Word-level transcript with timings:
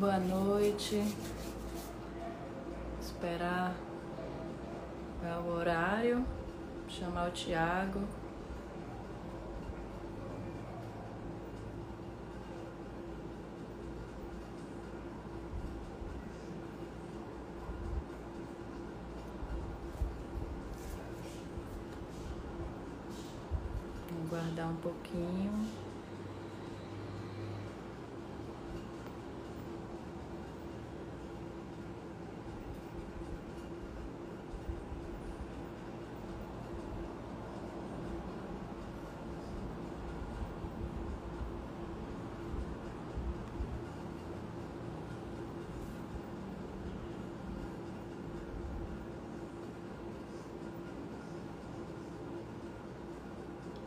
Boa 0.00 0.18
noite. 0.18 1.14
Esperar 3.02 3.74
o 5.44 5.50
horário. 5.50 6.24
Chamar 6.88 7.28
o 7.28 7.30
Tiago. 7.32 8.00
Guardar 24.30 24.68
um 24.68 24.76
pouquinho. 24.76 25.68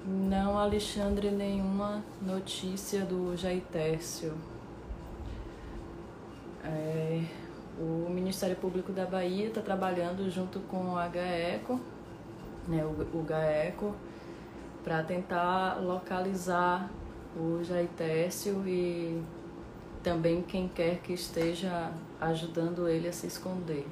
Não, 0.05 0.52
Alexandre, 0.63 1.29
nenhuma 1.29 2.01
notícia 2.21 3.01
do 3.01 3.35
Jair 3.35 3.61
Tércio. 3.69 4.33
É, 6.63 7.21
o 7.77 8.09
Ministério 8.09 8.55
Público 8.55 8.93
da 8.93 9.05
Bahia 9.05 9.47
está 9.47 9.61
trabalhando 9.61 10.29
junto 10.31 10.61
com 10.61 10.93
o 10.93 10.97
HECO, 10.97 11.79
né, 12.65 12.81
o, 12.85 13.17
o 13.17 13.23
GAECO, 13.23 13.93
para 14.85 15.03
tentar 15.03 15.81
localizar 15.81 16.89
o 17.35 17.61
Jair 17.61 17.89
Tércio 17.97 18.65
e 18.65 19.21
também 20.01 20.41
quem 20.41 20.69
quer 20.69 20.99
que 20.99 21.11
esteja 21.11 21.91
ajudando 22.21 22.87
ele 22.87 23.09
a 23.09 23.13
se 23.13 23.27
esconder. 23.27 23.85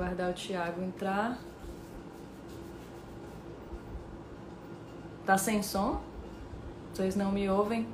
Aguardar 0.00 0.30
o 0.30 0.32
Thiago 0.32 0.82
entrar. 0.82 1.38
Tá 5.26 5.36
sem 5.36 5.62
som? 5.62 6.00
Vocês 6.90 7.14
não 7.14 7.30
me 7.30 7.50
ouvem? 7.50 7.86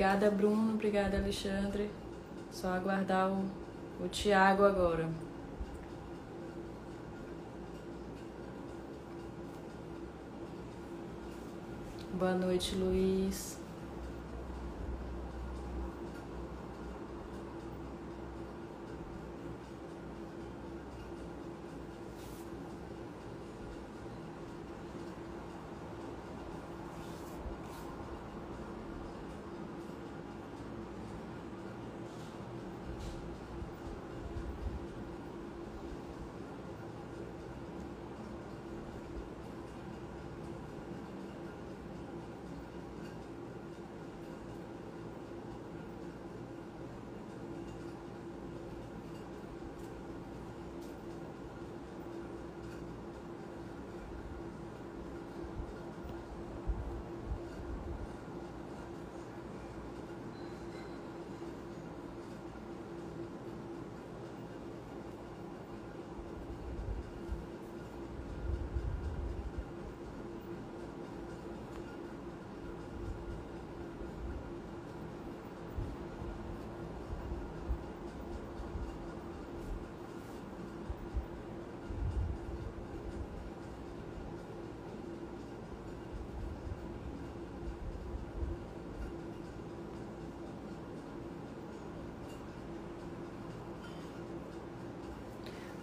Obrigada, 0.00 0.30
Bruno. 0.30 0.72
Obrigada, 0.72 1.18
Alexandre. 1.18 1.90
Só 2.50 2.68
aguardar 2.68 3.30
o, 3.30 3.44
o 4.02 4.08
Tiago 4.08 4.64
agora. 4.64 5.06
Boa 12.14 12.32
noite, 12.32 12.76
Luiz. 12.76 13.59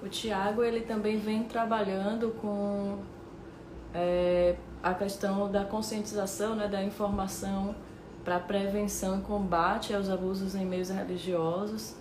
O 0.01 0.07
Tiago 0.07 0.63
ele 0.63 0.81
também 0.81 1.17
vem 1.17 1.43
trabalhando 1.43 2.29
com 2.39 2.99
é, 3.93 4.55
a 4.83 4.93
questão 4.93 5.51
da 5.51 5.65
conscientização, 5.65 6.55
né, 6.55 6.67
da 6.67 6.83
informação 6.83 7.75
para 8.23 8.39
prevenção 8.39 9.19
e 9.19 9.21
combate 9.21 9.93
aos 9.95 10.09
abusos 10.09 10.53
em 10.53 10.65
meios 10.65 10.89
religiosos, 10.89 11.95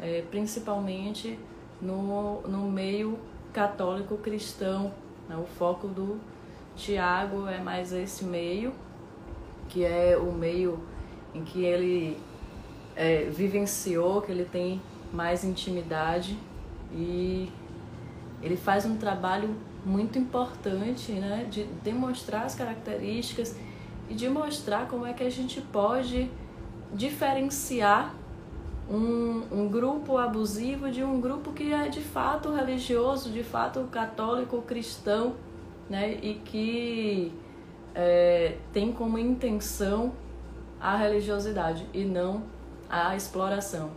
é, 0.00 0.22
principalmente 0.30 1.38
no, 1.80 2.42
no 2.42 2.70
meio 2.70 3.18
católico 3.52 4.18
cristão. 4.18 4.92
Né? 5.26 5.36
O 5.36 5.46
foco 5.46 5.88
do 5.88 6.20
Tiago 6.76 7.48
é 7.48 7.58
mais 7.58 7.92
esse 7.92 8.24
meio, 8.24 8.74
que 9.68 9.84
é 9.84 10.18
o 10.18 10.32
meio 10.32 10.80
em 11.34 11.44
que 11.44 11.64
ele 11.64 12.20
é, 12.94 13.24
vivenciou, 13.30 14.20
que 14.20 14.32
ele 14.32 14.44
tem 14.44 14.82
mais 15.12 15.44
intimidade 15.44 16.36
e 16.92 17.50
ele 18.42 18.56
faz 18.56 18.86
um 18.86 18.96
trabalho 18.96 19.54
muito 19.84 20.18
importante 20.18 21.12
né, 21.12 21.46
de 21.50 21.64
demonstrar 21.82 22.44
as 22.44 22.54
características 22.54 23.56
e 24.08 24.14
de 24.14 24.28
mostrar 24.28 24.88
como 24.88 25.06
é 25.06 25.12
que 25.12 25.22
a 25.22 25.30
gente 25.30 25.60
pode 25.60 26.30
diferenciar 26.92 28.14
um, 28.88 29.42
um 29.50 29.68
grupo 29.68 30.16
abusivo 30.16 30.90
de 30.90 31.04
um 31.04 31.20
grupo 31.20 31.52
que 31.52 31.72
é 31.72 31.88
de 31.88 32.00
fato 32.00 32.52
religioso, 32.52 33.30
de 33.30 33.42
fato 33.42 33.84
católico, 33.90 34.62
cristão, 34.62 35.34
né, 35.90 36.18
e 36.22 36.34
que 36.34 37.32
é, 37.94 38.56
tem 38.72 38.92
como 38.92 39.18
intenção 39.18 40.12
a 40.80 40.96
religiosidade 40.96 41.86
e 41.92 42.04
não 42.04 42.44
a 42.88 43.14
exploração. 43.14 43.90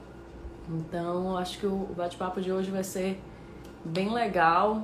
Então, 0.69 1.37
acho 1.37 1.59
que 1.59 1.65
o 1.65 1.89
bate-papo 1.95 2.39
de 2.41 2.51
hoje 2.51 2.71
vai 2.71 2.83
ser 2.83 3.21
bem 3.83 4.11
legal, 4.13 4.83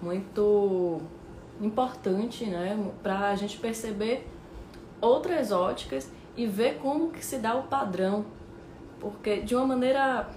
muito 0.00 1.00
importante, 1.60 2.46
né, 2.46 2.78
para 3.02 3.28
a 3.28 3.36
gente 3.36 3.58
perceber 3.58 4.26
outras 5.00 5.52
óticas 5.52 6.10
e 6.36 6.46
ver 6.46 6.78
como 6.78 7.10
que 7.10 7.24
se 7.24 7.38
dá 7.38 7.54
o 7.54 7.64
padrão, 7.64 8.24
porque 8.98 9.40
de 9.40 9.54
uma 9.54 9.66
maneira 9.66 10.28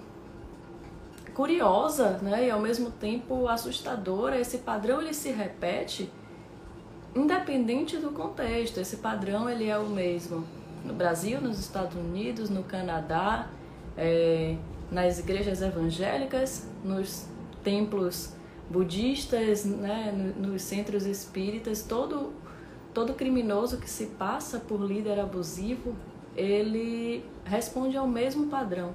curiosa, 1.33 2.19
né, 2.21 2.47
e 2.47 2.51
ao 2.51 2.59
mesmo 2.59 2.91
tempo 2.91 3.47
assustadora, 3.47 4.38
esse 4.38 4.59
padrão 4.59 5.01
ele 5.01 5.13
se 5.13 5.31
repete 5.31 6.12
independente 7.15 7.97
do 7.97 8.12
contexto. 8.12 8.80
Esse 8.80 8.97
padrão 8.97 9.50
ele 9.50 9.68
é 9.68 9.77
o 9.77 9.88
mesmo 9.88 10.45
no 10.83 10.94
Brasil, 10.94 11.39
nos 11.39 11.59
Estados 11.59 11.95
Unidos, 11.95 12.50
no 12.50 12.63
Canadá, 12.63 13.47
é, 13.97 14.57
nas 14.94 15.19
igrejas 15.19 15.62
evangélicas, 15.62 16.68
nos 16.84 17.25
templos 17.63 18.34
budistas, 18.69 19.66
né, 19.66 20.12
nos 20.38 20.62
centros 20.62 21.06
espíritas, 21.06 21.81
todo 21.81 22.31
todo 22.94 23.16
criminoso 23.16 23.78
que 23.78 23.90
se 23.90 24.06
passa 24.06 24.60
por 24.60 24.80
líder 24.80 25.19
abusivo, 25.19 25.95
ele 26.36 27.25
responde 27.44 27.98
ao 27.98 28.07
mesmo 28.07 28.48
padrão. 28.48 28.94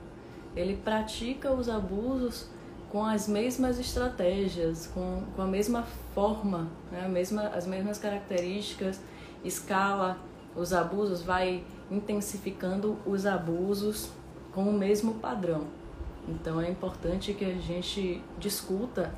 Ele 0.55 0.77
pratica 0.77 1.53
os 1.53 1.69
abusos 1.69 2.49
com 2.91 3.05
as 3.05 3.29
mesmas 3.29 3.79
estratégias, 3.79 4.87
com, 4.87 5.25
com 5.35 5.43
a 5.43 5.47
mesma 5.47 5.83
forma, 6.15 6.69
né? 6.93 7.05
a 7.05 7.09
mesma, 7.09 7.49
as 7.49 7.67
mesmas 7.67 7.99
características, 7.99 9.00
escala 9.45 10.17
os 10.56 10.73
abusos, 10.73 11.23
vai 11.23 11.65
intensificando 11.91 12.97
os 13.05 13.27
abusos 13.27 14.11
com 14.53 14.62
o 14.62 14.73
mesmo 14.73 15.15
padrão. 15.15 15.67
Então 16.28 16.60
é 16.60 16.70
importante 16.70 17.32
que 17.32 17.44
a 17.44 17.54
gente 17.54 18.22
discuta 18.38 19.14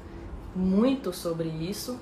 muito 0.54 1.12
sobre 1.12 1.48
isso, 1.48 1.98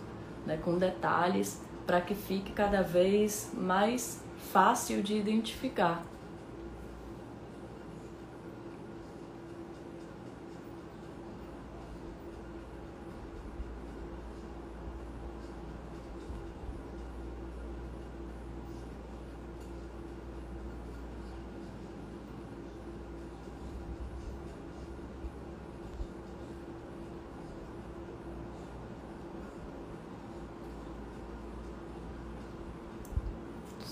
né, 0.46 0.58
com 0.58 0.76
detalhes, 0.76 1.62
para 1.86 2.00
que 2.00 2.14
fique 2.14 2.52
cada 2.52 2.82
vez 2.82 3.50
mais 3.54 4.22
fácil 4.52 5.02
de 5.02 5.16
identificar. 5.16 6.04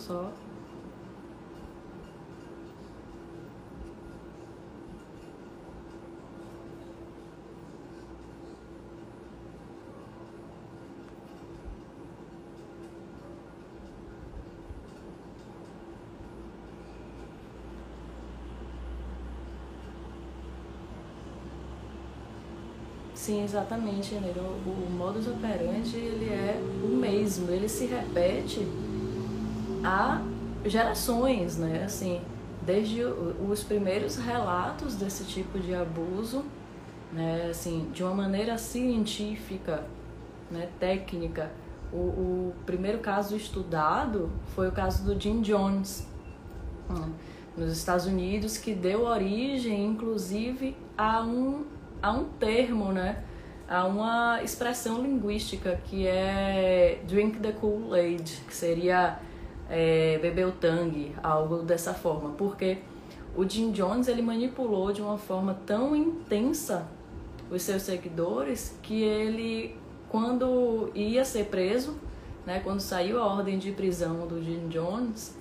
só. 0.06 0.30
Sim, 23.26 23.42
exatamente, 23.42 24.14
né? 24.14 24.32
O, 24.36 24.70
o 24.70 24.88
modus 24.88 25.26
operandi 25.26 25.96
ele 25.96 26.26
é 26.26 26.62
o 26.84 26.86
mesmo, 26.86 27.50
ele 27.50 27.68
se 27.68 27.84
repete 27.84 28.64
há 29.82 30.22
gerações, 30.64 31.56
né? 31.56 31.82
Assim, 31.84 32.20
desde 32.62 33.02
os 33.02 33.64
primeiros 33.64 34.14
relatos 34.14 34.94
desse 34.94 35.24
tipo 35.24 35.58
de 35.58 35.74
abuso, 35.74 36.44
né? 37.12 37.48
Assim, 37.50 37.90
de 37.92 38.04
uma 38.04 38.14
maneira 38.14 38.56
científica, 38.58 39.82
né? 40.48 40.68
Técnica. 40.78 41.50
O, 41.92 41.96
o 41.96 42.54
primeiro 42.64 43.00
caso 43.00 43.34
estudado 43.34 44.30
foi 44.54 44.68
o 44.68 44.72
caso 44.72 45.02
do 45.02 45.20
Jim 45.20 45.40
Jones, 45.40 46.06
né? 46.88 47.10
nos 47.56 47.72
Estados 47.72 48.06
Unidos, 48.06 48.56
que 48.56 48.72
deu 48.72 49.02
origem, 49.02 49.84
inclusive, 49.84 50.76
a 50.96 51.22
um, 51.22 51.64
a 52.02 52.12
um 52.12 52.24
termo, 52.24 52.92
né? 52.92 53.22
a 53.68 53.84
uma 53.84 54.42
expressão 54.42 55.02
linguística 55.02 55.80
que 55.84 56.06
é 56.06 57.00
drink 57.06 57.40
the 57.40 57.52
Kool-Aid, 57.52 58.42
que 58.46 58.54
seria 58.54 59.18
é, 59.68 60.18
beber 60.18 60.46
o 60.46 60.52
tangue, 60.52 61.14
algo 61.22 61.58
dessa 61.58 61.92
forma, 61.92 62.30
porque 62.30 62.78
o 63.36 63.48
Jim 63.48 63.72
Jones 63.72 64.08
ele 64.08 64.22
manipulou 64.22 64.92
de 64.92 65.02
uma 65.02 65.18
forma 65.18 65.58
tão 65.66 65.96
intensa 65.96 66.86
os 67.50 67.62
seus 67.62 67.82
seguidores 67.82 68.78
que 68.82 69.02
ele, 69.02 69.76
quando 70.08 70.90
ia 70.94 71.24
ser 71.24 71.46
preso, 71.46 71.96
né, 72.44 72.60
quando 72.60 72.80
saiu 72.80 73.20
a 73.20 73.26
ordem 73.26 73.58
de 73.58 73.72
prisão 73.72 74.26
do 74.26 74.42
Jim 74.42 74.68
Jones, 74.68 75.36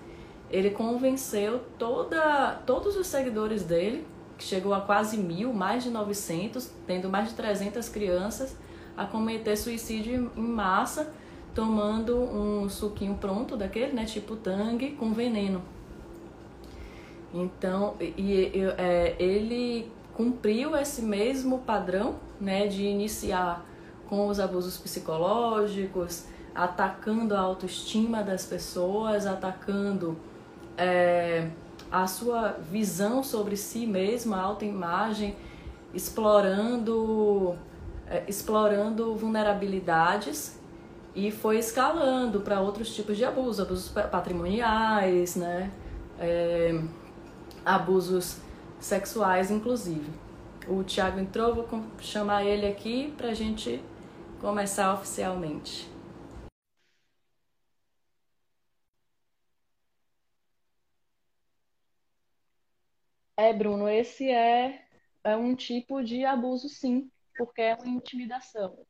ele 0.50 0.72
convenceu 0.72 1.62
toda, 1.78 2.60
todos 2.66 2.96
os 2.98 3.06
seguidores 3.06 3.64
dele, 3.64 4.06
que 4.38 4.44
chegou 4.44 4.74
a 4.74 4.82
quase 4.82 5.18
mil, 5.18 5.54
mais 5.54 5.84
de 5.84 5.90
900, 5.90 6.70
tendo 6.86 7.10
mais 7.10 7.30
de 7.30 7.36
300 7.36 7.88
crianças, 7.90 8.56
a 8.98 9.06
cometer 9.06 9.56
suicídio 9.56 10.32
em 10.36 10.42
massa 10.42 11.12
tomando 11.56 12.18
um 12.18 12.70
suquinho 12.70 13.16
pronto 13.16 13.56
daquele, 13.56 13.94
né, 13.94 14.04
tipo 14.04 14.36
tangue, 14.36 14.92
com 14.92 15.14
veneno. 15.14 15.64
Então, 17.34 17.96
e, 18.00 18.14
e 18.18 18.74
é, 18.78 19.16
ele 19.18 19.90
cumpriu 20.14 20.76
esse 20.76 21.02
mesmo 21.02 21.60
padrão, 21.60 22.16
né, 22.40 22.68
de 22.68 22.84
iniciar 22.84 23.66
com 24.10 24.28
os 24.28 24.40
abusos 24.40 24.78
psicológicos, 24.78 26.26
atacando 26.54 27.36
a 27.36 27.40
autoestima 27.40 28.22
das 28.22 28.46
pessoas, 28.46 29.26
atacando 29.26 30.18
é, 30.78 31.50
a 32.04 32.08
sua 32.08 32.58
visão 32.72 33.24
sobre 33.24 33.56
si 33.56 33.88
mesma, 33.88 34.40
autoimagem, 34.42 35.36
explorando, 35.94 37.56
é, 38.10 38.24
explorando 38.28 39.16
vulnerabilidades 39.16 40.60
e 41.16 41.32
foi 41.32 41.58
escalando 41.58 42.42
para 42.42 42.60
outros 42.60 42.94
tipos 42.94 43.16
de 43.16 43.24
abusos, 43.24 43.62
abusos 43.62 43.90
patrimoniais, 44.12 45.38
né? 45.38 45.72
É, 46.20 46.82
abusos 47.66 48.38
sexuais, 48.80 49.50
inclusive. 49.50 50.10
O 50.68 50.84
Tiago 50.84 51.20
entrou, 51.20 51.56
vou 51.56 51.82
chamar 52.00 52.44
ele 52.44 52.68
aqui 52.68 53.14
para 53.16 53.30
a 53.30 53.34
gente 53.34 53.82
começar 54.42 54.94
oficialmente. 54.94 55.95
É, 63.38 63.52
Bruno, 63.52 63.90
esse 63.90 64.30
é, 64.30 64.82
é 65.24 65.36
um 65.36 65.56
tipo 65.56 66.02
de 66.02 66.24
abuso, 66.24 66.70
sim, 66.70 67.12
porque 67.38 67.62
é 67.62 67.76
uma 67.76 67.88
intimidação. 67.88 68.86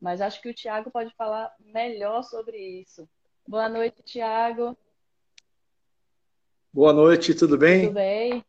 Mas 0.00 0.22
acho 0.22 0.40
que 0.40 0.48
o 0.48 0.54
Tiago 0.54 0.90
pode 0.90 1.14
falar 1.14 1.54
melhor 1.60 2.22
sobre 2.22 2.56
isso. 2.56 3.06
Boa 3.46 3.68
noite, 3.68 4.02
Tiago. 4.02 4.76
Boa 6.72 6.92
noite, 6.92 7.34
tudo 7.34 7.58
bem? 7.58 7.82
Tudo 7.82 7.94
bem. 7.94 8.44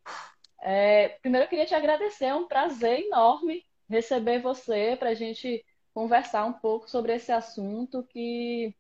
É, 0.62 1.10
primeiro, 1.22 1.46
eu 1.46 1.50
queria 1.50 1.65
te 1.65 1.75
agradecer, 1.75 2.25
é 2.25 2.36
um 2.36 2.48
prazer 2.48 3.01
enorme 3.01 3.65
receber 3.89 4.39
você 4.39 4.96
para 4.98 5.10
a 5.10 5.13
gente 5.13 5.65
conversar 5.93 6.46
um 6.46 6.53
pouco 6.53 6.89
sobre 6.89 7.13
esse 7.13 7.31
assunto 7.31 8.03
que 8.03 8.74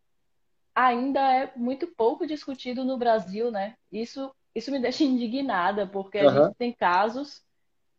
ainda 0.73 1.19
é 1.19 1.51
muito 1.57 1.87
pouco 1.87 2.25
discutido 2.25 2.85
no 2.85 2.97
Brasil, 2.97 3.51
né? 3.51 3.75
Isso, 3.91 4.33
isso 4.55 4.71
me 4.71 4.79
deixa 4.81 5.03
indignada, 5.03 5.87
porque 5.87 6.19
a 6.19 6.27
uhum. 6.27 6.45
gente 6.45 6.55
tem 6.55 6.73
casos 6.73 7.43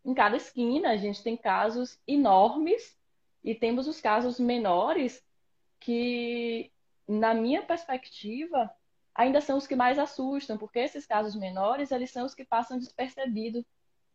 em 0.05 0.15
cada 0.15 0.37
esquina, 0.37 0.91
a 0.91 0.97
gente 0.97 1.23
tem 1.23 1.37
casos 1.37 1.99
enormes 2.07 2.97
e 3.45 3.55
temos 3.55 3.87
os 3.87 4.01
casos 4.01 4.39
menores 4.39 5.23
que, 5.79 6.71
na 7.09 7.35
minha 7.35 7.63
perspectiva, 7.63 8.71
ainda 9.15 9.41
são 9.41 9.59
os 9.59 9.67
que 9.67 9.77
mais 9.77 9.99
assustam, 9.99 10.57
porque 10.57 10.79
esses 10.79 11.07
casos 11.07 11.35
menores, 11.35 11.91
eles 11.91 12.11
são 12.11 12.25
os 12.25 12.35
que 12.35 12.45
passam 12.45 12.79
despercebidos. 12.79 13.65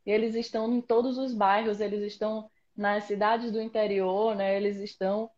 Eles 0.05 0.35
estão 0.35 0.73
em 0.73 0.81
todos 0.81 1.17
os 1.17 1.33
bairros, 1.33 1.81
eles 1.81 2.01
estão 2.01 2.49
nas 2.75 3.03
cidades 3.03 3.51
do 3.51 3.61
interior, 3.61 4.35
né? 4.35 4.55
Eles 4.55 4.77
estão 4.77 5.29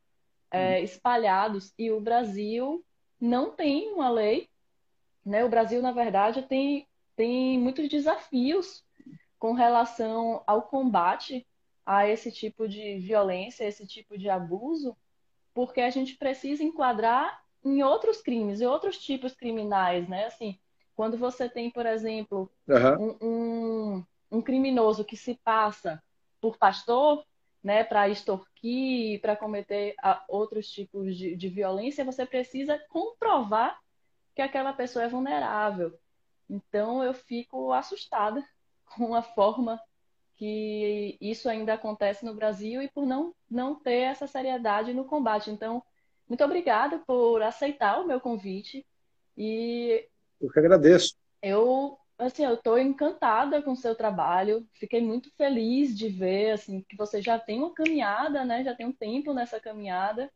é, 0.51 0.81
espalhados. 0.81 1.73
E 1.77 1.91
o 1.91 1.99
Brasil 1.99 2.85
não 3.19 3.51
tem 3.51 3.91
uma 3.91 4.09
lei, 4.09 4.47
né? 5.25 5.43
O 5.43 5.49
Brasil, 5.49 5.81
na 5.81 5.91
verdade, 5.91 6.43
tem, 6.43 6.87
tem 7.19 7.59
muitos 7.59 7.89
desafios 7.89 8.81
com 9.37 9.51
relação 9.51 10.41
ao 10.47 10.61
combate 10.61 11.45
a 11.85 12.07
esse 12.07 12.31
tipo 12.31 12.65
de 12.65 12.97
violência, 12.99 13.65
esse 13.65 13.85
tipo 13.85 14.17
de 14.17 14.29
abuso, 14.29 14.95
porque 15.53 15.81
a 15.81 15.89
gente 15.89 16.15
precisa 16.15 16.63
enquadrar 16.63 17.43
em 17.61 17.83
outros 17.83 18.21
crimes, 18.21 18.61
em 18.61 18.65
outros 18.65 18.97
tipos 18.97 19.33
criminais, 19.33 20.07
né? 20.07 20.27
Assim, 20.27 20.57
quando 20.95 21.17
você 21.17 21.49
tem, 21.49 21.69
por 21.69 21.85
exemplo, 21.85 22.49
uhum. 22.65 23.17
um, 23.21 23.27
um, 23.27 24.05
um 24.37 24.41
criminoso 24.41 25.03
que 25.03 25.17
se 25.17 25.35
passa 25.43 26.01
por 26.39 26.55
pastor, 26.57 27.25
né, 27.61 27.83
para 27.83 28.07
extorquir, 28.07 29.19
para 29.19 29.35
cometer 29.35 29.93
outros 30.29 30.71
tipos 30.71 31.17
de, 31.17 31.35
de 31.35 31.49
violência, 31.49 32.05
você 32.05 32.25
precisa 32.25 32.79
comprovar 32.87 33.77
que 34.33 34.41
aquela 34.41 34.71
pessoa 34.71 35.03
é 35.03 35.09
vulnerável. 35.09 35.99
Então 36.49 37.03
eu 37.03 37.13
fico 37.13 37.71
assustada 37.71 38.43
com 38.95 39.13
a 39.13 39.21
forma 39.21 39.79
que 40.35 41.17
isso 41.19 41.49
ainda 41.49 41.73
acontece 41.73 42.25
no 42.25 42.33
Brasil 42.33 42.81
e 42.81 42.87
por 42.87 43.05
não, 43.05 43.35
não 43.49 43.75
ter 43.75 44.03
essa 44.03 44.25
seriedade 44.25 44.93
no 44.93 45.03
combate. 45.03 45.51
Então, 45.51 45.83
muito 46.29 46.43
obrigada 46.43 46.99
por 46.99 47.41
aceitar 47.41 47.99
o 47.99 48.07
meu 48.07 48.21
convite 48.21 48.85
e 49.37 50.07
eu 50.39 50.49
que 50.49 50.59
agradeço. 50.59 51.15
Eu 51.41 51.97
assim, 52.17 52.43
eu 52.43 52.55
estou 52.55 52.77
encantada 52.77 53.61
com 53.61 53.71
o 53.71 53.77
seu 53.77 53.95
trabalho. 53.95 54.67
Fiquei 54.73 55.01
muito 55.01 55.31
feliz 55.35 55.97
de 55.97 56.09
ver 56.09 56.51
assim 56.51 56.81
que 56.81 56.95
você 56.95 57.21
já 57.21 57.39
tem 57.39 57.59
uma 57.59 57.73
caminhada, 57.73 58.43
né? 58.43 58.63
Já 58.63 58.75
tem 58.75 58.85
um 58.85 58.91
tempo 58.91 59.33
nessa 59.33 59.59
caminhada. 59.59 60.29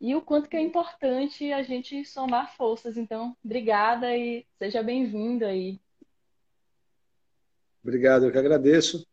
E 0.00 0.14
o 0.14 0.22
quanto 0.22 0.48
que 0.48 0.56
é 0.56 0.60
importante 0.60 1.52
a 1.52 1.62
gente 1.62 2.04
somar 2.04 2.56
forças. 2.56 2.96
Então, 2.96 3.36
obrigada 3.44 4.16
e 4.16 4.46
seja 4.56 4.82
bem-vindo 4.82 5.44
aí. 5.44 5.80
Obrigado, 7.82 8.26
eu 8.26 8.32
que 8.32 8.38
agradeço. 8.38 9.06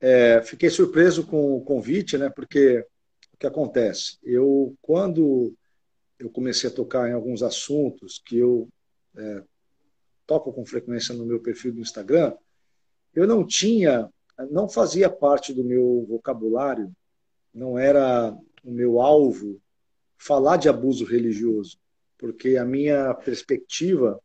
É, 0.00 0.42
fiquei 0.42 0.70
surpreso 0.70 1.26
com 1.26 1.56
o 1.56 1.62
convite, 1.62 2.16
né? 2.16 2.30
Porque 2.30 2.86
o 3.32 3.36
que 3.36 3.46
acontece? 3.46 4.18
Eu, 4.22 4.76
quando 4.80 5.54
eu 6.18 6.30
comecei 6.30 6.70
a 6.70 6.72
tocar 6.72 7.08
em 7.08 7.12
alguns 7.12 7.42
assuntos 7.42 8.20
que 8.24 8.38
eu 8.38 8.68
é, 9.16 9.42
toco 10.26 10.52
com 10.52 10.64
frequência 10.64 11.14
no 11.14 11.26
meu 11.26 11.40
perfil 11.40 11.72
do 11.72 11.80
Instagram, 11.80 12.36
eu 13.12 13.26
não 13.26 13.44
tinha, 13.44 14.08
não 14.50 14.68
fazia 14.68 15.10
parte 15.10 15.52
do 15.52 15.64
meu 15.64 16.06
vocabulário, 16.08 16.92
não 17.52 17.76
era 17.76 18.32
o 18.62 18.70
meu 18.70 19.00
alvo 19.00 19.60
falar 20.20 20.56
de 20.56 20.68
abuso 20.68 21.04
religioso, 21.04 21.78
porque 22.18 22.56
a 22.56 22.64
minha 22.64 23.14
perspectiva 23.14 24.20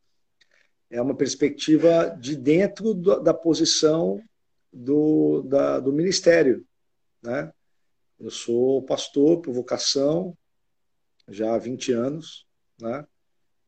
é 0.90 1.02
uma 1.02 1.16
perspectiva 1.16 2.10
de 2.20 2.36
dentro 2.36 2.94
da 2.94 3.34
posição 3.34 4.22
do, 4.72 5.42
da, 5.44 5.80
do 5.80 5.92
ministério. 5.92 6.66
Né? 7.24 7.52
Eu 8.20 8.30
sou 8.30 8.84
pastor 8.84 9.42
por 9.42 9.54
vocação 9.54 10.38
já 11.28 11.56
há 11.56 11.58
20 11.58 11.92
anos. 11.94 12.46
Né? 12.80 13.06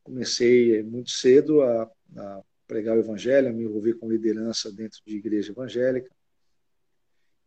Comecei 0.03 0.83
muito 0.83 1.09
cedo 1.09 1.61
a 1.61 1.89
a 2.15 2.41
pregar 2.67 2.95
o 2.95 2.99
evangelho, 2.99 3.49
a 3.49 3.53
me 3.53 3.63
envolver 3.63 3.95
com 3.95 4.09
liderança 4.09 4.71
dentro 4.71 4.99
de 5.05 5.15
igreja 5.15 5.51
evangélica. 5.51 6.13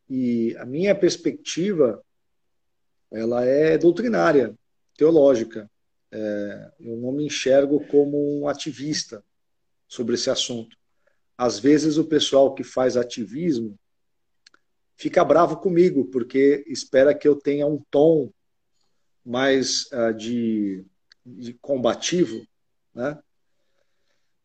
E 0.09 0.57
a 0.57 0.67
minha 0.67 0.95
perspectiva, 0.95 2.03
ela 3.11 3.45
é 3.45 3.79
doutrinária, 3.79 4.55
teológica. 5.01 5.71
É, 6.13 6.73
eu 6.79 6.97
não 6.99 7.11
me 7.11 7.25
enxergo 7.25 7.81
como 7.87 8.39
um 8.39 8.47
ativista 8.47 9.25
sobre 9.89 10.15
esse 10.15 10.29
assunto. 10.29 10.77
Às 11.39 11.59
vezes 11.59 11.97
o 11.97 12.05
pessoal 12.05 12.53
que 12.53 12.63
faz 12.63 12.99
ativismo 12.99 13.79
fica 14.95 15.25
bravo 15.25 15.57
comigo, 15.57 16.05
porque 16.05 16.63
espera 16.67 17.15
que 17.15 17.27
eu 17.27 17.35
tenha 17.35 17.67
um 17.67 17.83
tom 17.91 18.31
mais 19.25 19.87
uh, 19.93 20.13
de, 20.13 20.85
de 21.25 21.55
combativo, 21.55 22.47
né? 22.95 23.19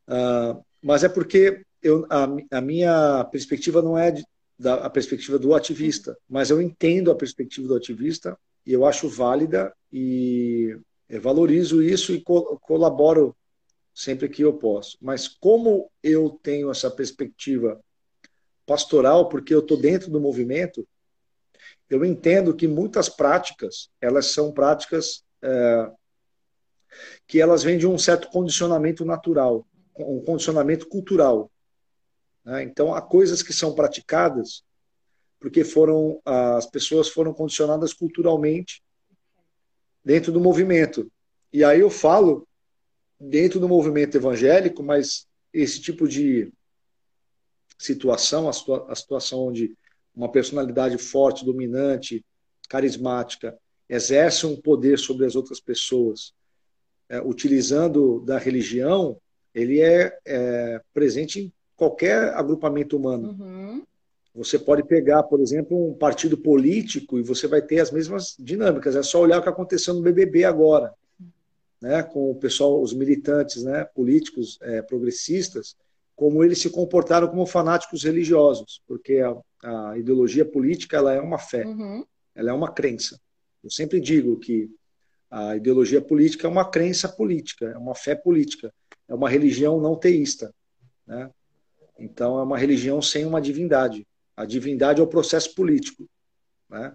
Uh, 0.08 0.64
mas 0.82 1.04
é 1.04 1.10
porque 1.10 1.66
eu, 1.82 2.06
a, 2.10 2.28
a, 2.58 2.62
minha 2.62 3.26
perspectiva 3.26 3.82
não 3.82 3.98
é 3.98 4.12
de, 4.12 4.24
da, 4.58 4.76
a 4.86 4.90
perspectiva 4.90 5.38
do 5.38 5.54
ativista, 5.54 6.16
mas 6.30 6.50
eu 6.50 6.62
entendo 6.62 7.12
a 7.12 7.16
perspectiva 7.16 7.68
do 7.68 7.76
ativista 7.76 8.38
e 8.66 8.74
eu 8.74 8.86
acho 8.86 9.08
válida 9.08 9.74
e 9.92 10.78
valorizo 11.22 11.82
isso 11.82 12.14
e 12.14 12.22
co 12.22 12.58
colaboro 12.60 13.36
sempre 13.94 14.28
que 14.28 14.42
eu 14.42 14.54
posso. 14.54 14.98
Mas 15.02 15.28
como 15.28 15.90
eu 16.04 16.30
tenho 16.42 16.70
essa 16.70 16.92
perspectiva 16.92 17.80
pastoral, 18.66 19.30
porque 19.30 19.54
eu 19.54 19.60
estou 19.60 19.78
dentro 19.78 20.10
do 20.10 20.20
movimento, 20.20 20.88
eu 21.90 22.04
entendo 22.04 22.56
que 22.56 22.68
muitas 22.68 23.08
práticas 23.08 23.90
elas 24.02 24.28
são 24.28 24.52
práticas 24.52 25.24
é, 25.42 25.92
que 27.28 27.40
elas 27.40 27.64
vêm 27.64 27.78
de 27.78 27.88
um 27.88 27.98
certo 27.98 28.30
condicionamento 28.30 29.06
natural 29.06 29.66
um 29.98 30.22
condicionamento 30.22 30.88
cultural. 30.88 31.50
Né? 32.44 32.64
Então, 32.64 32.94
há 32.94 33.02
coisas 33.02 33.42
que 33.42 33.54
são 33.54 33.74
praticadas 33.74 34.64
porque 35.39 35.63
foram 35.63 36.20
as 36.25 36.65
pessoas 36.65 37.10
foram 37.10 37.34
condicionadas 37.34 37.94
culturalmente 37.94 38.84
dentro 40.04 40.32
do 40.32 40.39
movimento. 40.39 41.12
E 41.51 41.63
aí 41.63 41.80
eu 41.80 41.89
falo 41.89 42.48
dentro 43.20 43.60
do 43.60 43.68
movimento 43.68 44.15
evangélico, 44.15 44.84
mas 44.84 45.27
esse 45.54 45.82
tipo 45.82 46.08
de 46.08 46.51
situação, 47.77 48.48
a, 48.48 48.54
situa 48.54 48.86
a 48.89 48.96
situação 48.96 49.48
onde 49.48 49.75
uma 50.15 50.32
personalidade 50.32 50.98
forte, 50.98 51.46
dominante, 51.46 52.25
carismática, 52.70 53.58
exerce 53.88 54.46
um 54.46 54.60
poder 54.60 54.98
sobre 54.98 55.25
as 55.25 55.36
outras 55.36 55.60
pessoas, 55.60 56.34
é, 57.10 57.22
utilizando 57.22 58.20
da 58.22 58.38
religião 58.38 59.20
ele 59.56 59.80
é, 59.80 60.20
é 60.25 60.82
presente 60.94 61.39
em 61.39 61.54
qualquer 61.77 62.34
agrupamento 62.34 62.98
humano. 62.98 63.30
Uhum. 63.30 63.84
Você 64.36 64.60
pode 64.60 64.84
pegar, 64.84 65.24
por 65.24 65.39
exemplo, 65.39 65.92
um 65.92 65.94
partido 65.94 66.38
político 66.38 67.18
e 67.18 67.24
você 67.24 67.48
vai 67.48 67.62
ter 67.62 67.80
as 67.80 67.92
mesmas 67.92 68.36
dinâmicas. 68.38 68.96
É 68.96 69.01
só 69.01 69.22
olhar 69.22 69.39
o 69.39 69.42
que 69.42 69.50
aconteceu 69.50 69.94
no 69.94 70.01
BBB 70.01 70.44
agora, 70.44 70.94
né, 71.82 72.04
com 72.04 72.32
o 72.32 72.36
pessoal, 72.36 72.82
os 72.82 72.94
militantes, 72.94 73.63
né, 73.63 73.86
políticos 73.96 74.58
é, 74.62 74.82
progressistas, 74.82 75.75
como 76.15 76.44
eles 76.44 76.60
se 76.60 76.70
comportaram 76.70 77.27
como 77.27 77.46
fanáticos 77.46 78.04
religiosos, 78.04 78.82
porque 78.88 79.20
a, 79.20 79.36
a 79.63 79.98
ideologia 79.98 80.46
política 80.46 80.98
ela 80.98 81.13
é 81.13 81.22
uma 81.22 81.38
fé, 81.38 81.65
uhum. 81.65 82.06
ela 82.34 82.50
é 82.50 82.54
uma 82.54 82.72
crença. 82.72 83.20
Eu 83.63 83.70
sempre 83.70 84.00
digo 84.00 84.38
que 84.38 84.70
a 85.30 85.56
ideologia 85.56 86.01
política 86.01 86.48
é 86.48 86.50
uma 86.50 86.70
crença 86.70 87.10
política, 87.10 87.68
é 87.68 87.77
uma 87.77 87.96
fé 87.96 88.15
política 88.15 88.72
é 89.08 89.13
uma 89.13 89.30
religião 89.30 89.80
não 89.80 89.96
teísta. 89.96 90.54
Né? 91.06 91.30
Então, 92.00 92.39
é 92.39 92.44
uma 92.44 92.58
religião 92.58 93.01
sem 93.01 93.25
uma 93.25 93.42
divindade. 93.42 94.06
A 94.36 94.46
divindade 94.46 95.00
é 95.00 95.04
o 95.04 95.08
processo 95.08 95.54
político. 95.56 96.08
Né? 96.70 96.94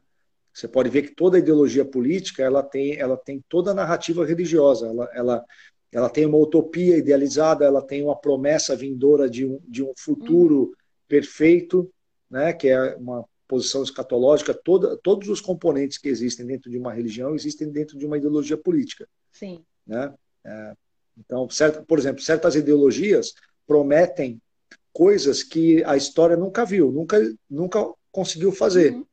Você 0.52 0.68
pode 0.68 0.90
ver 0.90 1.02
que 1.02 1.14
toda 1.14 1.38
ideologia 1.38 1.84
política 1.84 2.42
ela 2.42 2.62
tem, 2.62 2.98
ela 2.98 3.16
tem 3.16 3.42
toda 3.48 3.70
a 3.70 3.74
narrativa 3.74 4.24
religiosa. 4.24 4.86
Ela, 4.86 5.10
ela, 5.14 5.44
ela 5.92 6.10
tem 6.10 6.26
uma 6.26 6.38
utopia 6.38 6.96
idealizada, 6.96 7.64
ela 7.64 7.82
tem 7.82 8.02
uma 8.02 8.18
promessa 8.18 8.76
vindoura 8.76 9.28
de 9.28 9.46
um, 9.46 9.60
de 9.66 9.82
um 9.82 9.92
futuro 9.96 10.64
hum. 10.64 10.72
perfeito, 11.08 11.90
né? 12.30 12.52
que 12.52 12.68
é 12.68 12.96
uma 12.96 13.24
posição 13.48 13.82
escatológica. 13.82 14.54
Toda, 14.54 14.96
todos 14.98 15.28
os 15.28 15.40
componentes 15.40 15.98
que 15.98 16.08
existem 16.08 16.46
dentro 16.46 16.70
de 16.70 16.78
uma 16.78 16.92
religião 16.92 17.34
existem 17.34 17.70
dentro 17.70 17.98
de 17.98 18.06
uma 18.06 18.16
ideologia 18.18 18.56
política. 18.56 19.08
Sim. 19.32 19.64
Né? 19.86 20.12
É, 20.44 20.74
então, 21.18 21.48
certo, 21.50 21.84
por 21.84 21.98
exemplo, 21.98 22.22
certas 22.22 22.54
ideologias 22.54 23.34
prometem 23.66 24.40
coisas 24.92 25.42
que 25.42 25.82
a 25.84 25.96
história 25.96 26.36
nunca 26.36 26.64
viu, 26.64 26.90
nunca, 26.90 27.18
nunca 27.48 27.86
conseguiu 28.10 28.52
fazer. 28.52 28.92
Uhum. 28.92 29.06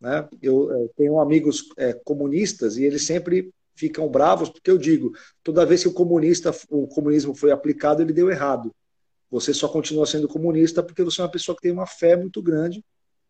Né? 0.00 0.28
Eu, 0.42 0.70
eu, 0.70 0.90
tenho 0.96 1.20
amigos 1.20 1.68
é, 1.76 1.92
comunistas 1.92 2.76
e 2.76 2.84
eles 2.84 3.04
sempre 3.04 3.52
ficam 3.74 4.08
bravos 4.08 4.48
porque 4.48 4.70
eu 4.70 4.78
digo, 4.78 5.12
toda 5.42 5.66
vez 5.66 5.82
que 5.82 5.88
o 5.88 5.92
comunista, 5.92 6.54
o 6.68 6.86
comunismo 6.86 7.34
foi 7.34 7.50
aplicado, 7.50 8.02
ele 8.02 8.12
deu 8.12 8.30
errado. 8.30 8.74
Você 9.30 9.54
só 9.54 9.68
continua 9.68 10.06
sendo 10.06 10.26
comunista 10.26 10.82
porque 10.82 11.04
você 11.04 11.20
é 11.20 11.24
uma 11.24 11.30
pessoa 11.30 11.54
que 11.54 11.62
tem 11.62 11.72
uma 11.72 11.86
fé 11.86 12.16
muito 12.16 12.42
grande, 12.42 12.84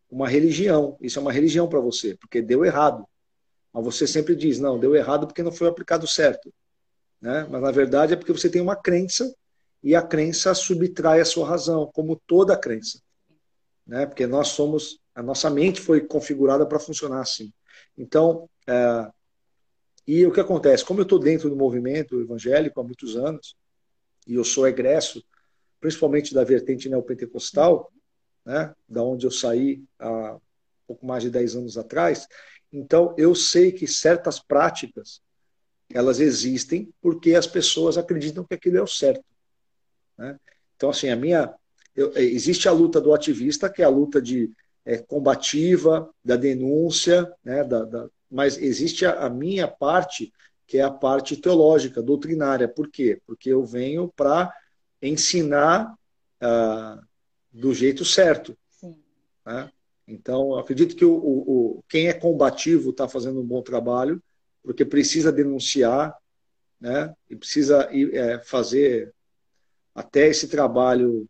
uma 0.09 0.27
religião. 0.27 0.97
Isso 0.99 1.19
é 1.19 1.21
uma 1.21 1.31
religião 1.31 1.67
para 1.67 1.79
você, 1.79 2.15
porque 2.19 2.41
deu 2.41 2.65
errado. 2.65 3.05
Mas 3.71 3.85
você 3.85 4.07
sempre 4.07 4.35
diz, 4.35 4.59
não, 4.59 4.79
deu 4.79 4.95
errado 4.95 5.27
porque 5.27 5.43
não 5.43 5.51
foi 5.51 5.67
aplicado 5.67 6.07
certo 6.07 6.51
né? 7.21 7.47
mas 7.49 7.61
na 7.61 7.71
verdade 7.71 8.13
é 8.13 8.15
porque 8.15 8.33
você 8.33 8.49
tem 8.49 8.61
uma 8.61 8.75
crença 8.75 9.33
e 9.83 9.95
a 9.95 10.01
crença 10.01 10.53
subtrai 10.53 11.19
a 11.21 11.25
sua 11.25 11.47
razão, 11.47 11.89
como 11.93 12.21
toda 12.27 12.57
crença. 12.57 13.01
Né? 13.85 14.05
Porque 14.05 14.27
nós 14.27 14.49
somos, 14.49 14.99
a 15.15 15.23
nossa 15.23 15.49
mente 15.49 15.81
foi 15.81 16.01
configurada 16.01 16.65
para 16.65 16.79
funcionar 16.79 17.21
assim. 17.21 17.51
Então, 17.97 18.49
é, 18.67 19.09
e 20.07 20.25
o 20.25 20.31
que 20.31 20.39
acontece? 20.39 20.85
Como 20.85 20.99
eu 20.99 21.03
estou 21.03 21.19
dentro 21.19 21.49
do 21.49 21.55
movimento 21.55 22.19
evangélico 22.19 22.79
há 22.79 22.83
muitos 22.83 23.15
anos, 23.15 23.55
e 24.27 24.35
eu 24.35 24.43
sou 24.43 24.67
egresso, 24.67 25.23
principalmente 25.79 26.33
da 26.33 26.43
vertente 26.43 26.87
neopentecostal, 26.87 27.91
né, 28.45 28.73
da 28.87 29.03
onde 29.03 29.25
eu 29.25 29.31
saí 29.31 29.83
há 29.99 30.37
pouco 30.85 31.05
mais 31.05 31.23
de 31.23 31.29
10 31.29 31.55
anos 31.55 31.77
atrás. 31.77 32.27
Então, 32.71 33.15
eu 33.17 33.33
sei 33.35 33.71
que 33.71 33.87
certas 33.87 34.39
práticas 34.39 35.21
elas 35.93 36.19
existem 36.19 36.93
porque 37.01 37.35
as 37.35 37.45
pessoas 37.45 37.97
acreditam 37.97 38.45
que 38.45 38.53
aquilo 38.53 38.77
é 38.77 38.81
o 38.81 38.87
certo. 38.87 39.23
Né? 40.21 40.39
Então, 40.75 40.91
assim, 40.91 41.09
a 41.09 41.15
minha. 41.15 41.51
Eu, 41.95 42.15
existe 42.15 42.69
a 42.69 42.71
luta 42.71 43.01
do 43.01 43.13
ativista, 43.13 43.69
que 43.69 43.81
é 43.81 43.85
a 43.85 43.89
luta 43.89 44.21
de 44.21 44.51
é, 44.85 44.97
combativa, 44.99 46.09
da 46.23 46.35
denúncia, 46.35 47.29
né, 47.43 47.63
da, 47.63 47.83
da, 47.83 48.07
mas 48.29 48.57
existe 48.57 49.05
a, 49.05 49.25
a, 49.25 49.29
minha 49.29 49.67
parte, 49.67 50.31
que 50.65 50.77
é 50.77 50.83
a 50.83 50.91
parte 50.91 51.35
teológica, 51.35 52.01
doutrinária. 52.01 52.67
Por 52.67 52.89
quê? 52.89 53.19
Porque 53.25 53.49
eu 53.49 53.65
venho 53.65 54.11
para 54.15 54.53
ensinar 55.01 55.93
ah, 56.39 57.01
do 57.51 57.73
jeito 57.73 58.05
certo. 58.05 58.57
Né? 59.45 59.69
Então, 60.07 60.55
acredito 60.55 60.95
que 60.95 61.03
o, 61.03 61.13
o, 61.13 61.77
o 61.79 61.83
quem 61.89 62.07
é 62.07 62.13
combativo 62.13 62.91
está 62.91 63.07
fazendo 63.07 63.41
um 63.41 63.45
bom 63.45 63.61
trabalho, 63.61 64.23
porque 64.63 64.85
precisa 64.85 65.31
denunciar, 65.31 66.15
né? 66.79 67.13
e 67.29 67.35
precisa 67.35 67.89
é, 67.91 68.39
fazer 68.39 69.13
até 69.93 70.27
esse 70.27 70.47
trabalho, 70.47 71.27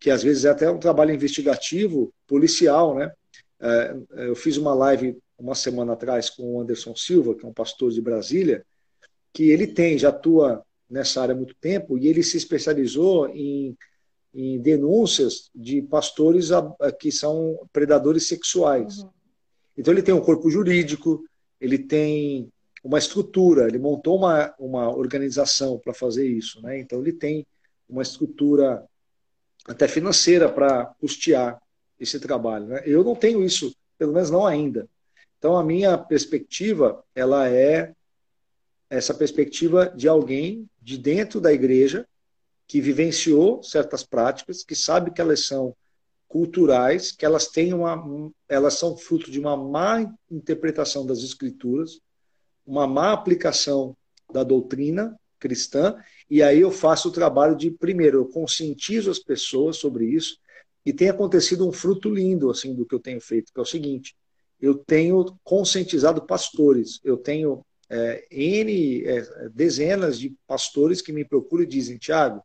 que 0.00 0.10
às 0.10 0.22
vezes 0.22 0.44
é 0.44 0.50
até 0.50 0.70
um 0.70 0.78
trabalho 0.78 1.12
investigativo, 1.12 2.12
policial. 2.26 2.94
Né? 2.94 3.12
É, 3.60 3.96
eu 4.28 4.36
fiz 4.36 4.56
uma 4.56 4.74
live 4.74 5.16
uma 5.38 5.54
semana 5.54 5.94
atrás 5.94 6.30
com 6.30 6.54
o 6.54 6.60
Anderson 6.60 6.94
Silva, 6.94 7.34
que 7.34 7.44
é 7.44 7.48
um 7.48 7.52
pastor 7.52 7.90
de 7.90 8.00
Brasília, 8.00 8.64
que 9.32 9.50
ele 9.50 9.66
tem, 9.66 9.98
já 9.98 10.10
atua 10.10 10.64
nessa 10.88 11.20
área 11.20 11.34
há 11.34 11.36
muito 11.36 11.54
tempo, 11.60 11.98
e 11.98 12.06
ele 12.06 12.22
se 12.22 12.36
especializou 12.36 13.28
em 13.28 13.76
em 14.34 14.60
denúncias 14.60 15.48
de 15.54 15.80
pastores 15.80 16.48
que 16.98 17.12
são 17.12 17.56
predadores 17.72 18.26
sexuais. 18.26 18.98
Uhum. 18.98 19.10
Então 19.78 19.94
ele 19.94 20.02
tem 20.02 20.12
um 20.12 20.20
corpo 20.20 20.50
jurídico, 20.50 21.24
ele 21.60 21.78
tem 21.78 22.50
uma 22.82 22.98
estrutura, 22.98 23.68
ele 23.68 23.78
montou 23.78 24.18
uma, 24.18 24.52
uma 24.58 24.94
organização 24.94 25.78
para 25.78 25.94
fazer 25.94 26.26
isso, 26.26 26.60
né? 26.60 26.80
Então 26.80 27.00
ele 27.00 27.12
tem 27.12 27.46
uma 27.88 28.02
estrutura 28.02 28.84
até 29.66 29.88
financeira 29.88 30.48
para 30.48 30.86
custear 31.00 31.60
esse 31.98 32.18
trabalho. 32.20 32.66
Né? 32.66 32.82
Eu 32.84 33.02
não 33.02 33.14
tenho 33.14 33.42
isso, 33.42 33.74
pelo 33.98 34.12
menos 34.12 34.30
não 34.30 34.46
ainda. 34.46 34.88
Então 35.38 35.56
a 35.56 35.64
minha 35.64 35.96
perspectiva 35.96 37.02
ela 37.14 37.48
é 37.48 37.94
essa 38.88 39.14
perspectiva 39.14 39.92
de 39.94 40.08
alguém 40.08 40.68
de 40.80 40.96
dentro 40.98 41.40
da 41.40 41.52
igreja 41.52 42.06
que 42.66 42.80
vivenciou 42.80 43.62
certas 43.62 44.02
práticas, 44.02 44.62
que 44.62 44.74
sabe 44.74 45.10
que 45.10 45.20
elas 45.20 45.46
são 45.46 45.74
culturais, 46.28 47.12
que 47.12 47.24
elas 47.24 47.48
têm 47.48 47.72
uma, 47.72 48.32
elas 48.48 48.74
são 48.74 48.96
fruto 48.96 49.30
de 49.30 49.38
uma 49.38 49.56
má 49.56 50.04
interpretação 50.30 51.06
das 51.06 51.18
escrituras, 51.18 52.00
uma 52.66 52.86
má 52.86 53.12
aplicação 53.12 53.96
da 54.32 54.42
doutrina 54.42 55.18
cristã, 55.44 55.94
e 56.30 56.42
aí 56.42 56.62
eu 56.62 56.70
faço 56.70 57.10
o 57.10 57.12
trabalho 57.12 57.54
de 57.54 57.70
primeiro 57.70 58.16
eu 58.16 58.26
conscientizo 58.26 59.10
as 59.10 59.18
pessoas 59.18 59.76
sobre 59.76 60.06
isso 60.06 60.38
e 60.86 60.90
tem 60.90 61.10
acontecido 61.10 61.68
um 61.68 61.72
fruto 61.72 62.08
lindo 62.08 62.50
assim 62.50 62.74
do 62.74 62.86
que 62.86 62.94
eu 62.94 62.98
tenho 62.98 63.20
feito, 63.20 63.52
que 63.52 63.60
é 63.60 63.62
o 63.62 63.66
seguinte: 63.66 64.16
eu 64.58 64.74
tenho 64.74 65.38
conscientizado 65.44 66.24
pastores, 66.24 66.98
eu 67.04 67.18
tenho 67.18 67.62
é, 67.90 68.26
N 68.30 69.04
é, 69.04 69.48
dezenas 69.50 70.18
de 70.18 70.34
pastores 70.46 71.02
que 71.02 71.12
me 71.12 71.26
procuram 71.26 71.64
e 71.64 71.66
dizem, 71.66 71.98
Tiago, 71.98 72.42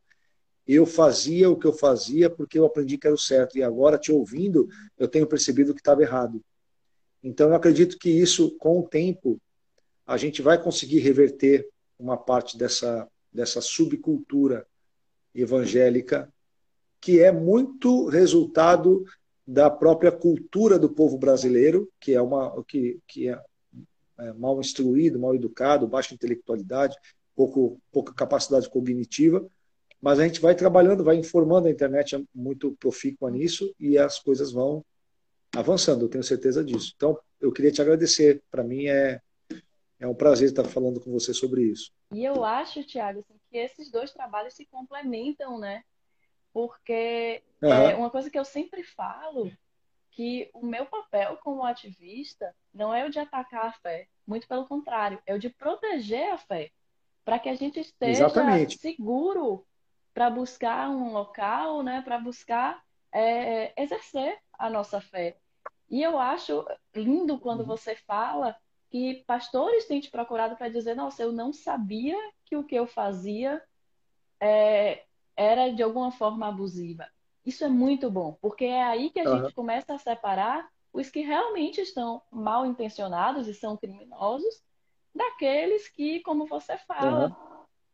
eu 0.66 0.84
fazia 0.84 1.48
o 1.48 1.56
que 1.56 1.66
eu 1.66 1.72
fazia 1.72 2.28
porque 2.28 2.58
eu 2.58 2.66
aprendi 2.66 2.98
que 2.98 3.06
era 3.06 3.16
o 3.16 3.18
certo. 3.18 3.56
E 3.56 3.62
agora, 3.62 3.98
te 3.98 4.12
ouvindo, 4.12 4.68
eu 4.98 5.08
tenho 5.08 5.26
percebido 5.26 5.72
que 5.72 5.80
estava 5.80 6.02
errado. 6.02 6.42
Então, 7.22 7.48
eu 7.48 7.54
acredito 7.54 7.98
que 7.98 8.10
isso, 8.10 8.56
com 8.58 8.80
o 8.80 8.86
tempo, 8.86 9.40
a 10.06 10.18
gente 10.18 10.42
vai 10.42 10.62
conseguir 10.62 10.98
reverter 10.98 11.66
uma 12.00 12.16
parte 12.16 12.56
dessa, 12.56 13.08
dessa 13.32 13.60
subcultura 13.60 14.66
evangélica, 15.34 16.32
que 17.00 17.20
é 17.20 17.30
muito 17.30 18.06
resultado 18.06 19.04
da 19.46 19.70
própria 19.70 20.12
cultura 20.12 20.78
do 20.78 20.88
povo 20.88 21.18
brasileiro, 21.18 21.90
que 22.00 22.14
é 22.14 22.20
uma 22.20 22.62
que, 22.64 22.98
que 23.06 23.28
é, 23.28 23.40
é 24.18 24.32
mal 24.32 24.60
instruído, 24.60 25.18
mal 25.18 25.34
educado, 25.34 25.86
baixa 25.86 26.14
intelectualidade, 26.14 26.96
pouco, 27.34 27.80
pouca 27.90 28.12
capacidade 28.12 28.68
cognitiva, 28.68 29.46
mas 30.00 30.18
a 30.18 30.26
gente 30.26 30.40
vai 30.40 30.54
trabalhando, 30.54 31.04
vai 31.04 31.16
informando, 31.16 31.68
a 31.68 31.70
internet 31.70 32.16
é 32.16 32.22
muito 32.34 32.72
profícua 32.78 33.30
nisso 33.30 33.74
e 33.78 33.98
as 33.98 34.18
coisas 34.18 34.52
vão 34.52 34.84
avançando, 35.54 36.04
eu 36.04 36.08
tenho 36.08 36.24
certeza 36.24 36.64
disso. 36.64 36.92
Então, 36.96 37.18
eu 37.40 37.52
queria 37.52 37.72
te 37.72 37.82
agradecer. 37.82 38.42
Para 38.50 38.62
mim 38.62 38.86
é, 38.86 39.20
é 40.00 40.08
um 40.08 40.14
prazer 40.14 40.48
estar 40.48 40.64
falando 40.64 40.98
com 40.98 41.12
você 41.12 41.34
sobre 41.34 41.62
isso. 41.62 41.92
E 42.10 42.24
eu 42.24 42.42
acho, 42.42 42.82
Tiago, 42.82 43.20
assim, 43.20 43.38
que 43.50 43.58
esses 43.58 43.90
dois 43.90 44.10
trabalhos 44.12 44.54
se 44.54 44.64
complementam, 44.64 45.58
né? 45.58 45.84
Porque 46.52 47.42
uhum. 47.62 47.70
é 47.70 47.94
uma 47.94 48.10
coisa 48.10 48.30
que 48.30 48.38
eu 48.38 48.44
sempre 48.44 48.82
falo 48.82 49.52
que 50.10 50.50
o 50.54 50.66
meu 50.66 50.86
papel 50.86 51.38
como 51.44 51.64
ativista 51.64 52.54
não 52.72 52.92
é 52.92 53.04
o 53.06 53.10
de 53.10 53.18
atacar 53.18 53.66
a 53.66 53.72
fé, 53.72 54.08
muito 54.26 54.48
pelo 54.48 54.66
contrário, 54.66 55.20
é 55.26 55.34
o 55.34 55.38
de 55.38 55.50
proteger 55.50 56.32
a 56.32 56.38
fé, 56.38 56.70
para 57.24 57.38
que 57.38 57.48
a 57.48 57.54
gente 57.54 57.78
esteja 57.78 58.24
Exatamente. 58.24 58.78
seguro 58.78 59.64
para 60.12 60.30
buscar 60.30 60.88
um 60.90 61.12
local, 61.12 61.82
né, 61.82 62.02
para 62.02 62.18
buscar 62.18 62.82
é, 63.12 63.72
exercer 63.80 64.38
a 64.58 64.68
nossa 64.68 65.00
fé. 65.00 65.36
E 65.88 66.02
eu 66.02 66.18
acho 66.18 66.64
lindo 66.94 67.38
quando 67.38 67.60
uhum. 67.60 67.66
você 67.66 67.94
fala 67.94 68.56
que 68.90 69.24
pastores 69.26 69.86
têm 69.86 70.00
te 70.00 70.10
procurado 70.10 70.56
para 70.56 70.68
dizer: 70.68 70.94
nossa, 70.94 71.22
eu 71.22 71.32
não 71.32 71.52
sabia 71.52 72.16
que 72.44 72.56
o 72.56 72.64
que 72.64 72.74
eu 72.74 72.86
fazia 72.86 73.62
é, 74.40 75.04
era 75.36 75.70
de 75.70 75.82
alguma 75.82 76.10
forma 76.10 76.48
abusiva. 76.48 77.08
Isso 77.44 77.64
é 77.64 77.68
muito 77.68 78.10
bom, 78.10 78.36
porque 78.40 78.66
é 78.66 78.82
aí 78.82 79.10
que 79.10 79.20
a 79.20 79.24
uhum. 79.24 79.42
gente 79.42 79.54
começa 79.54 79.94
a 79.94 79.98
separar 79.98 80.68
os 80.92 81.08
que 81.08 81.20
realmente 81.20 81.80
estão 81.80 82.20
mal 82.30 82.66
intencionados 82.66 83.48
e 83.48 83.54
são 83.54 83.76
criminosos 83.76 84.62
daqueles 85.14 85.88
que, 85.88 86.20
como 86.20 86.46
você 86.46 86.76
fala, 86.78 87.28
uhum 87.28 87.50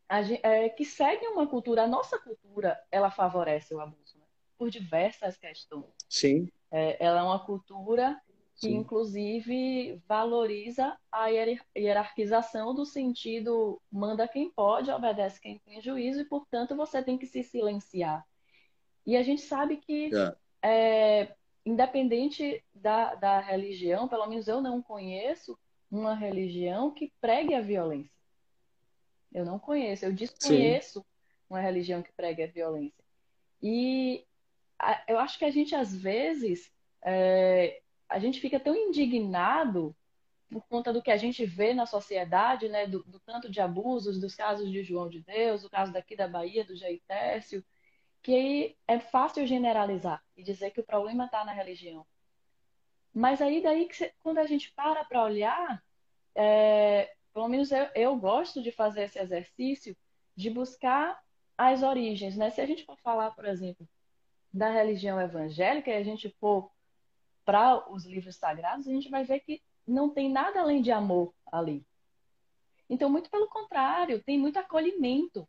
é, 0.09 0.69
que 0.69 0.85
seguem 0.85 1.29
uma 1.33 1.47
cultura, 1.47 1.83
a 1.83 1.89
nossa 1.89 2.19
cultura, 2.19 2.81
ela 2.91 3.11
favorece 3.11 3.75
o 3.75 3.81
abuso, 3.81 4.19
né? 4.19 4.25
por 4.57 4.71
diversas 4.71 5.37
questões. 5.37 5.93
Sim. 6.09 6.49
É, 6.71 7.05
ela 7.05 7.21
é 7.21 7.23
uma 7.23 7.45
cultura 7.45 8.21
que, 8.57 8.69
Sim. 8.69 8.77
inclusive, 8.77 10.01
valoriza 10.09 10.97
a 11.13 11.27
hierarquização 11.77 12.75
do 12.75 12.87
sentido 12.87 13.81
manda 13.93 14.27
quem 14.27 14.51
pode, 14.51 14.91
obedece 14.91 15.41
quem 15.41 15.59
tem 15.59 15.81
juízo, 15.81 16.21
e, 16.21 16.25
portanto, 16.25 16.75
você 16.75 17.03
tem 17.03 17.19
que 17.19 17.27
se 17.27 17.43
silenciar. 17.43 18.27
E 19.07 19.17
a 19.17 19.23
gente 19.23 19.43
sabe 19.43 19.77
que, 19.77 20.11
é. 20.15 20.37
É, 20.63 21.37
independente 21.67 22.65
da, 22.75 23.15
da 23.15 23.41
religião, 23.41 24.09
pelo 24.09 24.27
menos 24.27 24.49
eu 24.49 24.61
não 24.61 24.81
conheço 24.81 25.59
uma 25.91 26.15
religião 26.15 26.91
que 26.91 27.13
pregue 27.21 27.55
a 27.55 27.61
violência. 27.61 28.11
Eu 29.33 29.45
não 29.45 29.59
conheço, 29.59 30.07
eu 30.07 30.13
desconheço 30.13 31.01
Sim. 31.01 31.07
uma 31.51 31.61
religião 31.61 32.03
que 32.03 32.13
prega 32.13 32.45
a 32.45 32.49
violência. 32.49 33.05
E 33.63 34.25
a, 34.79 35.03
eu 35.07 35.19
acho 35.19 35.39
que 35.39 35.45
a 35.45 35.51
gente, 35.51 35.75
às 35.75 35.95
vezes, 35.95 36.73
é, 37.03 37.83
a 38.09 38.19
gente 38.19 38.41
fica 38.41 38.59
tão 38.61 38.75
indignado 38.75 39.95
por 40.51 40.63
conta 40.69 40.93
do 40.93 41.03
que 41.03 41.11
a 41.11 41.17
gente 41.17 41.45
vê 41.45 41.75
na 41.75 41.87
sociedade, 41.87 42.69
né, 42.69 42.87
do, 42.87 43.03
do, 43.05 43.19
tanto 43.21 43.51
de 43.51 43.61
abusos, 43.61 44.21
dos 44.21 44.35
casos 44.35 44.71
de 44.71 44.83
João 44.83 45.09
de 45.09 45.21
Deus, 45.21 45.65
o 45.65 45.71
caso 45.71 45.93
daqui 45.93 46.15
da 46.15 46.29
Bahia, 46.29 46.65
do 46.65 46.77
Jair 46.77 47.01
Tércio, 47.07 47.65
que 48.23 48.35
aí 48.35 48.77
é 48.87 48.99
fácil 48.99 49.47
generalizar 49.47 50.23
e 50.37 50.43
dizer 50.43 50.71
que 50.71 50.81
o 50.81 50.87
problema 50.87 51.27
está 51.27 51.45
na 51.45 51.53
religião. 51.53 52.07
Mas 53.13 53.41
aí 53.41 53.63
daí 53.63 53.87
que 53.89 54.13
quando 54.23 54.39
a 54.39 54.47
gente 54.47 54.73
para 54.73 55.05
para 55.05 55.25
olhar, 55.25 55.83
é, 56.35 57.15
pelo 57.33 57.49
menos 57.49 57.73
eu, 57.73 57.89
eu 57.95 58.17
gosto 58.17 58.63
de 58.63 58.71
fazer 58.71 59.03
esse 59.05 59.19
exercício 59.19 59.97
de 60.37 60.51
buscar 60.51 61.21
as 61.57 61.83
origens, 61.83 62.37
né? 62.37 62.51
Se 62.51 62.61
a 62.61 62.67
gente 62.67 62.85
for 62.85 62.99
falar, 62.99 63.31
por 63.31 63.47
exemplo, 63.47 63.89
da 64.53 64.71
religião 64.71 65.21
evangélica 65.21 65.91
e 65.91 65.97
a 65.97 66.03
gente 66.03 66.29
for 66.39 66.71
para 67.47 67.91
os 67.91 68.05
livros 68.05 68.37
sagrados, 68.37 68.87
a 68.87 68.91
gente 68.91 69.09
vai 69.09 69.25
ver 69.25 69.41
que 69.41 69.63
não 69.87 70.11
tem 70.11 70.31
nada 70.31 70.61
além 70.61 70.83
de 70.83 70.91
amor 70.91 71.33
ali. 71.51 71.87
Então, 72.91 73.09
muito 73.09 73.31
pelo 73.31 73.49
contrário, 73.49 74.23
tem 74.23 74.39
muito 74.39 74.59
acolhimento. 74.59 75.49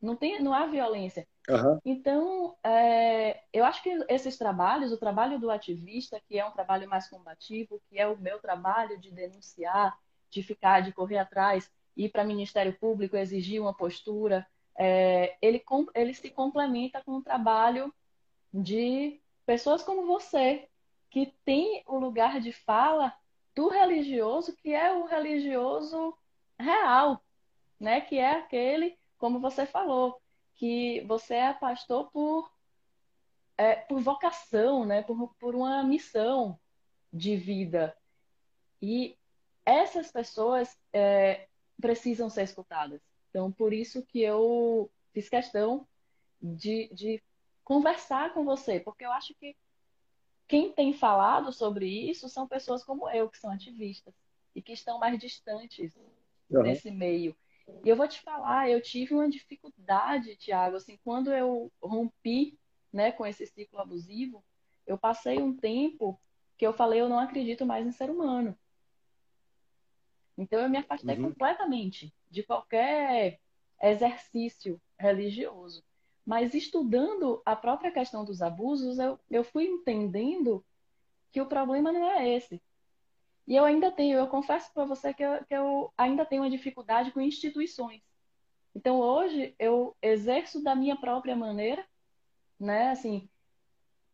Não, 0.00 0.16
tem, 0.16 0.42
não 0.42 0.54
há 0.54 0.66
violência. 0.66 1.28
Uhum. 1.48 1.78
Então, 1.84 2.56
é, 2.64 3.42
eu 3.52 3.64
acho 3.64 3.82
que 3.82 3.90
esses 4.08 4.38
trabalhos, 4.38 4.92
o 4.92 4.98
trabalho 4.98 5.38
do 5.38 5.50
ativista, 5.50 6.20
que 6.26 6.38
é 6.38 6.44
um 6.44 6.52
trabalho 6.52 6.88
mais 6.88 7.08
combativo, 7.08 7.80
que 7.88 7.98
é 7.98 8.06
o 8.06 8.18
meu 8.18 8.38
trabalho 8.38 8.98
de 8.98 9.10
denunciar, 9.10 9.94
de 10.30 10.42
ficar, 10.42 10.80
de 10.80 10.92
correr 10.92 11.18
atrás, 11.18 11.70
ir 11.94 12.08
para 12.08 12.24
o 12.24 12.26
Ministério 12.26 12.72
Público, 12.78 13.16
exigir 13.16 13.60
uma 13.60 13.74
postura, 13.74 14.46
é, 14.74 15.36
ele, 15.42 15.62
ele 15.94 16.14
se 16.14 16.30
complementa 16.30 17.02
com 17.04 17.12
o 17.12 17.22
trabalho 17.22 17.92
de 18.52 19.20
pessoas 19.44 19.82
como 19.82 20.06
você, 20.06 20.69
que 21.10 21.34
tem 21.44 21.82
o 21.86 21.98
lugar 21.98 22.40
de 22.40 22.52
fala 22.52 23.12
do 23.54 23.68
religioso, 23.68 24.54
que 24.56 24.72
é 24.72 24.92
o 24.92 25.04
religioso 25.04 26.16
real, 26.58 27.22
né? 27.78 28.00
Que 28.00 28.18
é 28.18 28.32
aquele, 28.32 28.96
como 29.18 29.40
você 29.40 29.66
falou, 29.66 30.20
que 30.54 31.00
você 31.02 31.34
é 31.34 31.52
pastor 31.52 32.10
por, 32.12 32.50
é, 33.58 33.76
por 33.76 34.00
vocação, 34.00 34.86
né? 34.86 35.02
Por, 35.02 35.34
por 35.34 35.54
uma 35.54 35.82
missão 35.82 36.58
de 37.12 37.36
vida. 37.36 37.96
E 38.80 39.18
essas 39.64 40.10
pessoas 40.12 40.78
é, 40.92 41.48
precisam 41.80 42.30
ser 42.30 42.44
escutadas. 42.44 43.00
Então, 43.30 43.50
por 43.50 43.72
isso 43.72 44.04
que 44.06 44.20
eu 44.20 44.90
fiz 45.12 45.28
questão 45.28 45.86
de, 46.40 46.88
de 46.92 47.22
conversar 47.64 48.32
com 48.32 48.44
você, 48.44 48.80
porque 48.80 49.04
eu 49.04 49.12
acho 49.12 49.34
que 49.34 49.56
quem 50.50 50.72
tem 50.72 50.92
falado 50.92 51.52
sobre 51.52 51.86
isso 51.86 52.28
são 52.28 52.44
pessoas 52.44 52.82
como 52.82 53.08
eu, 53.08 53.30
que 53.30 53.38
são 53.38 53.52
ativistas 53.52 54.12
e 54.52 54.60
que 54.60 54.72
estão 54.72 54.98
mais 54.98 55.16
distantes 55.16 55.96
uhum. 56.50 56.64
desse 56.64 56.90
meio. 56.90 57.36
E 57.84 57.88
eu 57.88 57.94
vou 57.94 58.08
te 58.08 58.20
falar, 58.20 58.68
eu 58.68 58.82
tive 58.82 59.14
uma 59.14 59.30
dificuldade, 59.30 60.34
Tiago, 60.34 60.74
assim, 60.74 60.98
quando 61.04 61.32
eu 61.32 61.70
rompi, 61.80 62.58
né, 62.92 63.12
com 63.12 63.24
esse 63.24 63.46
ciclo 63.46 63.78
abusivo, 63.78 64.44
eu 64.84 64.98
passei 64.98 65.40
um 65.40 65.56
tempo 65.56 66.20
que 66.58 66.66
eu 66.66 66.72
falei, 66.72 67.00
eu 67.00 67.08
não 67.08 67.20
acredito 67.20 67.64
mais 67.64 67.86
em 67.86 67.92
ser 67.92 68.10
humano. 68.10 68.58
Então 70.36 70.58
eu 70.58 70.68
me 70.68 70.78
afastei 70.78 71.16
uhum. 71.16 71.28
completamente 71.28 72.12
de 72.28 72.42
qualquer 72.42 73.38
exercício 73.80 74.82
religioso. 74.98 75.84
Mas 76.30 76.54
estudando 76.54 77.42
a 77.44 77.56
própria 77.56 77.90
questão 77.90 78.24
dos 78.24 78.40
abusos, 78.40 79.00
eu, 79.00 79.18
eu 79.28 79.42
fui 79.42 79.64
entendendo 79.64 80.64
que 81.32 81.40
o 81.40 81.46
problema 81.46 81.90
não 81.90 82.08
é 82.08 82.28
esse. 82.28 82.62
E 83.48 83.56
eu 83.56 83.64
ainda 83.64 83.90
tenho, 83.90 84.16
eu 84.16 84.28
confesso 84.28 84.72
para 84.72 84.84
você 84.84 85.12
que 85.12 85.24
eu, 85.24 85.44
que 85.44 85.52
eu 85.52 85.92
ainda 85.98 86.24
tenho 86.24 86.42
uma 86.44 86.48
dificuldade 86.48 87.10
com 87.10 87.20
instituições. 87.20 88.00
Então 88.72 89.00
hoje 89.00 89.56
eu 89.58 89.96
exerço 90.00 90.62
da 90.62 90.72
minha 90.72 90.94
própria 90.94 91.34
maneira, 91.34 91.84
né, 92.60 92.90
assim, 92.90 93.28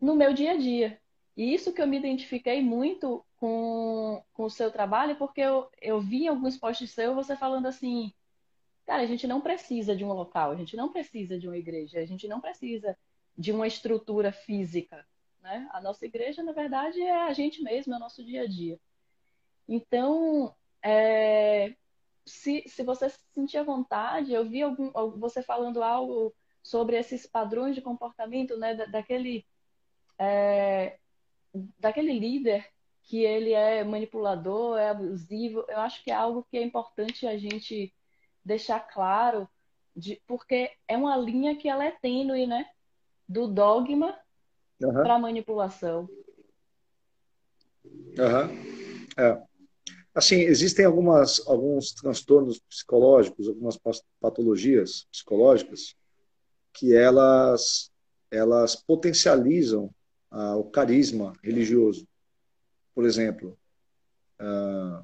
no 0.00 0.16
meu 0.16 0.32
dia 0.32 0.52
a 0.52 0.56
dia. 0.56 0.98
E 1.36 1.52
isso 1.52 1.70
que 1.70 1.82
eu 1.82 1.86
me 1.86 1.98
identifiquei 1.98 2.62
muito 2.62 3.22
com, 3.36 4.24
com 4.32 4.44
o 4.44 4.50
seu 4.50 4.72
trabalho, 4.72 5.16
porque 5.16 5.42
eu, 5.42 5.68
eu 5.82 6.00
vi 6.00 6.26
alguns 6.26 6.56
posts 6.56 6.92
seus 6.92 7.14
você 7.14 7.36
falando 7.36 7.66
assim, 7.66 8.10
Cara, 8.86 9.02
a 9.02 9.06
gente 9.06 9.26
não 9.26 9.40
precisa 9.40 9.96
de 9.96 10.04
um 10.04 10.12
local, 10.12 10.52
a 10.52 10.54
gente 10.54 10.76
não 10.76 10.92
precisa 10.92 11.38
de 11.38 11.48
uma 11.48 11.56
igreja, 11.56 11.98
a 11.98 12.06
gente 12.06 12.28
não 12.28 12.40
precisa 12.40 12.96
de 13.36 13.50
uma 13.50 13.66
estrutura 13.66 14.30
física. 14.30 15.04
Né? 15.40 15.68
A 15.72 15.80
nossa 15.80 16.06
igreja, 16.06 16.42
na 16.42 16.52
verdade, 16.52 17.00
é 17.00 17.24
a 17.24 17.32
gente 17.32 17.62
mesmo, 17.62 17.92
é 17.92 17.96
o 17.96 18.00
nosso 18.00 18.24
dia 18.24 18.42
a 18.42 18.46
dia. 18.46 18.78
Então, 19.68 20.54
é, 20.82 21.74
se, 22.24 22.62
se 22.68 22.84
você 22.84 23.10
se 23.10 23.18
sentir 23.34 23.58
à 23.58 23.64
vontade, 23.64 24.32
eu 24.32 24.48
vi 24.48 24.62
algum, 24.62 24.90
você 25.18 25.42
falando 25.42 25.82
algo 25.82 26.32
sobre 26.62 26.96
esses 26.96 27.26
padrões 27.26 27.74
de 27.74 27.82
comportamento, 27.82 28.56
né, 28.56 28.74
daquele, 28.74 29.44
é, 30.18 30.98
daquele 31.78 32.16
líder 32.18 32.68
que 33.02 33.24
ele 33.24 33.52
é 33.52 33.84
manipulador, 33.84 34.78
é 34.78 34.90
abusivo. 34.90 35.64
Eu 35.68 35.78
acho 35.78 36.02
que 36.02 36.10
é 36.10 36.14
algo 36.14 36.44
que 36.50 36.56
é 36.56 36.62
importante 36.62 37.26
a 37.26 37.36
gente 37.36 37.92
deixar 38.46 38.78
claro, 38.78 39.48
de, 39.94 40.22
porque 40.26 40.70
é 40.86 40.96
uma 40.96 41.16
linha 41.16 41.56
que 41.56 41.68
ela 41.68 41.84
é 41.84 41.90
tênue, 41.90 42.46
né? 42.46 42.64
Do 43.28 43.48
dogma 43.48 44.16
uhum. 44.80 44.92
para 44.92 45.18
manipulação. 45.18 46.08
Uhum. 47.84 49.18
É. 49.18 49.42
Assim, 50.14 50.36
existem 50.36 50.86
algumas, 50.86 51.46
alguns 51.46 51.92
transtornos 51.92 52.60
psicológicos, 52.60 53.48
algumas 53.48 53.78
patologias 54.20 55.06
psicológicas 55.10 55.94
que 56.72 56.94
elas, 56.94 57.90
elas 58.30 58.76
potencializam 58.76 59.90
ah, 60.30 60.56
o 60.56 60.70
carisma 60.70 61.32
religioso. 61.42 62.06
Por 62.94 63.04
exemplo, 63.04 63.58
ah, 64.38 65.02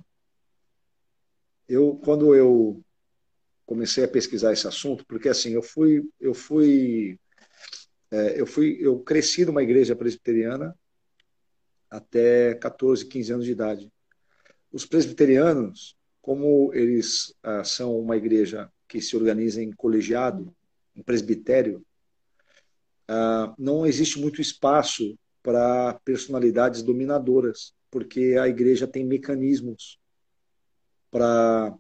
eu 1.69 2.01
quando 2.05 2.35
eu 2.35 2.82
comecei 3.65 4.05
a 4.05 4.09
pesquisar 4.09 4.53
esse 4.53 4.67
assunto, 4.67 5.05
porque 5.07 5.29
assim, 5.29 5.51
eu 5.51 5.63
fui, 5.63 6.03
eu 6.21 6.35
fui, 6.35 7.19
é, 8.11 8.41
eu 8.41 8.47
fui, 8.47 8.79
eu 8.81 9.01
cresci 9.01 9.45
numa 9.45 9.63
igreja 9.63 9.97
presbiteriana 9.97 10.77
até 11.91 12.55
14, 12.55 13.07
15 13.07 13.33
anos 13.33 13.45
de 13.45 13.53
idade. 13.53 13.93
Os 14.73 14.87
presbiterianos, 14.87 15.95
como 16.23 16.73
eles 16.73 17.35
ah, 17.43 17.63
são 17.63 17.99
uma 17.99 18.17
igreja 18.17 18.71
que 18.89 19.01
se 19.01 19.15
organiza 19.15 19.63
em 19.63 19.71
colegiado, 19.71 20.55
em 20.97 21.03
presbitério, 21.03 21.85
ah, 23.07 23.55
não 23.59 23.87
existe 23.87 24.19
muito 24.19 24.41
espaço 24.41 25.19
para 25.43 26.01
personalidades 26.05 26.83
dominadoras, 26.83 27.75
porque 27.91 28.37
a 28.41 28.49
igreja 28.49 28.87
tem 28.87 29.05
mecanismos 29.05 29.99
para 31.11 31.75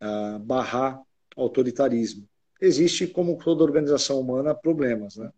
ah, 0.00 0.38
barrar 0.40 1.02
autoritarismo. 1.42 2.28
Existe, 2.60 3.06
como 3.06 3.38
toda 3.38 3.62
organização 3.62 4.20
humana, 4.20 4.54
problemas, 4.54 5.16
né? 5.16 5.30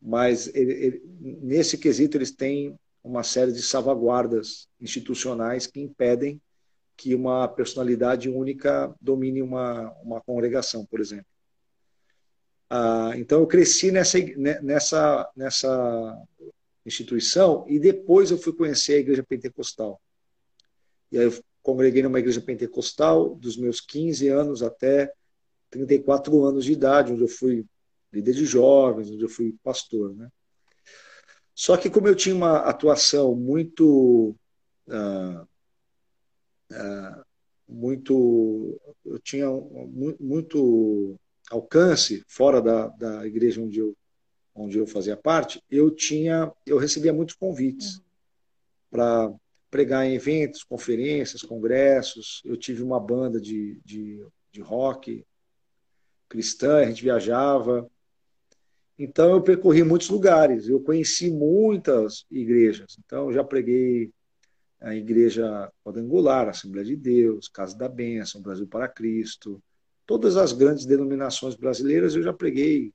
Mas 0.00 0.54
ele, 0.54 0.72
ele, 0.72 1.02
nesse 1.20 1.78
quesito 1.78 2.16
eles 2.16 2.30
têm 2.30 2.78
uma 3.02 3.22
série 3.22 3.52
de 3.52 3.62
salvaguardas 3.62 4.68
institucionais 4.80 5.66
que 5.66 5.80
impedem 5.80 6.40
que 6.96 7.14
uma 7.14 7.48
personalidade 7.48 8.28
única 8.28 8.94
domine 9.00 9.42
uma, 9.42 9.90
uma 10.02 10.20
congregação, 10.20 10.86
por 10.86 11.00
exemplo. 11.00 11.26
Ah, 12.70 13.12
então 13.16 13.40
eu 13.40 13.46
cresci 13.46 13.90
nessa, 13.90 14.18
nessa, 14.62 15.30
nessa 15.36 16.22
instituição 16.86 17.64
e 17.68 17.78
depois 17.78 18.30
eu 18.30 18.38
fui 18.38 18.52
conhecer 18.52 18.94
a 18.94 18.98
igreja 18.98 19.22
pentecostal. 19.22 20.00
E 21.10 21.18
aí 21.18 21.24
eu 21.24 21.44
congreguei 21.64 22.02
numa 22.02 22.18
igreja 22.18 22.42
pentecostal 22.42 23.34
dos 23.34 23.56
meus 23.56 23.80
15 23.80 24.28
anos 24.28 24.62
até 24.62 25.10
34 25.70 26.44
anos 26.44 26.66
de 26.66 26.72
idade, 26.72 27.12
onde 27.12 27.22
eu 27.22 27.28
fui 27.28 27.64
líder 28.12 28.34
de 28.34 28.44
jovens, 28.44 29.10
onde 29.10 29.24
eu 29.24 29.28
fui 29.30 29.56
pastor. 29.64 30.14
Né? 30.14 30.28
Só 31.54 31.76
que 31.78 31.88
como 31.88 32.06
eu 32.06 32.14
tinha 32.14 32.34
uma 32.34 32.58
atuação 32.58 33.34
muito 33.34 34.36
ah, 34.88 35.46
ah, 36.70 37.24
muito 37.66 38.78
eu 39.02 39.18
tinha 39.18 39.48
muito 40.20 41.18
alcance 41.50 42.22
fora 42.28 42.60
da, 42.60 42.88
da 42.88 43.26
igreja 43.26 43.62
onde 43.62 43.78
eu 43.78 43.96
onde 44.54 44.78
eu 44.78 44.86
fazia 44.86 45.16
parte 45.16 45.62
eu 45.70 45.90
tinha 45.90 46.52
eu 46.66 46.76
recebia 46.76 47.12
muitos 47.12 47.34
convites 47.34 47.96
uhum. 47.96 48.02
para 48.90 49.34
pregar 49.74 50.06
em 50.06 50.14
eventos, 50.14 50.62
conferências, 50.62 51.42
congressos. 51.42 52.40
Eu 52.44 52.56
tive 52.56 52.80
uma 52.80 53.00
banda 53.00 53.40
de, 53.40 53.80
de, 53.84 54.24
de 54.52 54.60
rock 54.60 55.26
cristã, 56.28 56.76
a 56.76 56.84
gente 56.84 57.02
viajava. 57.02 57.90
Então 58.96 59.32
eu 59.32 59.42
percorri 59.42 59.82
muitos 59.82 60.08
lugares, 60.08 60.68
eu 60.68 60.78
conheci 60.78 61.28
muitas 61.28 62.24
igrejas. 62.30 62.96
Então 63.04 63.26
eu 63.26 63.32
já 63.32 63.42
preguei 63.42 64.12
a 64.80 64.94
Igreja 64.94 65.68
Quadrangular, 65.84 66.48
Assembleia 66.48 66.86
de 66.86 66.94
Deus, 66.94 67.48
Casa 67.48 67.76
da 67.76 67.88
Bênção, 67.88 68.40
Brasil 68.40 68.68
para 68.68 68.86
Cristo. 68.86 69.60
Todas 70.06 70.36
as 70.36 70.52
grandes 70.52 70.86
denominações 70.86 71.56
brasileiras 71.56 72.14
eu 72.14 72.22
já 72.22 72.32
preguei 72.32 72.92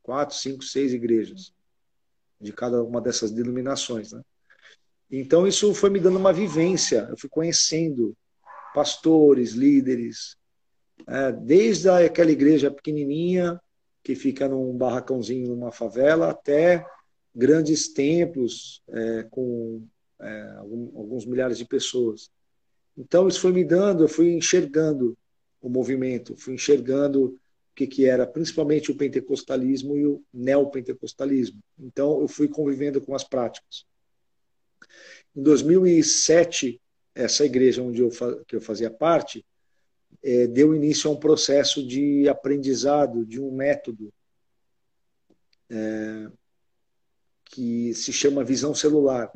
quatro, 0.00 0.36
cinco, 0.36 0.62
seis 0.62 0.92
igrejas 0.92 1.52
de 2.40 2.52
cada 2.52 2.84
uma 2.84 3.00
dessas 3.00 3.32
denominações. 3.32 4.12
Né? 4.12 4.22
Então 5.10 5.46
isso 5.46 5.72
foi 5.74 5.90
me 5.90 6.00
dando 6.00 6.18
uma 6.18 6.32
vivência, 6.32 7.06
eu 7.10 7.16
fui 7.16 7.28
conhecendo 7.28 8.16
pastores, 8.74 9.52
líderes, 9.52 10.36
é, 11.06 11.32
desde 11.32 11.88
aquela 11.88 12.30
igreja 12.30 12.70
pequenininha 12.70 13.60
que 14.02 14.14
fica 14.14 14.48
num 14.48 14.76
barracãozinho 14.76 15.48
numa 15.48 15.72
favela 15.72 16.30
até 16.30 16.84
grandes 17.34 17.92
templos 17.92 18.82
é, 18.88 19.22
com 19.24 19.86
é, 20.20 20.54
alguns 20.58 21.24
milhares 21.24 21.58
de 21.58 21.64
pessoas. 21.64 22.30
Então 22.96 23.26
isso 23.26 23.40
foi 23.40 23.52
me 23.52 23.64
dando, 23.64 24.04
eu 24.04 24.08
fui 24.08 24.32
enxergando 24.32 25.16
o 25.60 25.68
movimento, 25.68 26.36
fui 26.36 26.54
enxergando 26.54 27.24
o 27.24 27.38
que, 27.74 27.86
que 27.86 28.06
era 28.06 28.26
principalmente 28.26 28.90
o 28.90 28.96
pentecostalismo 28.96 29.96
e 29.96 30.06
o 30.06 30.22
neopentecostalismo. 30.32 31.58
Então 31.78 32.20
eu 32.20 32.28
fui 32.28 32.46
convivendo 32.46 33.00
com 33.00 33.14
as 33.14 33.24
práticas. 33.24 33.84
Em 35.34 35.42
2007, 35.42 36.80
essa 37.14 37.44
igreja 37.44 37.82
onde 37.82 38.00
eu, 38.00 38.10
que 38.46 38.56
eu 38.56 38.60
fazia 38.60 38.90
parte 38.90 39.44
é, 40.22 40.46
deu 40.46 40.74
início 40.74 41.10
a 41.10 41.12
um 41.12 41.16
processo 41.16 41.86
de 41.86 42.28
aprendizado 42.28 43.26
de 43.26 43.40
um 43.40 43.54
método 43.54 44.12
é, 45.68 46.30
que 47.44 47.94
se 47.94 48.12
chama 48.12 48.42
visão 48.42 48.74
celular. 48.74 49.30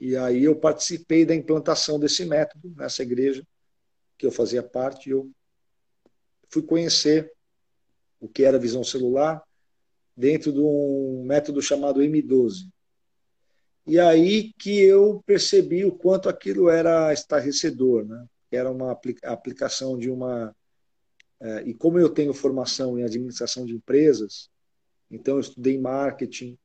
E 0.00 0.16
aí 0.16 0.44
eu 0.44 0.56
participei 0.56 1.24
da 1.24 1.34
implantação 1.34 1.98
desse 1.98 2.24
método 2.24 2.72
nessa 2.76 3.02
igreja 3.02 3.46
que 4.18 4.26
eu 4.26 4.32
fazia 4.32 4.62
parte. 4.62 5.10
Eu 5.10 5.30
fui 6.48 6.62
conhecer 6.62 7.32
o 8.20 8.28
que 8.28 8.44
era 8.44 8.58
visão 8.58 8.82
celular 8.82 9.42
dentro 10.16 10.52
de 10.52 10.60
um 10.60 11.24
método 11.24 11.62
chamado 11.62 12.00
M12. 12.00 12.68
E 13.86 14.00
aí 14.00 14.52
que 14.54 14.80
eu 14.80 15.22
percebi 15.24 15.84
o 15.84 15.92
quanto 15.92 16.28
aquilo 16.28 16.68
era 16.68 17.12
estarrecedor, 17.12 18.04
né? 18.04 18.26
Era 18.50 18.70
uma 18.70 18.98
aplicação 19.24 19.98
de 19.98 20.10
uma 20.10 20.54
é, 21.40 21.62
e 21.68 21.74
como 21.74 21.98
eu 21.98 22.08
tenho 22.08 22.32
formação 22.32 22.98
em 22.98 23.04
administração 23.04 23.66
de 23.66 23.74
empresas, 23.74 24.48
então 25.10 25.34
eu 25.34 25.40
estudei 25.40 25.78
marketing, 25.78 26.58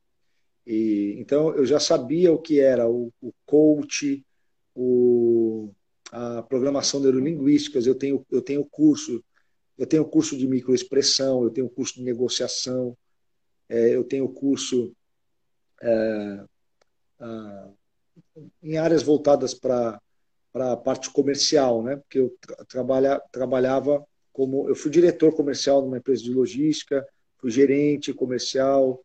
e 0.65 1.15
então 1.19 1.53
eu 1.55 1.65
já 1.65 1.79
sabia 1.79 2.31
o 2.31 2.39
que 2.39 2.60
era 2.60 2.89
o, 2.89 3.12
o 3.21 3.34
coach, 3.45 4.25
o, 4.73 5.71
a 6.12 6.41
programação 6.43 6.99
neurolinguística. 6.99 7.79
Eu 7.79 7.95
tenho 7.95 8.25
eu 8.31 8.41
tenho 8.41 8.65
curso, 8.65 9.23
eu 9.77 9.86
tenho 9.86 10.05
curso 10.05 10.38
de 10.38 10.47
microexpressão, 10.47 11.43
eu 11.43 11.49
tenho 11.49 11.69
curso 11.69 11.95
de 11.95 12.03
negociação, 12.03 12.97
é, 13.67 13.95
eu 13.95 14.03
tenho 14.03 14.29
curso 14.29 14.95
é, 15.81 16.45
em 18.63 18.77
áreas 18.77 19.03
voltadas 19.03 19.53
para 19.53 19.99
a 20.53 20.77
parte 20.77 21.10
comercial, 21.12 21.84
né? 21.84 21.97
Porque 21.97 22.19
eu 22.19 22.36
tra 22.39 22.65
trabalha, 22.65 23.21
trabalhava 23.31 24.05
como 24.34 24.67
eu 24.69 24.75
fui 24.75 24.89
diretor 24.89 25.34
comercial 25.36 25.81
numa 25.81 25.97
empresa 25.97 26.23
de 26.23 26.34
logística, 26.34 27.05
fui 27.38 27.51
gerente 27.51 28.13
comercial, 28.13 29.03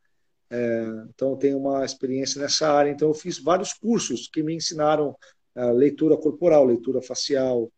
é, 0.51 0.87
então 1.09 1.37
tenho 1.37 1.59
uma 1.59 1.85
experiência 1.85 2.41
nessa 2.41 2.71
área. 2.71 2.91
Então 2.91 3.09
eu 3.09 3.15
fiz 3.15 3.39
vários 3.39 3.73
cursos 3.73 4.29
que 4.29 4.43
me 4.43 4.55
ensinaram 4.55 5.17
é, 5.55 5.65
leitura 5.73 6.17
corporal, 6.17 6.65
leitura 6.65 7.03
facial, 7.03 7.71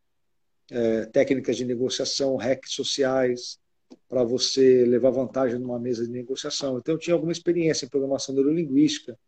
é, 0.70 1.06
técnicas 1.06 1.56
de 1.56 1.64
negociação, 1.64 2.36
hacks 2.36 2.72
sociais 2.72 3.58
para 4.06 4.22
você 4.22 4.84
levar 4.84 5.10
vantagem 5.10 5.58
numa 5.58 5.78
mesa 5.78 6.04
de 6.04 6.10
negociação. 6.10 6.78
Então 6.78 6.94
eu 6.94 6.98
tinha 6.98 7.14
alguma 7.14 7.32
experiência 7.32 7.86
em 7.86 7.88
programação 7.88 8.34
neurolinguística, 8.34 9.18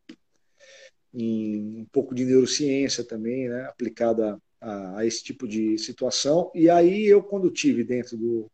em 1.13 1.81
um 1.81 1.85
pouco 1.87 2.15
de 2.15 2.25
neurociência 2.25 3.05
também, 3.05 3.49
né, 3.49 3.65
aplicada 3.65 4.41
a, 4.61 4.99
a, 4.99 5.07
esse 5.07 5.23
tipo 5.23 5.49
de 5.49 5.79
situação. 5.79 6.51
E 6.55 6.71
aí 6.71 7.07
eu, 7.07 7.23
quando 7.23 7.51
tive 7.51 7.83
dentro 7.83 8.17
do, 8.17 8.51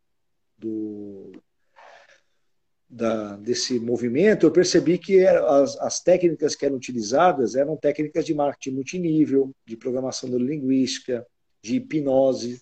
do 0.56 1.32
da, 2.88 3.36
desse 3.36 3.78
movimento, 3.80 4.46
eu 4.46 4.50
percebi 4.50 4.98
que 4.98 5.26
as, 5.26 5.76
as, 5.78 6.00
técnicas 6.00 6.54
que 6.54 6.64
eram 6.64 6.76
utilizadas 6.76 7.56
eram 7.56 7.76
técnicas 7.76 8.24
de 8.24 8.34
marketing 8.34 8.76
multinível, 8.76 9.52
de 9.66 9.76
programação 9.76 10.28
neurolinguística, 10.28 11.26
de 11.62 11.76
hipnose, 11.76 12.60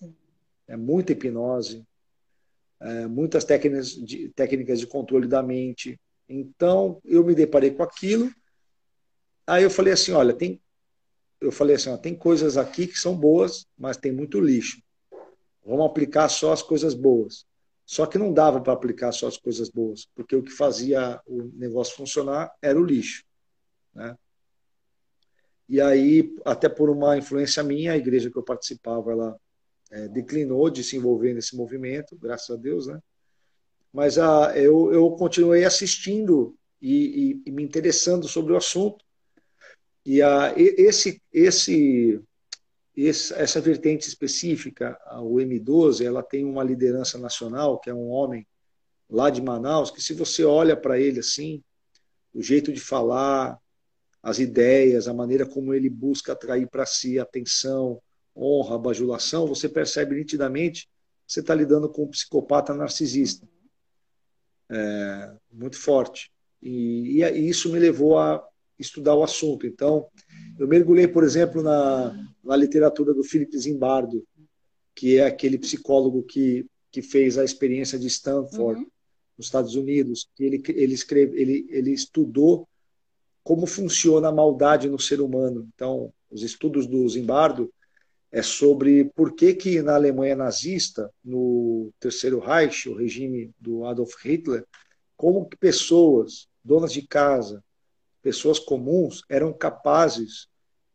é, 0.67 0.75
muita 0.75 1.11
hipnose, 1.11 1.85
é, 2.81 3.07
muitas 3.07 3.43
técnicas 3.43 3.89
de, 3.89 4.29
técnicas 4.29 4.79
de 4.79 4.87
controle 4.87 5.27
da 5.27 5.43
mente. 5.43 5.99
Então, 6.27 6.99
eu 7.05 7.23
me 7.23 7.35
deparei 7.35 7.71
com 7.71 7.83
aquilo, 7.83 8.31
aí 9.45 9.63
eu 9.63 9.69
falei 9.69 9.93
assim, 9.93 10.11
olha, 10.11 10.33
tem 10.33 10.61
eu 11.41 11.51
falei 11.51 11.75
assim, 11.75 11.89
ó, 11.89 11.97
tem 11.97 12.15
coisas 12.15 12.57
aqui 12.57 12.87
que 12.87 12.97
são 12.97 13.15
boas, 13.15 13.67
mas 13.77 13.97
tem 13.97 14.11
muito 14.11 14.39
lixo. 14.39 14.81
Vamos 15.63 15.85
aplicar 15.85 16.29
só 16.29 16.53
as 16.53 16.63
coisas 16.63 16.93
boas. 16.93 17.45
Só 17.85 18.05
que 18.05 18.17
não 18.17 18.33
dava 18.33 18.59
para 18.61 18.73
aplicar 18.73 19.11
só 19.11 19.27
as 19.27 19.37
coisas 19.37 19.69
boas, 19.69 20.07
porque 20.15 20.35
o 20.35 20.41
que 20.41 20.51
fazia 20.51 21.21
o 21.27 21.43
negócio 21.53 21.95
funcionar 21.95 22.51
era 22.61 22.79
o 22.79 22.83
lixo. 22.83 23.23
Né? 23.93 24.17
E 25.69 25.79
aí, 25.79 26.33
até 26.43 26.67
por 26.67 26.89
uma 26.89 27.17
influência 27.17 27.61
minha, 27.63 27.91
a 27.91 27.97
igreja 27.97 28.31
que 28.31 28.37
eu 28.37 28.43
participava, 28.43 29.11
ela 29.11 29.39
é, 29.91 30.07
declinou 30.07 30.69
de 30.69 30.83
se 30.83 30.97
envolver 30.97 31.33
nesse 31.33 31.55
movimento, 31.55 32.17
graças 32.17 32.49
a 32.49 32.59
Deus, 32.59 32.87
né? 32.87 32.99
Mas 33.93 34.17
a, 34.17 34.49
ah, 34.49 34.57
eu, 34.57 34.91
eu 34.91 35.09
continuei 35.11 35.63
assistindo 35.63 36.57
e, 36.81 37.41
e, 37.45 37.49
e 37.49 37.51
me 37.51 37.63
interessando 37.63 38.27
sobre 38.27 38.51
o 38.51 38.57
assunto, 38.57 39.04
e 40.05 40.21
a, 40.21 40.53
esse, 40.55 41.21
esse, 41.33 42.21
esse, 42.95 43.33
essa 43.33 43.59
vertente 43.59 44.07
específica, 44.07 44.99
o 45.21 45.35
M12, 45.35 46.05
ela 46.05 46.21
tem 46.21 46.45
uma 46.45 46.63
liderança 46.63 47.17
nacional, 47.17 47.79
que 47.79 47.89
é 47.89 47.93
um 47.93 48.09
homem 48.09 48.45
lá 49.09 49.29
de 49.29 49.41
Manaus, 49.41 49.89
que 49.89 50.01
se 50.01 50.13
você 50.13 50.43
olha 50.43 50.77
para 50.77 50.99
ele 50.99 51.19
assim, 51.19 51.63
o 52.33 52.41
jeito 52.41 52.71
de 52.71 52.79
falar, 52.79 53.59
as 54.21 54.39
ideias, 54.39 55.07
a 55.07 55.13
maneira 55.13 55.45
como 55.45 55.73
ele 55.73 55.89
busca 55.89 56.33
atrair 56.33 56.67
para 56.67 56.85
si 56.85 57.19
atenção, 57.19 58.01
honra, 58.35 58.77
bajulação, 58.77 59.47
você 59.47 59.69
percebe 59.69 60.15
nitidamente 60.15 60.87
que 61.25 61.33
você 61.33 61.39
está 61.39 61.55
lidando 61.55 61.89
com 61.89 62.03
um 62.03 62.09
psicopata 62.09 62.73
narcisista. 62.73 63.47
É, 64.69 65.31
muito 65.51 65.79
forte. 65.79 66.31
E, 66.61 67.23
e, 67.23 67.49
isso 67.49 67.71
me 67.71 67.79
levou 67.79 68.17
a 68.17 68.45
estudar 68.77 69.15
o 69.15 69.23
assunto. 69.23 69.65
Então, 69.65 70.07
eu 70.59 70.67
mergulhei, 70.67 71.07
por 71.07 71.23
exemplo, 71.23 71.61
na, 71.61 72.13
na 72.43 72.55
literatura 72.55 73.13
do 73.13 73.23
Philip 73.23 73.57
Zimbardo, 73.57 74.25
que 74.93 75.17
é 75.17 75.25
aquele 75.25 75.57
psicólogo 75.57 76.23
que, 76.23 76.65
que 76.91 77.01
fez 77.01 77.37
a 77.37 77.43
experiência 77.43 77.99
de 77.99 78.07
Stanford, 78.07 78.81
uhum. 78.81 78.87
nos 79.37 79.47
Estados 79.47 79.75
Unidos, 79.75 80.29
ele, 80.39 80.61
ele, 80.69 80.93
escreve, 80.93 81.39
ele, 81.39 81.67
ele 81.69 81.91
estudou 81.91 82.67
como 83.43 83.67
funciona 83.67 84.29
a 84.29 84.33
maldade 84.33 84.89
no 84.89 84.99
ser 84.99 85.21
humano. 85.21 85.67
Então, 85.75 86.11
os 86.31 86.41
estudos 86.41 86.87
do 86.87 87.07
Zimbardo 87.07 87.71
é 88.31 88.41
sobre 88.41 89.05
por 89.15 89.33
que, 89.33 89.53
que 89.53 89.81
na 89.81 89.95
Alemanha 89.95 90.35
nazista, 90.35 91.11
no 91.23 91.91
Terceiro 91.99 92.39
Reich, 92.39 92.89
o 92.89 92.95
regime 92.95 93.51
do 93.59 93.85
Adolf 93.85 94.13
Hitler, 94.23 94.65
como 95.15 95.47
que 95.47 95.55
pessoas, 95.55 96.47
donas 96.63 96.91
de 96.91 97.05
casa, 97.07 97.63
pessoas 98.25 98.57
comuns 98.57 99.21
eram 99.29 99.53
capazes 99.53 100.47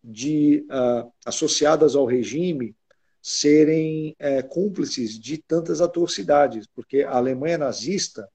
de, 0.03 0.67
uh, 0.69 1.13
associadas 1.25 1.95
ao 1.95 2.05
regime, 2.05 2.75
serem 3.23 4.17
uh, 4.19 4.49
cúmplices 4.49 5.17
de 5.17 5.39
tantas 5.39 5.81
atrocidades, 5.81 6.67
porque 6.75 7.03
a 7.05 7.13
Alemanha 7.13 7.57
nazista, 7.57 8.29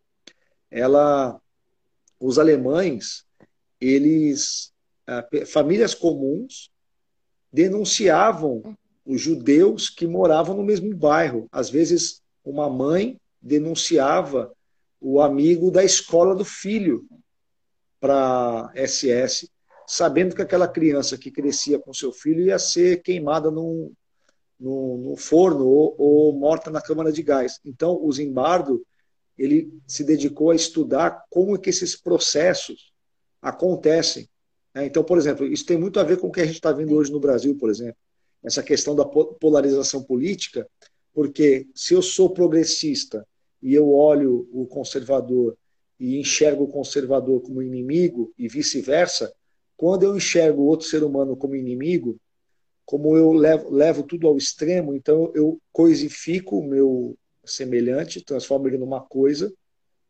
ela, 0.71 1.37
os 2.17 2.39
alemães, 2.39 3.25
eles, 3.81 4.71
uh, 5.09 5.45
famílias 5.45 5.93
comuns, 5.93 6.71
denunciavam 7.51 8.77
os 9.05 9.19
judeus 9.19 9.89
que 9.89 10.07
moravam 10.07 10.55
no 10.55 10.63
mesmo 10.63 10.95
bairro. 10.95 11.49
Às 11.51 11.69
vezes, 11.69 12.21
uma 12.45 12.69
mãe 12.69 13.19
denunciava 13.41 14.53
o 15.01 15.19
amigo 15.19 15.69
da 15.69 15.83
escola 15.83 16.33
do 16.33 16.45
filho, 16.45 17.05
para 18.05 18.71
SS, 18.75 19.49
sabendo 19.87 20.35
que 20.35 20.41
aquela 20.43 20.67
criança 20.67 21.17
que 21.17 21.31
crescia 21.31 21.79
com 21.79 21.91
seu 21.91 22.11
filho 22.11 22.43
ia 22.43 22.59
ser 22.59 23.01
queimada 23.01 23.49
num, 23.49 23.91
num, 24.59 24.97
num 24.97 25.15
forno 25.15 25.65
ou, 25.65 25.95
ou, 25.97 26.31
morta 26.31 26.69
na 26.69 26.79
câmara 26.79 27.11
de 27.11 27.23
gás. 27.23 27.59
Então, 27.65 27.99
o 27.99 28.11
Zimbardo 28.11 28.85
ele 29.35 29.73
se 29.87 30.03
dedicou 30.03 30.51
a 30.51 30.55
estudar 30.55 31.25
como 31.31 31.55
é 31.55 31.57
que 31.57 31.71
esses 31.71 31.95
processos 31.95 32.93
acontecem. 33.41 34.29
Né? 34.71 34.85
Então, 34.85 35.03
por 35.03 35.17
exemplo, 35.17 35.43
isso 35.43 35.65
tem 35.65 35.75
muito 35.75 35.99
a 35.99 36.03
ver 36.03 36.19
com 36.19 36.27
o 36.27 36.31
que 36.31 36.41
a 36.41 36.45
gente 36.45 36.57
está 36.57 36.71
vendo 36.71 36.93
hoje 36.93 37.11
no 37.11 37.19
Brasil, 37.19 37.57
por 37.57 37.71
exemplo, 37.71 37.97
essa 38.43 38.61
questão 38.61 38.95
da 38.95 39.03
polarização 39.03 40.03
política, 40.03 40.69
porque 41.11 41.67
se 41.73 41.95
eu 41.95 42.03
sou 42.03 42.29
progressista 42.29 43.27
e 43.63 43.73
eu 43.73 43.91
olho 43.91 44.47
o 44.53 44.67
conservador 44.67 45.57
e 45.99 46.19
enxergo 46.19 46.63
o 46.65 46.67
conservador 46.67 47.41
como 47.41 47.61
inimigo 47.61 48.33
e 48.37 48.47
vice-versa, 48.47 49.33
quando 49.77 50.03
eu 50.03 50.15
enxergo 50.15 50.63
outro 50.63 50.87
ser 50.87 51.03
humano 51.03 51.35
como 51.35 51.55
inimigo, 51.55 52.17
como 52.85 53.17
eu 53.17 53.31
levo, 53.33 53.69
levo 53.73 54.03
tudo 54.03 54.27
ao 54.27 54.37
extremo, 54.37 54.95
então 54.95 55.31
eu 55.33 55.59
coisifico 55.71 56.59
o 56.59 56.67
meu 56.67 57.17
semelhante, 57.43 58.23
transformo 58.23 58.67
ele 58.67 58.77
numa 58.77 59.01
coisa, 59.01 59.53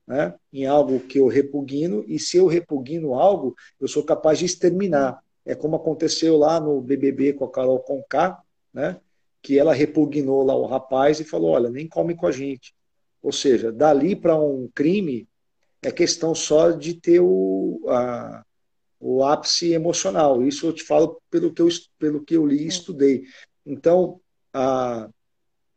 né, 0.06 0.36
em 0.54 0.66
algo 0.66 1.00
que 1.00 1.20
eu 1.20 1.28
repugno, 1.28 2.04
e 2.08 2.20
se 2.20 2.38
eu 2.38 2.46
repugno 2.46 3.16
algo, 3.16 3.56
eu 3.80 3.88
sou 3.88 4.04
capaz 4.04 4.40
de 4.40 4.46
exterminar. 4.46 5.20
É 5.46 5.56
como 5.56 5.76
aconteceu 5.76 6.38
lá 6.38 6.60
no 6.60 6.82
BBB 6.82 7.34
com 7.34 7.46
a 7.46 7.52
Carol 7.52 7.80
Conká, 7.80 8.40
né, 8.74 9.00
que 9.42 9.58
ela 9.60 9.74
repugnou 9.74 10.44
lá 10.44 10.56
o 10.56 10.66
rapaz 10.66 11.20
e 11.20 11.24
falou: 11.24 11.52
olha, 11.52 11.70
nem 11.70 11.88
come 11.88 12.16
com 12.16 12.26
a 12.26 12.32
gente. 12.32 12.74
Ou 13.22 13.32
seja, 13.32 13.72
dali 13.72 14.16
para 14.16 14.36
um 14.40 14.68
crime, 14.74 15.28
é 15.86 15.92
questão 15.92 16.34
só 16.34 16.72
de 16.72 16.96
ter 16.96 17.20
o, 17.20 17.86
a, 17.88 18.44
o 19.00 19.24
ápice 19.24 19.72
emocional. 19.72 20.42
Isso 20.42 20.66
eu 20.66 20.74
te 20.74 20.84
falo 20.84 21.22
pelo 21.30 21.54
que 21.54 21.62
eu, 21.62 21.68
pelo 22.00 22.24
que 22.24 22.36
eu 22.36 22.46
li 22.46 22.64
e 22.64 22.68
estudei. 22.68 23.24
Então, 23.64 24.20
a, 24.52 25.08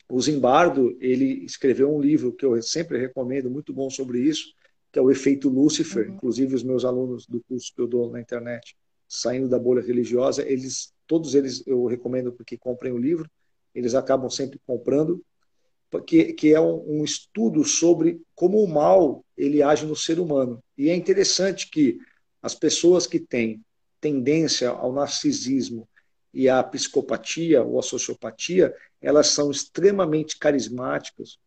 o 0.08 0.20
Zimbardo, 0.20 0.96
ele 0.98 1.44
escreveu 1.44 1.94
um 1.94 2.00
livro 2.00 2.32
que 2.32 2.44
eu 2.44 2.60
sempre 2.62 2.98
recomendo, 2.98 3.50
muito 3.50 3.72
bom 3.72 3.90
sobre 3.90 4.20
isso, 4.20 4.54
que 4.90 4.98
é 4.98 5.02
o 5.02 5.10
efeito 5.10 5.50
Lúcifer. 5.50 6.08
Uhum. 6.08 6.14
Inclusive, 6.14 6.54
os 6.54 6.62
meus 6.62 6.86
alunos 6.86 7.26
do 7.26 7.42
curso 7.46 7.72
que 7.74 7.80
eu 7.80 7.86
dou 7.86 8.10
na 8.10 8.20
internet, 8.20 8.74
saindo 9.06 9.48
da 9.48 9.58
bolha 9.58 9.82
religiosa, 9.82 10.42
eles, 10.48 10.92
todos 11.06 11.34
eles, 11.34 11.66
eu 11.66 11.84
recomendo 11.84 12.34
que 12.46 12.56
comprem 12.56 12.92
o 12.92 12.98
livro, 12.98 13.28
eles 13.74 13.94
acabam 13.94 14.30
sempre 14.30 14.58
comprando, 14.66 15.22
que, 16.06 16.32
que 16.32 16.54
é 16.54 16.60
um, 16.60 17.00
um 17.00 17.04
estudo 17.04 17.62
sobre 17.64 18.20
como 18.34 18.62
o 18.62 18.68
mal 18.68 19.22
ele 19.38 19.62
age 19.62 19.86
no 19.86 19.94
ser 19.94 20.18
humano. 20.18 20.62
E 20.76 20.90
é 20.90 20.94
interessante 20.94 21.70
que 21.70 21.98
as 22.42 22.54
pessoas 22.54 23.06
que 23.06 23.20
têm 23.20 23.64
tendência 24.00 24.68
ao 24.68 24.92
narcisismo 24.92 25.88
e 26.34 26.48
à 26.48 26.62
psicopatia 26.62 27.62
ou 27.62 27.78
à 27.78 27.82
sociopatia, 27.82 28.74
elas 29.00 29.28
são 29.28 29.50
extremamente 29.50 30.38
carismáticas, 30.38 31.38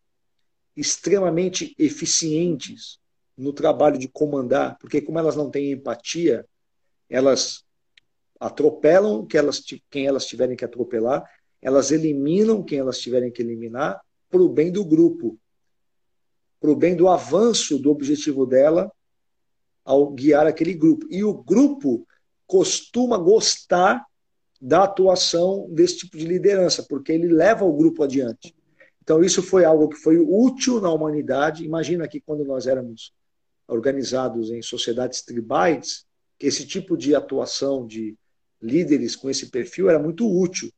extremamente 0.76 1.74
eficientes 1.78 2.98
no 3.36 3.52
trabalho 3.52 3.98
de 3.98 4.08
comandar, 4.08 4.76
porque 4.78 5.00
como 5.00 5.18
elas 5.18 5.36
não 5.36 5.50
têm 5.50 5.72
empatia, 5.72 6.46
elas 7.08 7.64
atropelam 8.40 9.24
quem 9.26 9.38
elas, 9.38 9.62
quem 9.90 10.06
elas 10.06 10.26
tiverem 10.26 10.56
que 10.56 10.64
atropelar, 10.64 11.24
elas 11.60 11.90
eliminam 11.90 12.62
quem 12.62 12.78
elas 12.78 12.98
tiverem 12.98 13.30
que 13.30 13.42
eliminar 13.42 14.00
para 14.28 14.42
o 14.42 14.48
bem 14.48 14.72
do 14.72 14.84
grupo, 14.84 15.38
para 16.62 16.70
o 16.70 16.76
bem 16.76 16.94
do 16.94 17.08
avanço 17.08 17.76
do 17.76 17.90
objetivo 17.90 18.46
dela 18.46 18.88
ao 19.84 20.12
guiar 20.12 20.46
aquele 20.46 20.72
grupo. 20.72 21.04
E 21.10 21.24
o 21.24 21.34
grupo 21.34 22.06
costuma 22.46 23.18
gostar 23.18 24.06
da 24.60 24.84
atuação 24.84 25.68
desse 25.68 25.98
tipo 25.98 26.16
de 26.16 26.24
liderança, 26.24 26.86
porque 26.88 27.10
ele 27.10 27.26
leva 27.26 27.64
o 27.64 27.76
grupo 27.76 28.04
adiante. 28.04 28.54
Então, 29.02 29.24
isso 29.24 29.42
foi 29.42 29.64
algo 29.64 29.88
que 29.88 29.96
foi 29.96 30.18
útil 30.18 30.80
na 30.80 30.88
humanidade. 30.92 31.64
Imagina 31.64 32.06
que 32.06 32.20
quando 32.20 32.44
nós 32.44 32.68
éramos 32.68 33.12
organizados 33.66 34.52
em 34.52 34.62
sociedades 34.62 35.20
tribais, 35.22 36.06
que 36.38 36.46
esse 36.46 36.64
tipo 36.64 36.96
de 36.96 37.12
atuação 37.12 37.84
de 37.84 38.16
líderes 38.60 39.16
com 39.16 39.28
esse 39.28 39.50
perfil 39.50 39.90
era 39.90 39.98
muito 39.98 40.30
útil, 40.30 40.70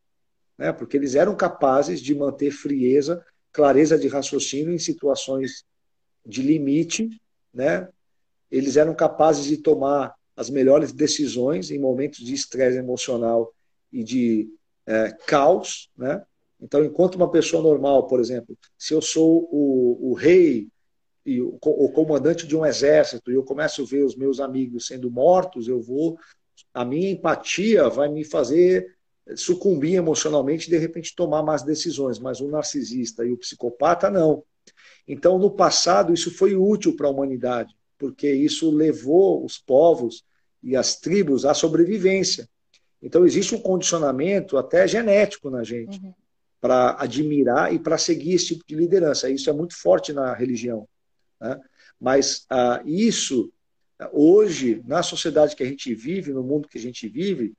né? 0.56 0.72
porque 0.72 0.96
eles 0.96 1.14
eram 1.14 1.36
capazes 1.36 2.00
de 2.00 2.14
manter 2.14 2.50
frieza, 2.52 3.22
clareza 3.52 3.98
de 3.98 4.08
raciocínio 4.08 4.72
em 4.72 4.78
situações 4.78 5.62
de 6.24 6.42
limite, 6.42 7.10
né? 7.52 7.88
eles 8.50 8.76
eram 8.76 8.94
capazes 8.94 9.44
de 9.44 9.56
tomar 9.56 10.14
as 10.37 10.48
melhores 10.48 10.92
decisões 10.92 11.70
em 11.70 11.78
momentos 11.78 12.20
de 12.20 12.34
estresse 12.34 12.78
emocional 12.78 13.52
e 13.92 14.02
de 14.02 14.48
é, 14.87 15.12
caos, 15.26 15.90
né? 15.96 16.22
Então, 16.60 16.84
enquanto 16.84 17.16
uma 17.16 17.30
pessoa 17.30 17.62
normal, 17.62 18.06
por 18.06 18.20
exemplo, 18.20 18.56
se 18.78 18.94
eu 18.94 19.02
sou 19.02 19.48
o, 19.50 20.10
o 20.10 20.14
rei 20.14 20.68
e 21.26 21.40
o, 21.40 21.58
o, 21.60 21.90
comandante 21.90 22.46
de 22.46 22.56
um 22.56 22.64
exército 22.64 23.30
e 23.30 23.34
eu 23.34 23.42
começo 23.42 23.82
a 23.82 23.84
ver 23.84 24.04
os 24.04 24.16
meus 24.16 24.40
amigos 24.40 24.87
sendo 24.87 25.10
mortos, 25.10 25.68
eu 25.68 25.80
vou, 25.80 26.16
a 26.72 26.84
minha 26.84 27.10
empatia 27.10 27.88
vai 27.88 28.08
me 28.08 28.24
fazer 28.24 28.94
sucumbir 29.37 29.94
emocionalmente 29.94 30.68
e 30.68 30.70
de 30.70 30.78
repente 30.78 31.14
tomar 31.14 31.42
más 31.42 31.62
decisões. 31.62 32.18
Mas 32.18 32.40
o 32.40 32.48
narcisista 32.48 33.24
e 33.24 33.32
o 33.32 33.38
psicopata 33.38 34.10
não. 34.10 34.44
Então, 35.07 35.38
no 35.38 35.50
passado, 35.50 36.12
isso 36.12 36.31
foi 36.31 36.55
útil 36.55 36.96
para 36.96 37.07
a 37.07 37.11
humanidade, 37.11 37.74
porque 37.98 38.31
isso 38.33 38.70
levou 38.70 39.44
os 39.44 39.59
povos 39.59 40.24
e 40.62 40.77
as 40.77 40.96
tribos 40.96 41.44
à 41.44 41.53
sobrevivência. 41.53 42.48
Então, 43.03 43.27
existe 43.27 43.55
um 43.55 43.61
condicionamento 43.61 44.57
até 44.57 44.88
genético 44.88 45.50
na 45.50 45.62
gente. 45.62 46.00
Uhum 46.00 46.14
para 46.64 46.96
admirar 46.98 47.74
e 47.74 47.79
para 47.79 47.98
seguir 47.98 48.37
esse 48.37 48.46
tipo 48.46 48.64
de 48.66 48.74
liderança. 48.74 49.29
Isso 49.29 49.50
é 49.50 49.53
muito 49.53 49.77
forte 49.77 50.14
na 50.14 50.33
religião. 50.33 50.88
Né? 51.38 51.61
Mas 52.00 52.46
ah, 52.48 52.81
isso, 52.87 53.53
hoje, 54.11 54.83
na 54.87 55.03
sociedade 55.03 55.55
que 55.55 55.62
a 55.62 55.66
gente 55.66 55.94
vive, 55.94 56.33
no 56.33 56.42
mundo 56.42 56.66
que 56.66 56.79
a 56.79 56.81
gente 56.81 57.07
vive, 57.07 57.53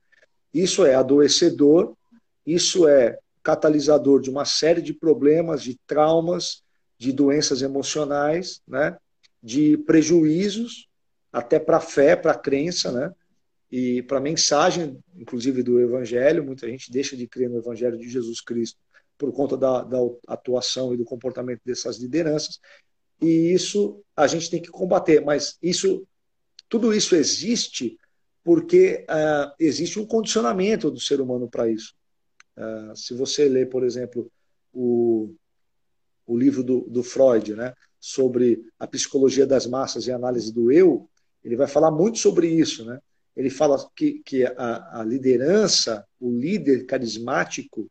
isso 0.52 0.84
é 0.84 0.96
adoecedor, 0.96 1.96
isso 2.44 2.88
é 2.88 3.16
catalisador 3.44 4.20
de 4.20 4.28
uma 4.28 4.44
série 4.44 4.82
de 4.82 4.92
problemas, 4.92 5.62
de 5.62 5.78
traumas, 5.86 6.64
de 6.98 7.12
doenças 7.12 7.62
emocionais, 7.62 8.62
né? 8.66 8.96
de 9.42 9.76
prejuízos, 9.78 10.88
até 11.32 11.58
para 11.58 11.76
a 11.76 11.80
fé, 11.80 12.16
para 12.16 12.32
a 12.32 12.38
crença, 12.38 12.90
né? 12.90 13.12
e 13.70 14.02
para 14.02 14.18
a 14.18 14.20
mensagem, 14.20 14.98
inclusive, 15.16 15.62
do 15.62 15.80
Evangelho. 15.80 16.44
Muita 16.44 16.68
gente 16.68 16.90
deixa 16.90 17.16
de 17.16 17.26
crer 17.26 17.50
no 17.50 17.58
Evangelho 17.58 17.98
de 17.98 18.08
Jesus 18.08 18.40
Cristo 18.40 18.78
por 19.18 19.32
conta 19.32 19.56
da, 19.56 19.82
da 19.82 19.98
atuação 20.28 20.92
e 20.92 20.96
do 20.96 21.04
comportamento 21.04 21.60
dessas 21.64 21.98
lideranças. 21.98 22.60
E 23.20 23.52
isso 23.52 24.02
a 24.14 24.26
gente 24.26 24.50
tem 24.50 24.60
que 24.60 24.68
combater, 24.68 25.24
mas 25.24 25.56
isso, 25.62 26.06
tudo 26.68 26.92
isso 26.94 27.14
existe 27.16 27.98
porque 28.44 29.04
uh, 29.10 29.52
existe 29.58 29.98
um 29.98 30.06
condicionamento 30.06 30.90
do 30.90 31.00
ser 31.00 31.20
humano 31.20 31.48
para 31.48 31.68
isso. 31.68 31.94
Uh, 32.56 32.94
se 32.94 33.12
você 33.14 33.48
ler, 33.48 33.68
por 33.68 33.82
exemplo, 33.82 34.30
o, 34.72 35.34
o 36.26 36.36
livro 36.36 36.62
do, 36.62 36.80
do 36.80 37.02
Freud, 37.02 37.54
né, 37.54 37.74
sobre 38.00 38.62
a 38.78 38.86
psicologia 38.86 39.46
das 39.46 39.66
massas 39.66 40.06
e 40.06 40.12
análise 40.12 40.52
do 40.52 40.72
eu, 40.72 41.08
ele 41.42 41.56
vai 41.56 41.66
falar 41.66 41.90
muito 41.90 42.18
sobre 42.18 42.48
isso. 42.48 42.84
Né? 42.84 43.00
Ele 43.36 43.50
fala 43.50 43.78
que, 43.94 44.20
que 44.24 44.44
a, 44.44 45.00
a 45.00 45.04
liderança, 45.04 46.04
o 46.20 46.30
líder 46.30 46.86
carismático, 46.86 47.90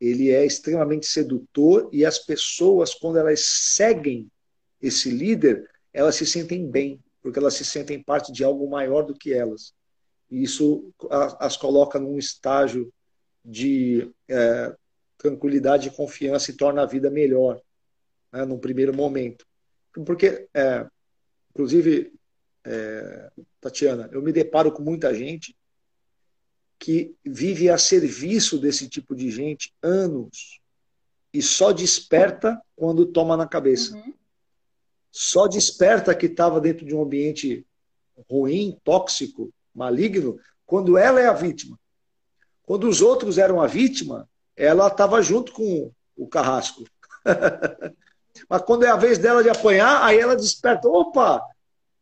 ele 0.00 0.30
é 0.30 0.44
extremamente 0.44 1.06
sedutor 1.06 1.88
e 1.92 2.04
as 2.04 2.18
pessoas, 2.18 2.94
quando 2.94 3.18
elas 3.18 3.44
seguem 3.74 4.28
esse 4.80 5.10
líder, 5.10 5.70
elas 5.92 6.16
se 6.16 6.26
sentem 6.26 6.68
bem, 6.68 7.00
porque 7.22 7.38
elas 7.38 7.54
se 7.54 7.64
sentem 7.64 8.02
parte 8.02 8.32
de 8.32 8.42
algo 8.42 8.68
maior 8.68 9.02
do 9.02 9.14
que 9.14 9.32
elas. 9.32 9.72
E 10.30 10.42
isso 10.42 10.92
as 11.38 11.56
coloca 11.56 12.00
num 12.00 12.18
estágio 12.18 12.92
de 13.44 14.10
é, 14.28 14.74
tranquilidade 15.22 15.88
e 15.88 15.92
confiança 15.92 16.50
e 16.50 16.56
torna 16.56 16.82
a 16.82 16.86
vida 16.86 17.08
melhor, 17.08 17.60
né, 18.32 18.44
num 18.44 18.58
primeiro 18.58 18.92
momento. 18.92 19.46
Porque, 20.04 20.48
é, 20.52 20.86
inclusive, 21.50 22.12
é, 22.64 23.30
Tatiana, 23.60 24.08
eu 24.12 24.20
me 24.20 24.32
deparo 24.32 24.72
com 24.72 24.82
muita 24.82 25.14
gente 25.14 25.56
que 26.76 27.14
vive 27.24 27.70
a 27.70 27.78
serviço 27.78 28.58
desse 28.58 28.88
tipo 28.88 29.14
de 29.14 29.30
gente 29.30 29.72
anos 29.80 30.60
e 31.32 31.40
só 31.40 31.70
desperta 31.70 32.60
quando 32.74 33.06
toma 33.06 33.36
na 33.36 33.46
cabeça. 33.46 33.94
Uhum. 33.94 34.14
Só 35.12 35.46
desperta 35.46 36.14
que 36.14 36.26
estava 36.26 36.60
dentro 36.60 36.84
de 36.84 36.94
um 36.94 37.02
ambiente 37.02 37.64
ruim, 38.28 38.76
tóxico, 38.82 39.52
maligno, 39.72 40.40
quando 40.66 40.98
ela 40.98 41.20
é 41.20 41.26
a 41.26 41.32
vítima. 41.32 41.78
Quando 42.64 42.88
os 42.88 43.00
outros 43.00 43.38
eram 43.38 43.60
a 43.60 43.66
vítima, 43.66 44.28
ela 44.56 44.88
estava 44.88 45.22
junto 45.22 45.52
com 45.52 45.90
o 46.16 46.28
carrasco. 46.28 46.84
Mas 48.48 48.62
quando 48.62 48.84
é 48.84 48.88
a 48.88 48.96
vez 48.96 49.18
dela 49.18 49.42
de 49.42 49.50
apanhar, 49.50 50.02
aí 50.02 50.18
ela 50.18 50.36
desperta: 50.36 50.88
opa, 50.88 51.42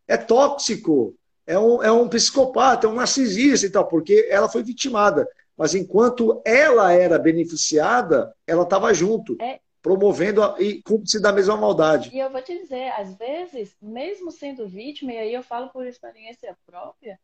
é 0.07 0.16
tóxico, 0.16 1.14
é 1.46 1.59
um, 1.59 1.82
é 1.82 1.90
um 1.90 2.09
psicopata, 2.09 2.86
é 2.86 2.90
um 2.90 2.94
narcisista 2.94 3.66
e 3.66 3.70
tal, 3.70 3.86
porque 3.86 4.26
ela 4.30 4.48
foi 4.48 4.62
vitimada. 4.62 5.28
Mas 5.57 5.74
enquanto 5.74 6.40
ela 6.44 6.92
era 6.92 7.18
beneficiada, 7.18 8.34
ela 8.46 8.62
estava 8.62 8.94
junto, 8.94 9.36
é. 9.40 9.61
promovendo 9.82 10.42
a, 10.42 10.57
e 10.61 10.82
cúmplice 10.82 11.20
da 11.20 11.32
mesma 11.32 11.57
maldade. 11.57 12.11
E 12.14 12.18
eu 12.18 12.30
vou 12.30 12.40
te 12.40 12.57
dizer, 12.57 12.90
às 12.92 13.14
vezes, 13.14 13.76
mesmo 13.80 14.30
sendo 14.30 14.66
vítima, 14.66 15.12
e 15.12 15.18
aí 15.18 15.34
eu 15.34 15.42
falo 15.42 15.68
por 15.68 15.86
experiência 15.86 16.57
própria, 16.64 17.20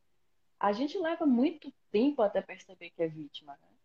a 0.61 0.73
gente 0.73 0.99
leva 0.99 1.25
muito 1.25 1.73
tempo 1.91 2.21
até 2.21 2.43
perceber 2.43 2.91
que 2.91 3.03
é 3.03 3.09
vítima. 3.09 3.53
Né? 3.53 3.76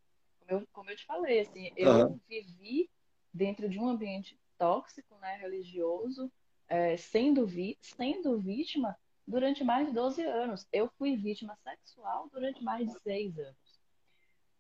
Como, 0.52 0.62
eu, 0.62 0.68
como 0.74 0.90
eu 0.90 0.96
te 0.96 1.06
falei, 1.06 1.40
assim, 1.40 1.72
eu 1.78 1.92
uhum. 1.92 2.20
vivi 2.28 2.90
dentro 3.34 3.70
de 3.70 3.80
um 3.80 3.88
ambiente 3.88 4.38
tóxico, 4.58 5.16
né, 5.20 5.38
religioso, 5.38 6.32
é, 6.68 6.98
sendo, 6.98 7.48
vi, 7.48 7.78
sendo 7.82 8.38
vítima 8.38 8.98
durante 9.26 9.64
mais 9.64 9.88
de 9.88 9.94
12 9.94 10.22
anos. 10.24 10.68
Eu 10.72 10.90
fui 10.98 11.16
vítima 11.16 11.58
sexual 11.64 12.30
durante 12.32 12.62
mais 12.64 12.88
de 12.88 13.00
seis 13.00 13.38
anos. 13.40 13.82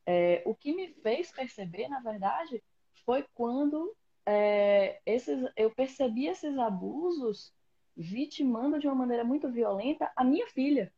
É, 0.05 0.41
o 0.45 0.55
que 0.55 0.73
me 0.73 0.93
fez 0.93 1.31
perceber, 1.31 1.87
na 1.89 1.99
verdade, 1.99 2.63
foi 3.05 3.25
quando 3.33 3.95
é, 4.25 5.01
esses, 5.05 5.43
eu 5.57 5.71
percebi 5.71 6.27
esses 6.27 6.57
abusos 6.57 7.53
vitimando 7.95 8.79
de 8.79 8.87
uma 8.87 8.95
maneira 8.95 9.23
muito 9.23 9.49
violenta 9.51 10.11
a 10.15 10.23
minha 10.23 10.47
filha. 10.47 10.91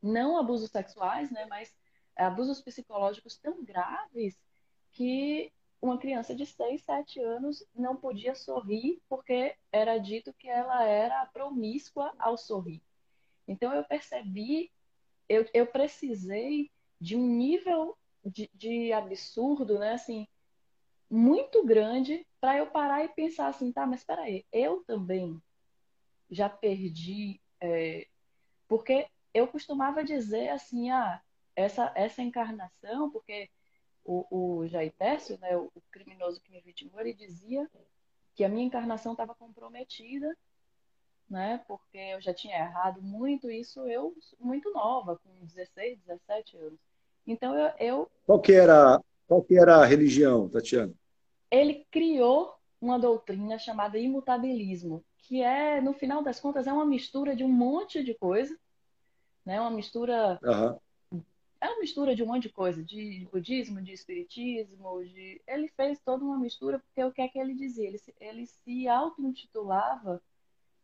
Não 0.00 0.38
abusos 0.38 0.70
sexuais, 0.70 1.30
né, 1.30 1.44
mas 1.46 1.74
abusos 2.16 2.60
psicológicos 2.60 3.36
tão 3.38 3.64
graves 3.64 4.38
que 4.92 5.52
uma 5.80 5.98
criança 5.98 6.34
de 6.34 6.44
6, 6.44 6.82
7 6.82 7.20
anos 7.20 7.64
não 7.74 7.96
podia 7.96 8.34
sorrir 8.34 9.00
porque 9.08 9.54
era 9.72 9.98
dito 9.98 10.32
que 10.34 10.48
ela 10.48 10.84
era 10.84 11.24
promíscua 11.26 12.12
ao 12.18 12.36
sorrir. 12.36 12.82
Então 13.48 13.72
eu 13.72 13.82
percebi, 13.84 14.70
eu, 15.28 15.46
eu 15.54 15.66
precisei 15.66 16.70
de 17.00 17.16
um 17.16 17.26
nível 17.26 17.96
de, 18.24 18.50
de 18.54 18.92
absurdo, 18.92 19.78
né, 19.78 19.94
assim, 19.94 20.26
muito 21.08 21.64
grande 21.64 22.26
para 22.40 22.58
eu 22.58 22.66
parar 22.66 23.04
e 23.04 23.08
pensar 23.08 23.48
assim, 23.48 23.72
tá, 23.72 23.86
mas 23.86 24.00
espera 24.00 24.22
aí, 24.22 24.44
eu 24.52 24.84
também 24.86 25.42
já 26.30 26.48
perdi. 26.48 27.40
É, 27.60 28.06
porque 28.68 29.08
eu 29.34 29.48
costumava 29.48 30.04
dizer 30.04 30.50
assim, 30.50 30.90
ah, 30.90 31.20
essa, 31.60 31.92
essa 31.94 32.22
encarnação, 32.22 33.10
porque 33.10 33.48
o, 34.04 34.26
o 34.30 34.68
Jair 34.68 34.92
Tércio, 34.98 35.38
né, 35.40 35.56
o, 35.56 35.70
o 35.74 35.82
criminoso 35.90 36.40
que 36.40 36.50
me 36.50 36.60
vitimou, 36.60 37.00
ele 37.00 37.14
dizia 37.14 37.68
que 38.34 38.44
a 38.44 38.48
minha 38.48 38.64
encarnação 38.64 39.12
estava 39.12 39.34
comprometida, 39.34 40.36
né, 41.28 41.62
porque 41.68 41.98
eu 41.98 42.20
já 42.20 42.34
tinha 42.34 42.56
errado 42.56 43.00
muito 43.02 43.50
isso, 43.50 43.86
eu 43.86 44.16
muito 44.38 44.72
nova, 44.72 45.16
com 45.18 45.46
16, 45.46 45.98
17 46.00 46.56
anos. 46.56 46.80
Então 47.26 47.54
eu, 47.54 47.72
eu 47.78 48.10
qual 48.26 48.40
que 48.40 48.52
era 48.52 49.00
qual 49.28 49.42
que 49.42 49.56
era 49.56 49.76
a 49.76 49.84
religião, 49.84 50.48
Tatiana? 50.48 50.92
Ele 51.50 51.86
criou 51.90 52.52
uma 52.80 52.98
doutrina 52.98 53.58
chamada 53.58 53.98
imutabilismo, 53.98 55.04
que 55.18 55.42
é 55.42 55.80
no 55.80 55.92
final 55.92 56.22
das 56.22 56.40
contas 56.40 56.66
é 56.66 56.72
uma 56.72 56.86
mistura 56.86 57.36
de 57.36 57.44
um 57.44 57.48
monte 57.48 58.02
de 58.02 58.14
coisa, 58.14 58.58
né? 59.44 59.60
Uma 59.60 59.70
mistura 59.70 60.40
uhum. 60.42 60.78
É 61.60 61.68
uma 61.68 61.80
mistura 61.80 62.14
de 62.14 62.22
um 62.22 62.26
monte 62.26 62.44
de 62.44 62.48
coisa, 62.48 62.82
de 62.82 63.28
budismo, 63.30 63.82
de 63.82 63.92
espiritismo, 63.92 65.04
de 65.04 65.40
ele 65.46 65.68
fez 65.68 66.00
toda 66.00 66.24
uma 66.24 66.38
mistura 66.38 66.78
porque 66.78 67.04
o 67.04 67.12
que 67.12 67.20
é 67.20 67.28
que 67.28 67.38
ele 67.38 67.54
dizia? 67.54 67.86
Ele, 67.86 68.00
ele 68.18 68.46
se 68.46 68.88
auto-intitulava 68.88 70.22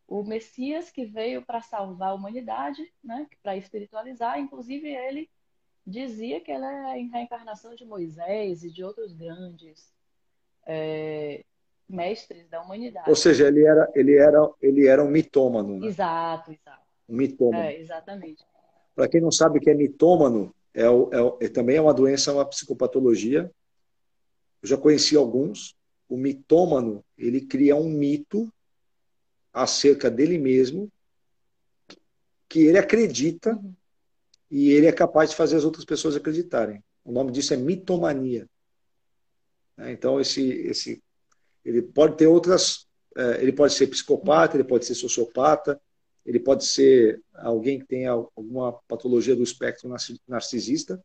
o 0.07 0.23
Messias 0.23 0.91
que 0.91 1.05
veio 1.05 1.43
para 1.43 1.63
salvar 1.63 2.11
a 2.11 2.15
humanidade, 2.15 2.93
né? 3.03 3.27
Para 3.43 3.57
espiritualizar, 3.57 4.39
inclusive 4.39 4.89
ele 4.89 5.29
dizia 5.87 6.41
que 6.41 6.53
ela 6.53 6.71
é 6.71 6.93
a 6.93 7.13
reencarnação 7.13 7.75
de 7.75 7.85
Moisés 7.85 8.63
e 8.63 8.71
de 8.71 8.85
outros 8.85 9.13
grandes 9.13 9.93
é, 10.67 11.45
mestres 11.89 12.49
da 12.49 12.61
humanidade. 12.61 13.09
Ou 13.09 13.17
seja, 13.17 13.49
ele 13.49 13.65
era, 13.65 13.91
ele 13.95 14.17
era, 14.17 14.51
ele 14.61 14.87
era 14.87 15.03
um 15.03 15.09
mitômano. 15.09 15.79
Né? 15.79 15.87
Exato, 15.87 16.53
exato. 16.53 16.83
Um 17.09 17.17
mitômano. 17.17 17.65
É, 17.65 17.79
exatamente. 17.79 18.45
Para 18.95 19.09
quem 19.09 19.21
não 19.21 19.31
sabe 19.31 19.59
o 19.59 19.61
que 19.61 19.71
é 19.71 19.75
mitômano, 19.75 20.55
é, 20.77 20.85
é, 20.85 21.47
é, 21.47 21.49
também 21.49 21.77
é 21.77 21.81
uma 21.81 21.95
doença, 21.95 22.33
uma 22.33 22.45
psicopatologia. 22.45 23.51
Eu 24.63 24.69
já 24.69 24.77
conheci 24.77 25.17
alguns. 25.17 25.75
O 26.09 26.17
mitômano, 26.17 27.05
ele 27.19 27.41
cria 27.41 27.75
um 27.75 27.89
mito 27.89 28.53
acerca 29.53 30.09
dele 30.09 30.39
mesmo, 30.39 30.89
que 32.49 32.61
ele 32.61 32.79
acredita 32.79 33.57
uhum 33.57 33.75
e 34.51 34.71
ele 34.71 34.87
é 34.87 34.93
capaz 34.93 35.31
de 35.31 35.37
fazer 35.37 35.57
as 35.57 35.65
outras 35.65 35.85
pessoas 35.85 36.17
acreditarem. 36.17 36.83
O 37.05 37.13
nome 37.13 37.33
disso 37.33 37.55
é 37.55 37.57
mitomania. 37.57 38.49
É, 39.79 39.93
então 39.93 40.21
esse 40.21 40.43
esse 40.43 41.03
ele 41.65 41.83
pode 41.83 42.17
ter 42.17 42.27
outras, 42.27 42.87
é, 43.17 43.43
ele 43.43 43.53
pode 43.53 43.75
ser 43.75 43.89
psicopata, 43.89 44.57
ele 44.57 44.65
pode 44.65 44.87
ser 44.87 44.95
sociopata, 44.95 45.81
ele 46.27 46.41
pode 46.41 46.67
ser 46.67 47.23
alguém 47.35 47.79
que 47.79 47.87
tenha 47.87 48.11
alguma 48.11 48.73
patologia 48.89 49.37
do 49.37 49.45
espectro 49.45 49.89
narcisista, 50.27 51.01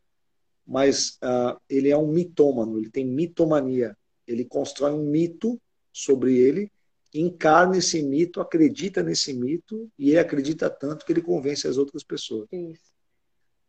mas 0.66 1.18
uh, 1.22 1.58
ele 1.68 1.90
é 1.90 1.96
um 1.96 2.08
mitômano, 2.08 2.76
ele 2.76 2.90
tem 2.90 3.06
mitomania. 3.06 3.96
Ele 4.26 4.44
constrói 4.44 4.92
um 4.92 5.04
mito 5.04 5.60
sobre 5.92 6.36
ele, 6.36 6.72
encarna 7.14 7.78
esse 7.78 8.02
mito, 8.02 8.40
acredita 8.40 9.00
nesse 9.00 9.32
mito 9.32 9.88
e 9.96 10.10
ele 10.10 10.18
acredita 10.18 10.68
tanto 10.68 11.06
que 11.06 11.12
ele 11.12 11.22
convence 11.22 11.68
as 11.68 11.78
outras 11.78 12.02
pessoas. 12.02 12.48
Isso. 12.50 12.92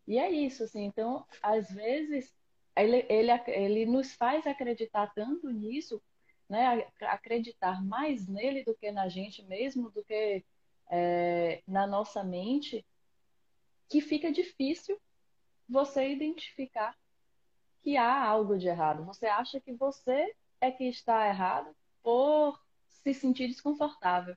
E 0.08 0.18
é 0.18 0.32
isso, 0.32 0.64
assim. 0.64 0.86
Então, 0.86 1.24
às 1.42 1.70
vezes, 1.70 2.34
ele, 2.76 3.06
ele, 3.08 3.32
ele 3.48 3.86
nos 3.86 4.14
faz 4.14 4.48
acreditar 4.48 5.14
tanto 5.14 5.50
nisso, 5.50 6.02
né? 6.50 6.88
Acreditar 7.02 7.84
mais 7.84 8.28
nele 8.28 8.64
do 8.64 8.76
que 8.76 8.92
na 8.92 9.08
gente 9.08 9.44
mesmo, 9.44 9.92
do 9.92 10.04
que 10.04 10.44
é, 10.90 11.62
na 11.68 11.88
nossa 11.88 12.24
mente, 12.24 12.86
que 13.90 14.02
fica 14.02 14.32
difícil 14.32 15.00
você 15.68 16.10
identificar 16.10 16.96
que 17.82 17.98
há 17.98 18.24
algo 18.24 18.58
de 18.58 18.68
errado. 18.68 19.04
Você 19.06 19.26
acha 19.26 19.60
que 19.60 19.74
você 19.74 20.34
é 20.62 20.72
que 20.72 20.86
está 20.86 21.28
errado 21.28 21.76
por 22.02 22.60
se 22.88 23.14
sentir 23.14 23.48
desconfortável. 23.48 24.36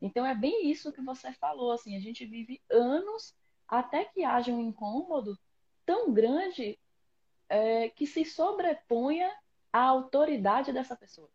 Então 0.00 0.24
é 0.24 0.34
bem 0.34 0.70
isso 0.70 0.92
que 0.92 1.02
você 1.02 1.32
falou, 1.34 1.72
assim, 1.72 1.94
a 1.96 2.00
gente 2.00 2.24
vive 2.24 2.60
anos 2.70 3.34
até 3.68 4.04
que 4.04 4.24
haja 4.24 4.50
um 4.50 4.60
incômodo 4.60 5.38
tão 5.84 6.12
grande 6.12 6.78
é, 7.48 7.90
que 7.90 8.06
se 8.06 8.24
sobreponha 8.24 9.30
à 9.72 9.82
autoridade 9.82 10.72
dessa 10.72 10.96
pessoa. 10.96 11.30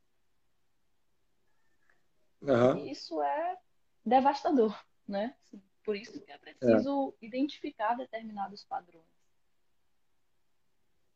Uhum. 2.42 2.86
Isso 2.88 3.22
é 3.22 3.58
devastador, 4.06 4.78
né? 5.08 5.36
Por 5.84 5.96
isso 5.96 6.20
que 6.22 6.32
é 6.32 6.38
preciso 6.38 7.14
é. 7.22 7.26
identificar 7.26 7.96
determinados 7.96 8.64
padrões. 8.64 9.06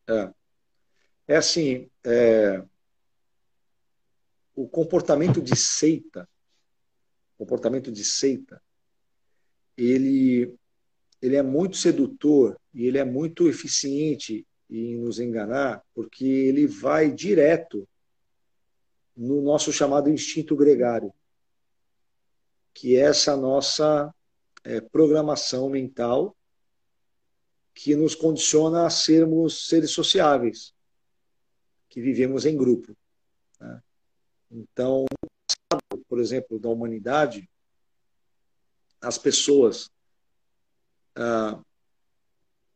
É, 0.08 0.34
é 1.28 1.38
assim, 1.38 1.90
é... 2.04 2.64
o 4.56 4.68
comportamento 4.68 5.42
de 5.42 5.56
seita, 5.56 6.28
comportamento 7.38 7.92
de 7.92 8.04
seita, 8.04 8.62
ele 9.78 10.58
ele 11.22 11.36
é 11.36 11.44
muito 11.44 11.76
sedutor 11.76 12.58
e 12.74 12.86
ele 12.86 12.98
é 12.98 13.04
muito 13.04 13.50
eficiente 13.50 14.48
em 14.70 14.98
nos 14.98 15.20
enganar, 15.20 15.84
porque 15.94 16.26
ele 16.26 16.66
vai 16.66 17.12
direto 17.12 17.88
no 19.16 19.42
nosso 19.42 19.74
chamado 19.74 20.10
instinto 20.10 20.56
gregário, 20.56 21.14
que 22.74 22.96
é 22.96 23.02
essa 23.02 23.36
nossa 23.36 24.14
é, 24.64 24.82
programação 24.82 25.70
mental 25.70 26.36
que 27.74 27.96
nos 27.96 28.14
condiciona 28.14 28.86
a 28.86 28.90
sermos 28.90 29.68
seres 29.68 29.92
sociáveis, 29.92 30.74
que 31.90 32.02
vivemos 32.02 32.46
em 32.46 32.58
grupo. 32.58 32.96
Né? 33.60 33.82
Então, 34.52 35.06
por 36.08 36.20
exemplo, 36.20 36.60
da 36.60 36.70
humanidade, 36.70 37.50
as 39.02 39.18
pessoas 39.18 39.90
ah, 41.16 41.62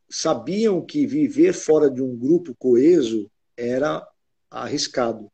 sabiam 0.10 0.86
que 0.86 1.06
viver 1.06 1.54
fora 1.54 1.89
de 1.89 2.02
um 2.02 2.16
grupo 2.16 2.56
coeso 2.56 3.30
era 3.58 4.08
arriscado, 4.50 5.32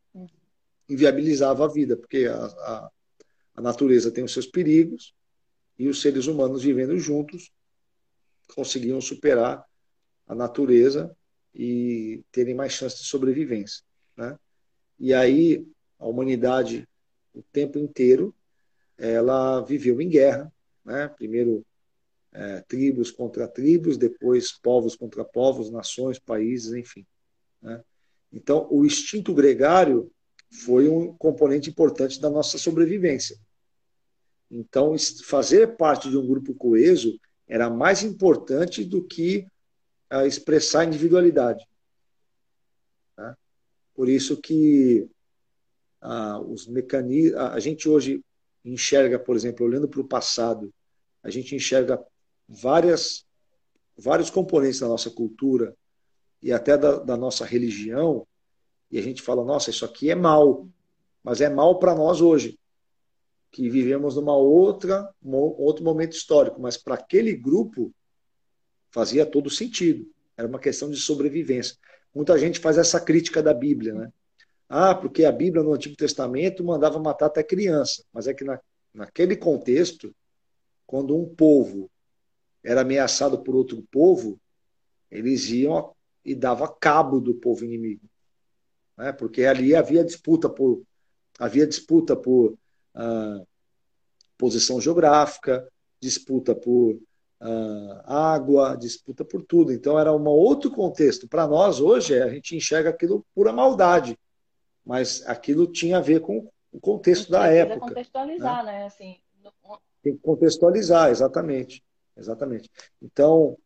inviabilizava 0.87 1.65
a 1.65 1.67
vida, 1.67 1.97
porque 1.97 2.25
a, 2.25 2.45
a, 2.45 2.91
a 3.59 3.61
natureza 3.61 4.09
tem 4.09 4.23
os 4.23 4.31
seus 4.31 4.45
perigos 4.45 5.13
e 5.77 5.89
os 5.89 6.01
seres 6.01 6.27
humanos 6.27 6.63
vivendo 6.63 6.97
juntos 6.97 7.51
conseguiam 8.55 9.01
superar 9.01 9.65
a 10.25 10.33
natureza 10.33 11.13
e 11.53 12.23
terem 12.31 12.55
mais 12.55 12.71
chance 12.71 12.99
de 12.99 13.03
sobrevivência. 13.03 13.83
Né? 14.15 14.39
E 14.97 15.13
aí 15.13 15.67
a 15.99 16.07
humanidade, 16.07 16.87
o 17.33 17.43
tempo 17.51 17.77
inteiro, 17.77 18.33
ela 18.97 19.59
viveu 19.59 19.99
em 19.99 20.07
guerra. 20.07 20.49
Né? 20.85 21.09
Primeiro 21.09 21.65
é, 22.31 22.61
tribos 22.61 23.11
contra 23.11 23.45
tribos, 23.45 23.97
depois 23.97 24.53
povos 24.53 24.95
contra 24.95 25.25
povos, 25.25 25.69
nações, 25.69 26.17
países, 26.17 26.71
enfim. 26.71 27.05
Né? 27.61 27.83
Então, 28.31 28.69
o 28.71 28.85
instinto 28.85 29.33
gregário 29.33 30.09
foi 30.49 30.87
um 30.87 31.13
componente 31.17 31.69
importante 31.69 32.21
da 32.21 32.29
nossa 32.29 32.57
sobrevivência. 32.57 33.37
Então, 34.51 34.95
fazer 35.25 35.75
parte 35.77 36.09
de 36.09 36.17
um 36.17 36.25
grupo 36.25 36.53
coeso 36.55 37.19
era 37.47 37.69
mais 37.69 38.03
importante 38.03 38.83
do 38.83 39.03
que 39.03 39.45
uh, 40.11 40.25
expressar 40.25 40.85
individualidade. 40.85 41.67
Tá? 43.15 43.37
Por 43.93 44.09
isso 44.09 44.37
que 44.37 45.07
uh, 46.01 46.39
os 46.51 46.67
mecanismos, 46.67 47.39
a 47.39 47.59
gente 47.59 47.87
hoje 47.87 48.23
enxerga, 48.63 49.19
por 49.19 49.35
exemplo, 49.35 49.65
olhando 49.65 49.87
para 49.87 50.01
o 50.01 50.07
passado, 50.07 50.73
a 51.23 51.29
gente 51.29 51.55
enxerga 51.55 52.03
várias, 52.47 53.25
vários 53.97 54.29
componentes 54.29 54.79
da 54.79 54.87
nossa 54.87 55.09
cultura 55.09 55.75
e 56.41 56.51
até 56.51 56.77
da, 56.77 56.99
da 56.99 57.17
nossa 57.17 57.45
religião, 57.45 58.25
e 58.91 58.97
a 58.97 59.01
gente 59.01 59.21
fala, 59.21 59.43
nossa, 59.43 59.69
isso 59.69 59.85
aqui 59.85 60.09
é 60.09 60.15
mal, 60.15 60.67
mas 61.23 61.41
é 61.41 61.49
mal 61.49 61.77
para 61.77 61.93
nós 61.93 62.21
hoje, 62.21 62.57
que 63.51 63.69
vivemos 63.69 64.15
numa 64.15 64.35
outra, 64.35 65.09
um 65.23 65.35
outro 65.35 65.83
momento 65.83 66.13
histórico, 66.13 66.61
mas 66.61 66.77
para 66.77 66.95
aquele 66.95 67.35
grupo 67.35 67.93
fazia 68.91 69.25
todo 69.25 69.49
sentido. 69.49 70.07
Era 70.37 70.47
uma 70.47 70.59
questão 70.59 70.89
de 70.89 70.97
sobrevivência. 70.97 71.75
Muita 72.13 72.37
gente 72.37 72.59
faz 72.59 72.77
essa 72.77 72.99
crítica 72.99 73.41
da 73.41 73.53
Bíblia, 73.53 73.93
né? 73.93 74.11
Ah, 74.67 74.93
porque 74.93 75.25
a 75.25 75.31
Bíblia 75.31 75.63
no 75.63 75.73
Antigo 75.73 75.95
Testamento 75.95 76.63
mandava 76.63 76.99
matar 76.99 77.25
até 77.25 77.43
criança. 77.43 78.03
Mas 78.13 78.27
é 78.27 78.33
que 78.33 78.43
na, 78.43 78.59
naquele 78.93 79.35
contexto, 79.35 80.15
quando 80.85 81.15
um 81.15 81.27
povo 81.27 81.89
era 82.63 82.81
ameaçado 82.81 83.41
por 83.43 83.55
outro 83.55 83.83
povo, 83.91 84.39
eles 85.09 85.49
iam 85.49 85.95
e 86.23 86.35
dava 86.35 86.67
cabo 86.67 87.19
do 87.19 87.33
povo 87.33 87.65
inimigo, 87.65 88.07
né? 88.97 89.11
Porque 89.11 89.45
ali 89.45 89.75
havia 89.75 90.03
disputa 90.03 90.49
por 90.49 90.83
havia 91.39 91.65
disputa 91.65 92.15
por 92.15 92.57
ah, 92.95 93.41
posição 94.37 94.79
geográfica, 94.79 95.67
disputa 96.01 96.55
por 96.55 96.99
água, 98.05 98.75
disputa 98.75 99.23
por 99.23 99.41
tudo. 99.43 99.71
Então 99.71 99.97
era 99.97 100.13
um 100.13 100.27
outro 100.27 100.69
contexto. 100.69 101.27
Para 101.27 101.47
nós, 101.47 101.79
hoje, 101.79 102.21
a 102.21 102.27
gente 102.29 102.55
enxerga 102.55 102.89
aquilo 102.89 103.25
pura 103.33 103.53
maldade, 103.53 104.17
mas 104.85 105.25
aquilo 105.25 105.65
tinha 105.65 105.97
a 105.97 106.01
ver 106.01 106.19
com 106.19 106.49
o 106.71 106.79
contexto 106.79 107.31
da 107.31 107.47
época. 107.47 107.79
contextualizar, 107.79 108.65
né? 108.65 108.71
né? 108.79 108.85
Assim, 108.85 109.17
Tem 110.03 110.15
que 110.15 110.21
contextualizar, 110.21 111.09
exatamente. 111.09 111.83
Exatamente. 112.17 112.69
Então, 113.01 113.57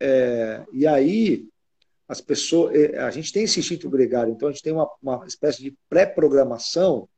é, 0.00 0.64
e 0.72 0.86
aí, 0.86 1.48
as 2.08 2.20
pessoas. 2.20 2.74
É, 2.74 2.98
a 2.98 3.10
gente 3.10 3.32
tem 3.32 3.44
esse 3.44 3.60
instinto 3.60 3.88
gregário, 3.88 4.32
então 4.32 4.48
a 4.48 4.52
gente 4.52 4.62
tem 4.62 4.72
uma, 4.72 4.90
uma 5.00 5.24
espécie 5.26 5.62
de 5.62 5.76
pré-programação 5.88 7.08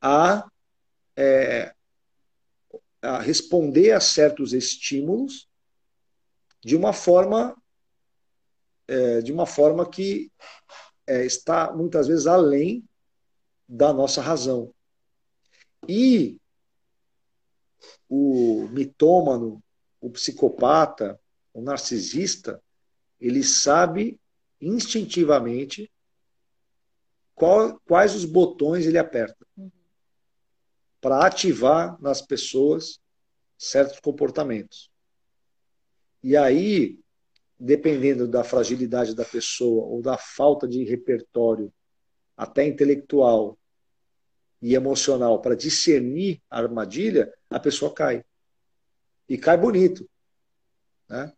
a, 0.00 0.50
é, 1.20 1.74
a 3.02 3.20
responder 3.20 3.92
a 3.92 4.00
certos 4.00 4.54
estímulos 4.54 5.46
de 6.64 6.74
uma 6.74 6.94
forma 6.94 7.54
é, 8.88 9.20
de 9.20 9.30
uma 9.30 9.46
forma 9.46 9.88
que 9.88 10.32
é, 11.06 11.24
está 11.26 11.72
muitas 11.72 12.08
vezes 12.08 12.26
além 12.26 12.82
da 13.68 13.92
nossa 13.92 14.20
razão. 14.20 14.74
E 15.86 16.40
o 18.08 18.66
mitômano, 18.72 19.62
o 20.00 20.10
psicopata, 20.10 21.20
o 21.52 21.60
narcisista, 21.60 22.60
ele 23.20 23.44
sabe 23.44 24.18
instintivamente 24.60 25.90
qual, 27.34 27.78
quais 27.86 28.14
os 28.14 28.24
botões 28.24 28.86
ele 28.86 28.98
aperta 28.98 29.46
uhum. 29.56 29.70
Para 31.00 31.26
ativar 31.26 32.00
nas 32.00 32.20
pessoas 32.20 33.00
certos 33.56 34.00
comportamentos. 34.00 34.90
E 36.22 36.36
aí, 36.36 36.98
dependendo 37.58 38.28
da 38.28 38.44
fragilidade 38.44 39.14
da 39.14 39.24
pessoa 39.24 39.86
ou 39.86 40.02
da 40.02 40.18
falta 40.18 40.68
de 40.68 40.84
repertório, 40.84 41.72
até 42.36 42.66
intelectual 42.66 43.58
e 44.62 44.74
emocional, 44.74 45.40
para 45.40 45.56
discernir 45.56 46.42
a 46.50 46.58
armadilha, 46.58 47.32
a 47.48 47.58
pessoa 47.58 47.92
cai. 47.92 48.24
E 49.28 49.38
cai 49.38 49.56
bonito. 49.56 50.08
Né? 51.08 51.32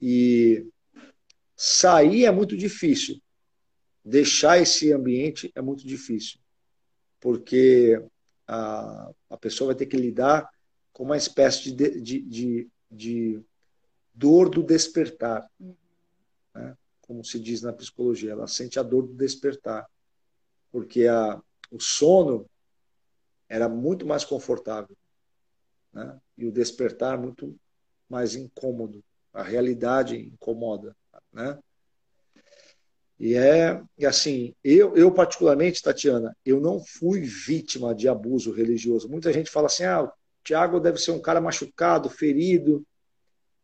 E 0.00 0.66
sair 1.56 2.24
é 2.24 2.30
muito 2.30 2.56
difícil. 2.56 3.20
Deixar 4.04 4.58
esse 4.58 4.92
ambiente 4.92 5.52
é 5.54 5.60
muito 5.60 5.86
difícil. 5.86 6.40
Porque 7.20 8.02
a, 8.52 9.10
a 9.30 9.36
pessoa 9.36 9.68
vai 9.68 9.76
ter 9.76 9.86
que 9.86 9.96
lidar 9.96 10.50
com 10.92 11.04
uma 11.04 11.16
espécie 11.16 11.70
de, 11.70 12.00
de, 12.00 12.20
de, 12.22 12.68
de 12.90 13.42
dor 14.12 14.48
do 14.50 14.60
despertar. 14.60 15.48
Né? 16.52 16.76
Como 17.00 17.24
se 17.24 17.38
diz 17.38 17.62
na 17.62 17.72
psicologia, 17.72 18.32
ela 18.32 18.48
sente 18.48 18.80
a 18.80 18.82
dor 18.82 19.06
do 19.06 19.14
despertar. 19.14 19.88
Porque 20.72 21.06
a, 21.06 21.40
o 21.70 21.78
sono 21.78 22.44
era 23.48 23.68
muito 23.68 24.04
mais 24.04 24.24
confortável. 24.24 24.96
Né? 25.92 26.20
E 26.36 26.44
o 26.44 26.52
despertar 26.52 27.16
muito 27.16 27.56
mais 28.08 28.34
incômodo. 28.34 29.04
A 29.32 29.44
realidade 29.44 30.16
incomoda, 30.16 30.96
né? 31.32 31.56
E 33.20 33.34
é 33.34 33.78
e 33.98 34.06
assim, 34.06 34.54
eu, 34.64 34.96
eu 34.96 35.12
particularmente, 35.12 35.82
Tatiana, 35.82 36.34
eu 36.42 36.58
não 36.58 36.82
fui 36.82 37.20
vítima 37.20 37.94
de 37.94 38.08
abuso 38.08 38.50
religioso. 38.50 39.10
Muita 39.10 39.30
gente 39.30 39.50
fala 39.50 39.66
assim: 39.66 39.84
ah, 39.84 40.04
o 40.04 40.12
Tiago 40.42 40.80
deve 40.80 40.96
ser 40.96 41.10
um 41.10 41.20
cara 41.20 41.38
machucado, 41.38 42.08
ferido. 42.08 42.82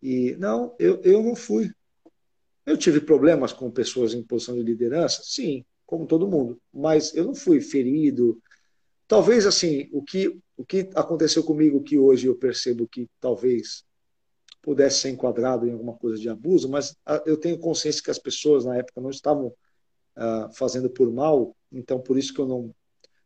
E 0.02 0.36
não, 0.38 0.76
eu, 0.78 1.00
eu 1.02 1.22
não 1.22 1.34
fui. 1.34 1.72
Eu 2.66 2.76
tive 2.76 3.00
problemas 3.00 3.50
com 3.50 3.70
pessoas 3.70 4.12
em 4.12 4.22
posição 4.22 4.54
de 4.54 4.62
liderança, 4.62 5.22
sim, 5.24 5.64
como 5.86 6.06
todo 6.06 6.28
mundo, 6.28 6.60
mas 6.72 7.14
eu 7.14 7.24
não 7.24 7.34
fui 7.34 7.60
ferido. 7.62 8.38
Talvez 9.08 9.46
assim, 9.46 9.88
o 9.90 10.02
que 10.02 10.38
o 10.54 10.64
que 10.66 10.90
aconteceu 10.94 11.42
comigo 11.42 11.82
que 11.82 11.98
hoje 11.98 12.26
eu 12.26 12.34
percebo 12.34 12.88
que 12.88 13.08
talvez 13.20 13.84
pudesse 14.66 14.98
ser 14.98 15.10
enquadrado 15.10 15.64
em 15.64 15.70
alguma 15.70 15.94
coisa 15.94 16.20
de 16.20 16.28
abuso, 16.28 16.68
mas 16.68 16.96
ah, 17.06 17.22
eu 17.24 17.36
tenho 17.36 17.56
consciência 17.56 18.02
que 18.02 18.10
as 18.10 18.18
pessoas 18.18 18.64
na 18.64 18.76
época 18.76 19.00
não 19.00 19.10
estavam 19.10 19.46
uh, 19.46 20.52
fazendo 20.54 20.90
por 20.90 21.08
mal, 21.12 21.56
então 21.70 22.00
por 22.00 22.18
isso 22.18 22.34
que 22.34 22.40
eu 22.40 22.48
não. 22.48 22.74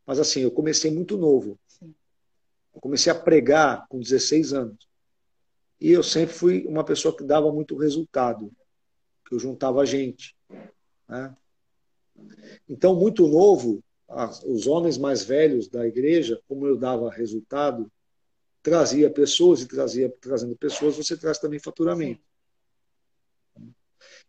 Mas 0.05 0.21
assim, 0.21 0.43
eu 0.43 0.51
comecei 0.51 0.91
muito 0.91 1.17
novo. 1.17 1.59
Eu 1.81 2.81
comecei 2.83 3.11
a 3.11 3.15
pregar 3.15 3.87
com 3.89 3.99
16 3.99 4.53
anos. 4.53 4.87
E 5.81 5.91
eu 5.91 6.03
sempre 6.03 6.35
fui 6.35 6.67
uma 6.67 6.85
pessoa 6.85 7.17
que 7.17 7.25
dava 7.25 7.51
muito 7.51 7.75
resultado, 7.75 8.53
que 9.27 9.35
eu 9.35 9.39
juntava 9.39 9.87
gente. 9.87 10.37
Né? 11.09 11.35
Então, 12.69 12.95
muito 12.95 13.27
novo, 13.27 13.83
os 14.45 14.67
homens 14.67 14.99
mais 14.99 15.25
velhos 15.25 15.69
da 15.69 15.87
igreja, 15.87 16.39
como 16.47 16.67
eu 16.67 16.77
dava 16.77 17.11
resultado, 17.11 17.91
trazia 18.63 19.11
pessoas 19.11 19.63
e 19.63 19.67
trazia 19.67 20.13
trazendo 20.21 20.57
pessoas, 20.57 20.97
você 20.97 21.17
traz 21.17 21.39
também 21.39 21.59
faturamento. 21.59 22.23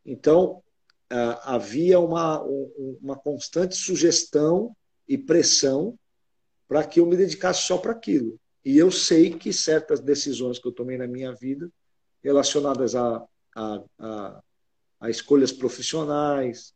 Então, 0.06 0.64
havia 1.44 2.00
uma, 2.00 2.42
uma 3.02 3.18
constante 3.18 3.76
sugestão 3.76 4.76
e 5.08 5.18
pressão 5.18 5.98
para 6.68 6.86
que 6.86 7.00
eu 7.00 7.06
me 7.06 7.18
dedicasse 7.18 7.64
só 7.64 7.78
para 7.78 7.92
aquilo. 7.92 8.40
E 8.64 8.78
eu 8.78 8.92
sei 8.92 9.32
que 9.32 9.52
certas 9.52 10.00
decisões 10.00 10.60
que 10.60 10.68
eu 10.68 10.72
tomei 10.72 10.98
na 10.98 11.08
minha 11.08 11.34
vida, 11.34 11.70
relacionadas 12.24 12.96
a, 12.96 13.26
a, 13.56 13.84
a, 14.00 14.44
a 15.02 15.10
escolhas 15.10 15.52
profissionais, 15.52 16.74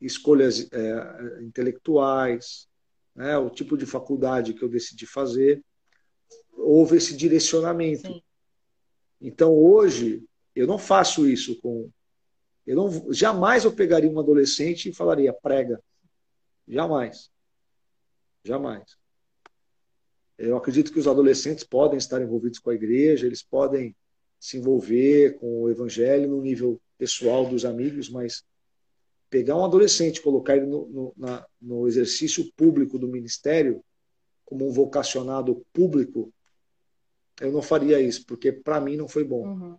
escolhas 0.00 0.68
é, 0.70 1.42
intelectuais, 1.42 2.68
né, 3.14 3.36
o 3.38 3.48
tipo 3.48 3.76
de 3.76 3.86
faculdade 3.86 4.52
que 4.52 4.62
eu 4.62 4.68
decidi 4.68 5.06
fazer, 5.06 5.64
houve 6.56 6.96
esse 6.96 7.16
direcionamento. 7.16 8.06
Sim. 8.06 8.22
Então 9.20 9.52
hoje 9.52 10.24
eu 10.54 10.66
não 10.66 10.78
faço 10.78 11.26
isso 11.28 11.60
com 11.60 11.90
eu 12.66 12.76
não 12.76 13.12
jamais 13.12 13.64
eu 13.64 13.72
pegaria 13.72 14.10
um 14.10 14.18
adolescente 14.18 14.88
e 14.88 14.94
falaria 14.94 15.32
prega. 15.32 15.82
Jamais. 16.66 17.30
Jamais. 18.42 18.96
Eu 20.38 20.56
acredito 20.56 20.92
que 20.92 20.98
os 20.98 21.06
adolescentes 21.06 21.64
podem 21.64 21.98
estar 21.98 22.20
envolvidos 22.20 22.58
com 22.58 22.70
a 22.70 22.74
igreja, 22.74 23.26
eles 23.26 23.42
podem 23.42 23.94
se 24.40 24.58
envolver 24.58 25.38
com 25.38 25.62
o 25.62 25.70
evangelho 25.70 26.28
no 26.28 26.42
nível 26.42 26.80
pessoal 26.98 27.46
dos 27.46 27.64
amigos, 27.64 28.08
mas 28.10 28.44
pegar 29.30 29.56
um 29.56 29.64
adolescente, 29.64 30.20
colocar 30.20 30.56
ele 30.56 30.66
no, 30.66 30.86
no, 30.86 31.12
na, 31.16 31.46
no 31.60 31.86
exercício 31.88 32.52
público 32.56 32.98
do 32.98 33.08
ministério, 33.08 33.82
como 34.44 34.68
um 34.68 34.72
vocacionado 34.72 35.64
público, 35.72 36.32
eu 37.40 37.52
não 37.52 37.62
faria 37.62 38.00
isso, 38.00 38.24
porque 38.26 38.52
para 38.52 38.80
mim 38.80 38.96
não 38.96 39.08
foi 39.08 39.24
bom. 39.24 39.46
Uhum. 39.46 39.78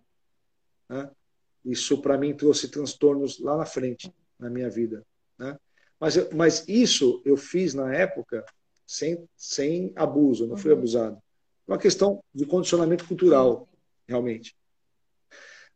Né? 0.89 1.09
Isso 1.63 2.01
para 2.01 2.17
mim 2.17 2.35
trouxe 2.35 2.67
transtornos 2.69 3.39
lá 3.39 3.57
na 3.57 3.65
frente, 3.65 4.13
na 4.37 4.49
minha 4.49 4.69
vida. 4.69 5.05
Né? 5.37 5.57
Mas, 5.99 6.29
mas 6.31 6.65
isso 6.67 7.21
eu 7.25 7.37
fiz 7.37 7.73
na 7.73 7.93
época 7.93 8.45
sem, 8.85 9.27
sem 9.35 9.91
abuso, 9.95 10.47
não 10.47 10.57
fui 10.57 10.71
uhum. 10.71 10.77
abusado. 10.77 11.21
Uma 11.67 11.77
questão 11.77 12.23
de 12.33 12.45
condicionamento 12.45 13.07
cultural, 13.07 13.67
realmente. 14.07 14.55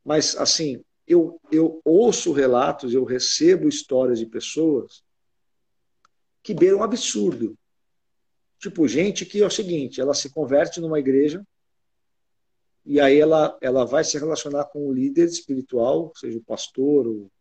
Mas, 0.05 0.36
assim, 0.38 0.84
eu, 1.07 1.39
eu 1.51 1.82
ouço 1.84 2.32
relatos, 2.32 2.93
eu 2.93 3.03
recebo 3.03 3.67
histórias 3.67 4.19
de 4.19 4.27
pessoas 4.27 5.03
que 6.43 6.53
beiram 6.53 6.80
um 6.80 6.84
absurdo. 6.84 7.57
Tipo, 8.59 8.88
gente 8.88 9.25
que 9.25 9.41
é 9.41 9.45
o 9.45 9.49
seguinte, 9.49 9.99
ela 9.99 10.13
se 10.13 10.30
converte 10.30 10.80
numa 10.80 10.99
igreja 10.99 11.43
e 12.89 12.99
aí 12.99 13.19
ela, 13.19 13.57
ela 13.61 13.85
vai 13.85 14.03
se 14.03 14.17
relacionar 14.17 14.65
com 14.65 14.87
o 14.87 14.93
líder 14.93 15.25
espiritual, 15.25 16.11
seja 16.15 16.37
o 16.37 16.43
pastor, 16.43 17.07
ou 17.07 17.31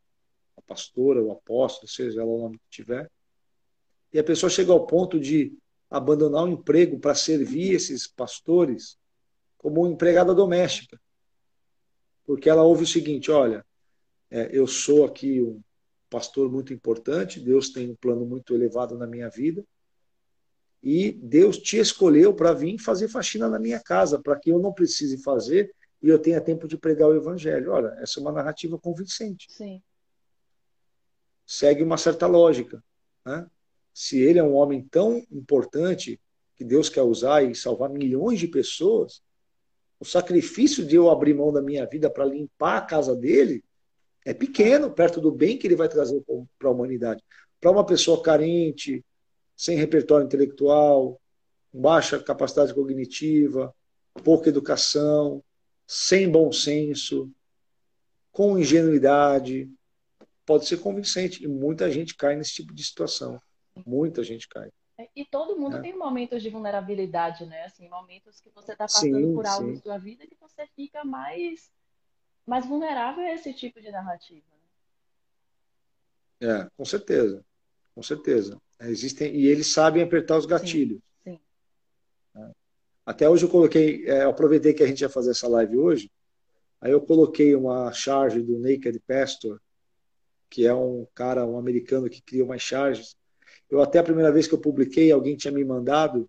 a 0.57 0.63
pastora, 0.63 1.23
o 1.23 1.33
apóstolo, 1.33 1.89
seja 1.89 2.21
ela 2.21 2.31
o 2.31 2.43
nome 2.43 2.59
que 2.59 2.69
tiver. 2.71 3.11
E 4.13 4.19
a 4.19 4.25
pessoa 4.25 4.51
chega 4.51 4.71
ao 4.71 4.87
ponto 4.87 5.19
de 5.19 5.57
abandonar 5.91 6.45
o 6.45 6.49
emprego 6.49 6.99
para 7.01 7.15
servir 7.15 7.73
esses 7.73 8.07
pastores 8.07 8.97
como 9.57 9.87
empregada 9.87 10.35
doméstica 10.35 11.01
porque 12.29 12.51
ela 12.51 12.63
ouve 12.63 12.85
o 12.85 12.87
seguinte: 12.87 13.31
olha, 13.31 13.65
é, 14.31 14.51
eu 14.53 14.67
sou 14.67 15.07
aqui 15.07 15.41
um 15.41 15.63
pastor 16.11 16.53
muito 16.53 16.75
importante, 16.75 17.41
Deus 17.41 17.71
tem 17.71 17.91
um 17.91 17.97
plano 17.97 18.27
muito 18.27 18.55
elevado 18.55 18.99
na 18.99 19.07
minha 19.07 19.31
vida, 19.31 19.65
e 20.83 21.13
Deus 21.13 21.59
te 21.59 21.79
escolheu 21.79 22.33
para 22.33 22.53
vir 22.53 22.79
fazer 22.79 23.09
faxina 23.09 23.49
na 23.49 23.59
minha 23.59 23.81
casa, 23.81 24.21
para 24.21 24.39
que 24.39 24.51
eu 24.51 24.59
não 24.59 24.73
precise 24.73 25.19
fazer 25.23 25.75
e 26.03 26.09
eu 26.09 26.19
tenha 26.19 26.41
tempo 26.41 26.69
de 26.69 26.77
pregar 26.77 27.09
o 27.09 27.17
evangelho. 27.17 27.73
Olha, 27.73 27.89
essa 28.01 28.21
é 28.21 28.23
uma 28.23 28.33
narrativa 28.33 28.79
convincente. 28.79 29.47
Sim. 29.51 29.83
Segue 31.45 31.83
uma 31.83 31.97
certa 31.97 32.27
lógica. 32.27 32.83
Né? 33.25 33.47
Se 33.93 34.21
ele 34.21 34.39
é 34.39 34.43
um 34.43 34.55
homem 34.55 34.87
tão 34.89 35.25
importante 35.31 36.21
que 36.55 36.65
Deus 36.65 36.89
quer 36.89 37.03
usar 37.03 37.43
e 37.43 37.55
salvar 37.55 37.91
milhões 37.91 38.39
de 38.39 38.47
pessoas, 38.47 39.23
o 39.99 40.05
sacrifício 40.05 40.87
de 40.87 40.95
eu 40.95 41.11
abrir 41.11 41.35
mão 41.35 41.53
da 41.53 41.61
minha 41.61 41.85
vida 41.87 42.09
para 42.09 42.25
limpar 42.25 42.79
a 42.79 42.83
casa 42.83 43.17
dele 43.17 43.65
é 44.25 44.33
pequeno, 44.33 44.91
perto 44.91 45.21
do 45.21 45.33
bem 45.33 45.57
que 45.57 45.67
ele 45.67 45.75
vai 45.75 45.89
trazer 45.89 46.23
para 46.59 46.69
a 46.69 46.73
humanidade. 46.73 47.23
Para 47.61 47.71
uma 47.71 47.85
pessoa 47.85 48.23
carente, 48.23 49.05
sem 49.59 49.77
repertório 49.77 50.25
intelectual, 50.25 51.21
baixa 51.75 52.23
capacidade 52.23 52.73
cognitiva, 52.73 53.75
pouca 54.23 54.49
educação, 54.49 55.43
sem 55.85 56.31
bom 56.31 56.53
senso, 56.53 57.29
com 58.31 58.57
ingenuidade, 58.57 59.69
pode 60.47 60.65
ser 60.65 60.77
convincente. 60.77 61.43
E 61.43 61.49
muita 61.49 61.91
gente 61.91 62.15
cai 62.15 62.37
nesse 62.37 62.55
tipo 62.55 62.73
de 62.73 62.85
situação. 62.85 63.43
Muita 63.85 64.23
gente 64.23 64.49
cai. 64.49 64.71
E 65.15 65.25
todo 65.25 65.59
mundo 65.59 65.79
é. 65.79 65.81
tem 65.81 65.97
momentos 65.97 66.41
de 66.41 66.51
vulnerabilidade, 66.51 67.45
né? 67.45 67.65
Assim, 67.65 67.89
momentos 67.89 68.41
que 68.41 68.51
você 68.51 68.73
está 68.73 68.85
passando 68.85 69.17
sim, 69.17 69.35
por 69.35 69.45
algo 69.45 69.73
na 69.73 69.81
sua 69.81 69.99
vida 69.99 70.25
que 70.25 70.37
você 70.41 70.69
fica 70.69 71.05
mais, 71.05 71.73
mais 72.47 72.65
vulnerável 72.65 73.25
a 73.25 73.33
esse 73.33 73.53
tipo 73.53 73.81
de 73.81 73.91
narrativa. 73.91 74.47
Né? 76.41 76.49
É, 76.49 76.71
com 76.77 76.85
certeza. 76.85 77.45
Com 77.93 78.03
certeza. 78.03 78.61
Existem, 78.81 79.35
e 79.35 79.47
eles 79.47 79.73
sabem 79.73 80.03
apertar 80.03 80.39
os 80.39 80.47
gatilhos. 80.47 81.01
Sim. 81.25 81.33
sim. 81.33 81.41
É. 82.37 82.51
Até 83.05 83.29
hoje 83.29 83.45
eu 83.45 83.51
coloquei, 83.51 84.07
é, 84.07 84.25
eu 84.25 84.31
aproveitei 84.31 84.73
que 84.73 84.83
a 84.83 84.87
gente 84.87 85.01
ia 85.01 85.09
fazer 85.09 85.31
essa 85.31 85.49
live 85.49 85.77
hoje, 85.77 86.11
aí 86.81 86.93
eu 86.93 87.01
coloquei 87.01 87.55
uma 87.55 87.93
charge 87.93 88.41
do 88.41 88.59
Naked 88.59 89.01
Pastor, 89.01 89.61
que 90.49 90.67
é 90.67 90.75
um 90.75 91.07
cara, 91.15 91.45
um 91.45 91.59
americano 91.59 92.09
que 92.09 92.23
cria 92.23 92.45
umas 92.45 92.63
charges, 92.63 93.17
eu 93.71 93.83
até 93.83 93.99
a 93.99 94.05
primeira 94.05 94.33
vez 94.33 94.47
que 94.47 94.55
eu 94.55 94.61
publiquei, 94.61 95.11
alguém 95.11 95.37
tinha 95.37 95.53
me 95.53 95.65
mandado 95.65 96.29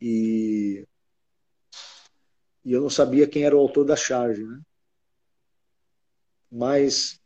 e, 0.00 0.86
e 2.64 2.72
eu 2.72 2.80
não 2.80 2.90
sabia 2.90 3.26
quem 3.26 3.44
era 3.44 3.56
o 3.56 3.60
autor 3.60 3.84
da 3.84 3.96
charge, 3.96 4.44
né? 4.44 4.60
Mas 6.50 7.20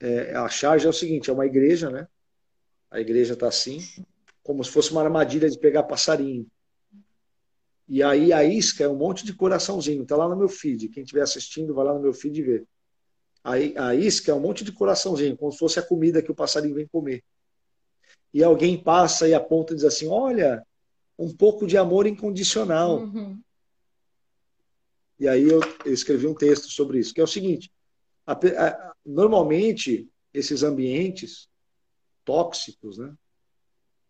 é, 0.00 0.34
a 0.34 0.48
charge 0.48 0.86
é 0.86 0.90
o 0.90 0.92
seguinte, 0.92 1.30
é 1.30 1.32
uma 1.32 1.46
igreja, 1.46 1.88
né? 1.90 2.06
A 2.94 3.00
igreja 3.00 3.34
está 3.34 3.48
assim, 3.48 3.78
como 4.42 4.62
se 4.64 4.70
fosse 4.70 4.90
uma 4.92 5.02
armadilha 5.02 5.50
de 5.50 5.58
pegar 5.58 5.82
passarinho. 5.82 6.46
E 7.86 8.02
aí 8.02 8.32
a 8.32 8.42
isca 8.44 8.84
é 8.84 8.88
um 8.88 8.96
monte 8.96 9.26
de 9.26 9.34
coraçãozinho, 9.34 10.04
está 10.04 10.16
lá 10.16 10.28
no 10.28 10.36
meu 10.36 10.48
feed. 10.48 10.88
Quem 10.88 11.02
estiver 11.02 11.22
assistindo, 11.22 11.74
vai 11.74 11.84
lá 11.84 11.92
no 11.92 12.00
meu 12.00 12.14
feed 12.14 12.38
e 12.38 12.42
vê. 12.42 12.64
A, 13.42 13.52
a 13.88 13.94
isca 13.94 14.32
é 14.32 14.34
um 14.34 14.40
monte 14.40 14.64
de 14.64 14.72
coraçãozinho, 14.72 15.36
como 15.36 15.52
se 15.52 15.58
fosse 15.58 15.78
a 15.78 15.82
comida 15.82 16.22
que 16.22 16.30
o 16.30 16.34
passarinho 16.34 16.76
vem 16.76 16.86
comer 16.86 17.22
e 18.34 18.42
alguém 18.42 18.76
passa 18.76 19.28
e 19.28 19.32
aponta 19.32 19.72
e 19.72 19.76
diz 19.76 19.84
assim: 19.84 20.08
olha, 20.08 20.66
um 21.16 21.32
pouco 21.32 21.68
de 21.68 21.78
amor 21.78 22.04
incondicional. 22.04 22.98
Uhum. 22.98 23.40
E 25.20 25.28
aí 25.28 25.44
eu, 25.44 25.60
eu, 25.84 25.92
escrevi 25.92 26.26
um 26.26 26.34
texto 26.34 26.68
sobre 26.68 26.98
isso, 26.98 27.14
que 27.14 27.20
é 27.20 27.24
o 27.24 27.28
seguinte: 27.28 27.70
a, 28.26 28.32
a, 28.32 28.92
normalmente 29.06 30.08
esses 30.32 30.64
ambientes 30.64 31.48
tóxicos, 32.24 32.98
né? 32.98 33.14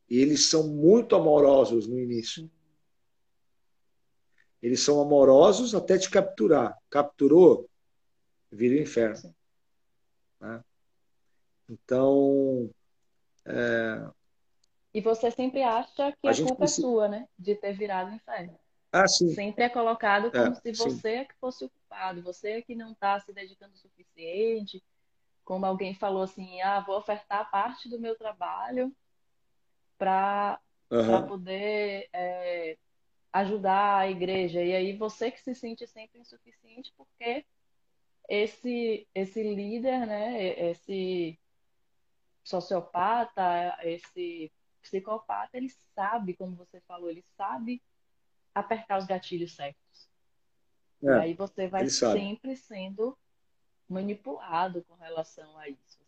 Eles 0.08 0.48
são 0.50 0.68
muito 0.68 1.16
amorosos 1.16 1.86
no 1.86 1.98
início. 1.98 2.50
Eles 4.62 4.80
são 4.80 5.00
amorosos 5.00 5.74
até 5.74 5.98
te 5.98 6.08
capturar. 6.08 6.78
Capturou, 6.88 7.68
vira 8.50 8.74
o 8.74 8.78
inferno. 8.78 9.34
Né? 10.40 10.64
Então, 11.68 12.70
é... 13.44 14.06
E 14.92 15.00
você 15.00 15.30
sempre 15.30 15.62
acha 15.62 16.12
que 16.12 16.28
a, 16.28 16.30
a 16.30 16.36
culpa 16.36 16.56
precisa... 16.56 16.86
é 16.86 16.90
sua, 16.90 17.08
né? 17.08 17.28
De 17.38 17.54
ter 17.56 17.72
virado 17.72 18.14
inferno. 18.14 18.58
Ah, 18.92 19.08
sim. 19.08 19.34
Sempre 19.34 19.64
é 19.64 19.68
colocado 19.68 20.30
como 20.30 20.52
é, 20.52 20.54
se 20.54 20.72
você 20.72 21.00
sim. 21.00 21.08
é 21.08 21.24
que 21.24 21.34
fosse 21.40 21.64
o 21.64 21.68
culpado, 21.70 22.22
você 22.22 22.50
é 22.50 22.62
que 22.62 22.76
não 22.76 22.92
está 22.92 23.18
se 23.18 23.32
dedicando 23.32 23.74
o 23.74 23.78
suficiente. 23.78 24.80
Como 25.44 25.66
alguém 25.66 25.94
falou 25.94 26.22
assim, 26.22 26.60
ah, 26.62 26.80
vou 26.80 26.96
ofertar 26.96 27.50
parte 27.50 27.88
do 27.88 28.00
meu 28.00 28.16
trabalho 28.16 28.94
para 29.98 30.60
uhum. 30.90 31.26
poder 31.26 32.08
é, 32.12 32.78
ajudar 33.32 33.98
a 33.98 34.10
igreja. 34.10 34.62
E 34.62 34.74
aí 34.74 34.96
você 34.96 35.30
que 35.30 35.40
se 35.40 35.54
sente 35.54 35.86
sempre 35.86 36.20
insuficiente 36.20 36.92
porque 36.96 37.44
esse 38.28 39.06
esse 39.14 39.42
líder, 39.42 40.06
né, 40.06 40.70
esse 40.70 41.38
sociopata, 42.42 43.76
esse 43.82 44.52
psicopata, 44.80 45.56
ele 45.56 45.70
sabe, 45.94 46.34
como 46.34 46.54
você 46.56 46.80
falou, 46.82 47.10
ele 47.10 47.24
sabe 47.36 47.82
apertar 48.54 48.98
os 48.98 49.06
gatilhos 49.06 49.54
certos. 49.54 50.08
É, 51.02 51.06
e 51.06 51.10
aí 51.10 51.34
você 51.34 51.66
vai 51.66 51.88
sempre 51.88 52.56
sendo 52.56 53.16
manipulado 53.88 54.82
com 54.84 54.94
relação 54.94 55.58
a 55.58 55.68
isso. 55.68 55.98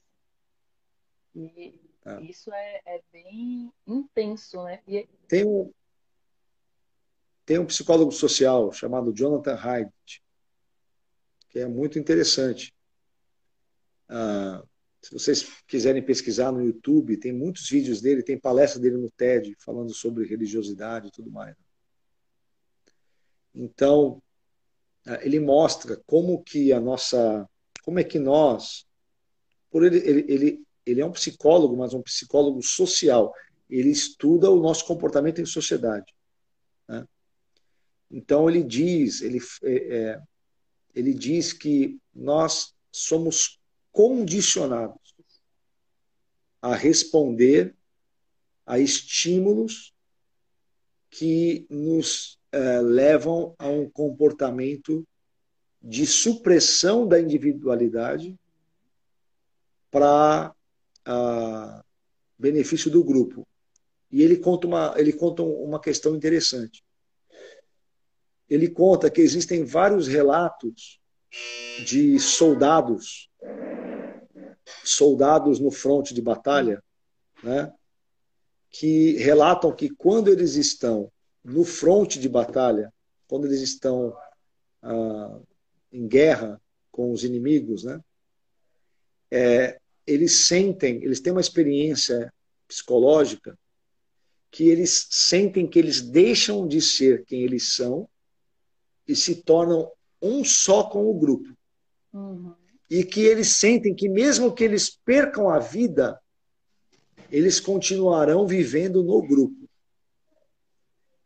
E 1.34 1.78
é. 2.04 2.22
isso 2.22 2.52
é, 2.52 2.82
é, 2.86 3.02
bem 3.12 3.72
intenso, 3.86 4.62
né? 4.64 4.82
E... 4.86 5.06
Tem, 5.28 5.44
um, 5.44 5.72
tem 7.44 7.58
um 7.58 7.66
psicólogo 7.66 8.12
social 8.12 8.72
chamado 8.72 9.12
Jonathan 9.12 9.56
Haidt, 9.56 10.22
que 11.48 11.58
é 11.58 11.66
muito 11.66 11.98
interessante. 11.98 12.74
Ah, 14.08 14.62
se 15.02 15.12
vocês 15.12 15.62
quiserem 15.68 16.02
pesquisar 16.02 16.50
no 16.50 16.64
YouTube, 16.64 17.16
tem 17.16 17.32
muitos 17.32 17.68
vídeos 17.68 18.00
dele, 18.00 18.22
tem 18.22 18.38
palestra 18.38 18.80
dele 18.80 18.96
no 18.96 19.10
TED 19.10 19.54
falando 19.60 19.94
sobre 19.94 20.26
religiosidade 20.26 21.08
e 21.08 21.10
tudo 21.12 21.30
mais. 21.30 21.54
Então, 23.54 24.20
é, 25.06 25.24
ele 25.24 25.38
mostra 25.38 25.96
como 26.06 26.42
que 26.42 26.72
a 26.72 26.80
nossa, 26.80 27.48
como 27.86 28.00
é 28.00 28.04
que 28.04 28.18
nós, 28.18 28.84
por 29.70 29.84
ele, 29.84 29.98
ele, 29.98 30.24
ele, 30.28 30.66
ele 30.84 31.00
é 31.00 31.06
um 31.06 31.12
psicólogo, 31.12 31.76
mas 31.76 31.94
um 31.94 32.02
psicólogo 32.02 32.60
social. 32.60 33.32
Ele 33.70 33.90
estuda 33.90 34.50
o 34.50 34.60
nosso 34.60 34.84
comportamento 34.84 35.40
em 35.40 35.46
sociedade. 35.46 36.12
Né? 36.88 37.06
Então 38.10 38.50
ele 38.50 38.64
diz, 38.64 39.22
ele, 39.22 39.38
é, 39.62 39.96
é 39.96 40.22
ele 40.96 41.14
diz 41.14 41.52
que 41.52 41.96
nós 42.12 42.74
somos 42.90 43.60
condicionados 43.92 45.14
a 46.60 46.74
responder 46.74 47.76
a 48.66 48.80
estímulos 48.80 49.94
que 51.08 51.66
nos 51.70 52.36
eh, 52.50 52.80
levam 52.80 53.54
a 53.58 53.68
um 53.68 53.88
comportamento 53.88 55.06
de 55.86 56.04
supressão 56.04 57.06
da 57.06 57.20
individualidade 57.20 58.36
para 59.88 60.52
uh, 61.06 61.84
benefício 62.36 62.90
do 62.90 63.04
grupo. 63.04 63.46
E 64.10 64.20
ele 64.20 64.36
conta 64.36 64.66
uma, 64.66 64.94
ele 64.96 65.12
conta 65.12 65.44
uma 65.44 65.80
questão 65.80 66.16
interessante. 66.16 66.84
Ele 68.50 68.68
conta 68.68 69.08
que 69.08 69.20
existem 69.20 69.64
vários 69.64 70.08
relatos 70.08 71.00
de 71.84 72.18
soldados 72.18 73.30
soldados 74.82 75.60
no 75.60 75.70
fronte 75.70 76.12
de 76.12 76.20
batalha, 76.20 76.82
né, 77.42 77.72
que 78.70 79.12
relatam 79.18 79.72
que 79.72 79.88
quando 79.88 80.28
eles 80.28 80.56
estão 80.56 81.12
no 81.44 81.64
fronte 81.64 82.18
de 82.18 82.28
batalha, 82.28 82.92
quando 83.28 83.46
eles 83.46 83.60
estão 83.60 84.16
ah, 84.82 85.40
em 85.92 86.06
guerra 86.06 86.60
com 86.90 87.12
os 87.12 87.24
inimigos, 87.24 87.84
né, 87.84 88.00
é, 89.30 89.78
eles 90.06 90.46
sentem, 90.46 91.02
eles 91.02 91.20
têm 91.20 91.32
uma 91.32 91.40
experiência 91.40 92.32
psicológica 92.66 93.58
que 94.50 94.68
eles 94.68 95.08
sentem 95.10 95.66
que 95.66 95.78
eles 95.78 96.00
deixam 96.00 96.66
de 96.66 96.80
ser 96.80 97.24
quem 97.24 97.42
eles 97.42 97.74
são 97.74 98.08
e 99.06 99.14
se 99.14 99.42
tornam 99.42 99.90
um 100.22 100.44
só 100.44 100.84
com 100.84 101.06
o 101.10 101.14
grupo. 101.14 101.54
Uhum 102.12 102.54
e 102.90 103.04
que 103.04 103.20
eles 103.20 103.48
sentem 103.48 103.94
que, 103.94 104.08
mesmo 104.08 104.52
que 104.52 104.64
eles 104.64 104.90
percam 104.90 105.48
a 105.48 105.58
vida, 105.58 106.18
eles 107.30 107.58
continuarão 107.58 108.46
vivendo 108.46 109.02
no 109.02 109.20
grupo. 109.20 109.68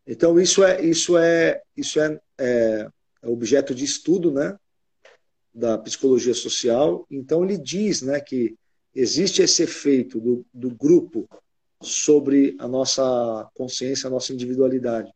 Então, 0.06 0.40
isso 0.40 0.64
é, 0.64 0.82
isso 0.82 1.16
é, 1.18 1.62
isso 1.76 2.00
é, 2.00 2.20
é, 2.38 2.88
é 3.22 3.28
objeto 3.28 3.74
de 3.74 3.84
estudo 3.84 4.30
né, 4.30 4.56
da 5.54 5.78
psicologia 5.78 6.34
social. 6.34 7.06
Então, 7.10 7.44
ele 7.44 7.58
diz 7.58 8.02
né, 8.02 8.20
que 8.20 8.56
existe 8.94 9.42
esse 9.42 9.62
efeito 9.62 10.20
do, 10.20 10.46
do 10.52 10.70
grupo 10.70 11.28
sobre 11.82 12.56
a 12.58 12.68
nossa 12.68 13.48
consciência, 13.54 14.06
a 14.06 14.10
nossa 14.10 14.32
individualidade. 14.32 15.12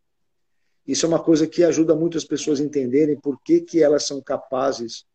Isso 0.87 1.07
é 1.07 1.09
uma 1.09 1.23
coisa 1.23 1.47
que 1.47 1.65
ajuda 1.65 1.95
muito 1.95 2.19
as 2.19 2.25
pessoas 2.25 2.61
a 2.61 2.65
entenderem 2.65 3.19
por 3.19 3.41
que, 3.43 3.61
que 3.61 3.83
elas 3.83 4.07
são 4.07 4.21
capazes 4.21 5.07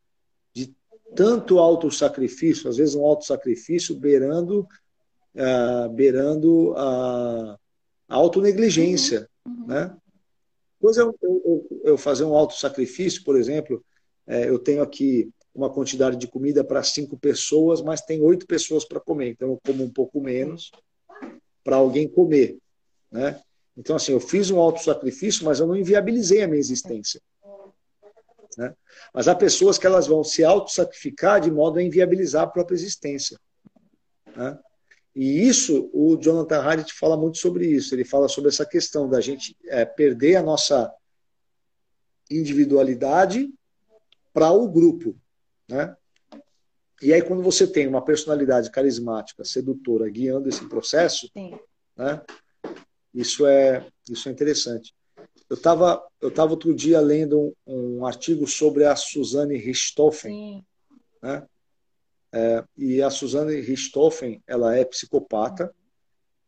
tanto 1.15 1.59
auto-sacrifício, 1.59 2.69
às 2.69 2.77
vezes 2.77 2.95
um 2.95 3.05
auto-sacrifício 3.05 3.95
beirando, 3.95 4.67
uh, 5.35 5.89
beirando 5.89 6.73
a, 6.75 7.57
a 8.07 8.15
autonegligência. 8.15 9.27
Uhum. 9.45 9.53
Uhum. 9.53 9.67
Né? 9.67 9.97
Coisa 10.79 11.01
eu, 11.01 11.15
eu, 11.21 11.81
eu, 11.83 11.97
fazer 11.97 12.23
um 12.23 12.35
alto 12.35 12.53
sacrifício, 12.53 13.23
por 13.23 13.37
exemplo, 13.37 13.83
é, 14.25 14.49
eu 14.49 14.57
tenho 14.57 14.81
aqui 14.81 15.29
uma 15.53 15.69
quantidade 15.69 16.15
de 16.15 16.27
comida 16.27 16.63
para 16.63 16.83
cinco 16.83 17.17
pessoas, 17.17 17.81
mas 17.81 18.01
tem 18.01 18.21
oito 18.21 18.47
pessoas 18.47 18.85
para 18.85 18.99
comer, 18.99 19.31
então 19.31 19.49
eu 19.49 19.59
como 19.65 19.83
um 19.83 19.91
pouco 19.91 20.21
menos 20.21 20.71
para 21.63 21.75
alguém 21.75 22.07
comer, 22.07 22.57
né? 23.11 23.41
Então 23.75 23.95
assim, 23.95 24.11
eu 24.11 24.19
fiz 24.19 24.49
um 24.51 24.59
alto 24.59 24.83
sacrifício, 24.83 25.45
mas 25.45 25.59
eu 25.59 25.67
não 25.67 25.75
inviabilizei 25.75 26.41
a 26.41 26.47
minha 26.47 26.59
existência. 26.59 27.21
Né? 28.57 28.75
Mas 29.13 29.27
há 29.29 29.35
pessoas 29.35 29.77
que 29.77 29.87
elas 29.87 30.05
vão 30.05 30.21
se 30.23 30.43
auto-sacrificar 30.43 31.39
de 31.39 31.49
modo 31.49 31.79
a 31.79 31.83
inviabilizar 31.83 32.43
a 32.43 32.47
própria 32.47 32.75
existência. 32.75 33.39
Né? 34.35 34.59
E 35.15 35.47
isso, 35.47 35.89
o 35.93 36.15
Jonathan 36.17 36.61
Haidt 36.61 36.93
fala 36.93 37.17
muito 37.17 37.37
sobre 37.37 37.67
isso. 37.67 37.93
Ele 37.93 38.05
fala 38.05 38.27
sobre 38.27 38.49
essa 38.49 38.65
questão 38.65 39.09
da 39.09 39.19
gente 39.19 39.57
é, 39.65 39.83
perder 39.83 40.35
a 40.35 40.43
nossa 40.43 40.93
individualidade 42.29 43.51
para 44.31 44.51
o 44.51 44.67
grupo. 44.67 45.15
Né? 45.67 45.95
E 47.01 47.13
aí, 47.13 47.21
quando 47.21 47.41
você 47.41 47.65
tem 47.65 47.87
uma 47.87 48.03
personalidade 48.03 48.69
carismática, 48.69 49.43
sedutora, 49.43 50.09
guiando 50.09 50.49
esse 50.49 50.67
processo, 50.67 51.29
né, 51.95 52.21
isso, 53.13 53.45
é, 53.47 53.87
isso 54.09 54.29
é 54.29 54.31
interessante. 54.31 54.93
Eu 55.49 55.55
estava 55.55 56.05
eu 56.21 56.29
tava 56.29 56.51
outro 56.51 56.73
dia 56.75 56.99
lendo 56.99 57.55
um, 57.65 57.99
um, 57.99 58.05
artigo 58.05 58.45
sobre 58.45 58.85
a 58.85 58.95
Suzanne 58.95 59.57
Richthofen. 59.57 60.63
Né? 61.21 61.47
É, 62.31 62.63
e 62.77 63.01
a 63.01 63.09
Suzanne 63.09 63.59
Richthofen, 63.59 64.41
ela 64.45 64.75
é 64.75 64.85
psicopata, 64.85 65.73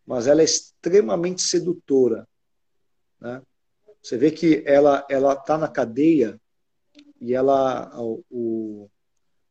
mas 0.06 0.28
ela 0.28 0.42
é 0.42 0.46
extremamente 0.46 1.42
sedutora. 1.42 2.28
Né? 3.20 3.42
Você 4.02 4.18
vê 4.18 4.32
que 4.32 4.64
ela 4.66 5.06
ela 5.10 5.34
está 5.34 5.58
na 5.58 5.68
cadeia 5.68 6.40
e 7.20 7.34
ela 7.34 7.92
o, 8.30 8.90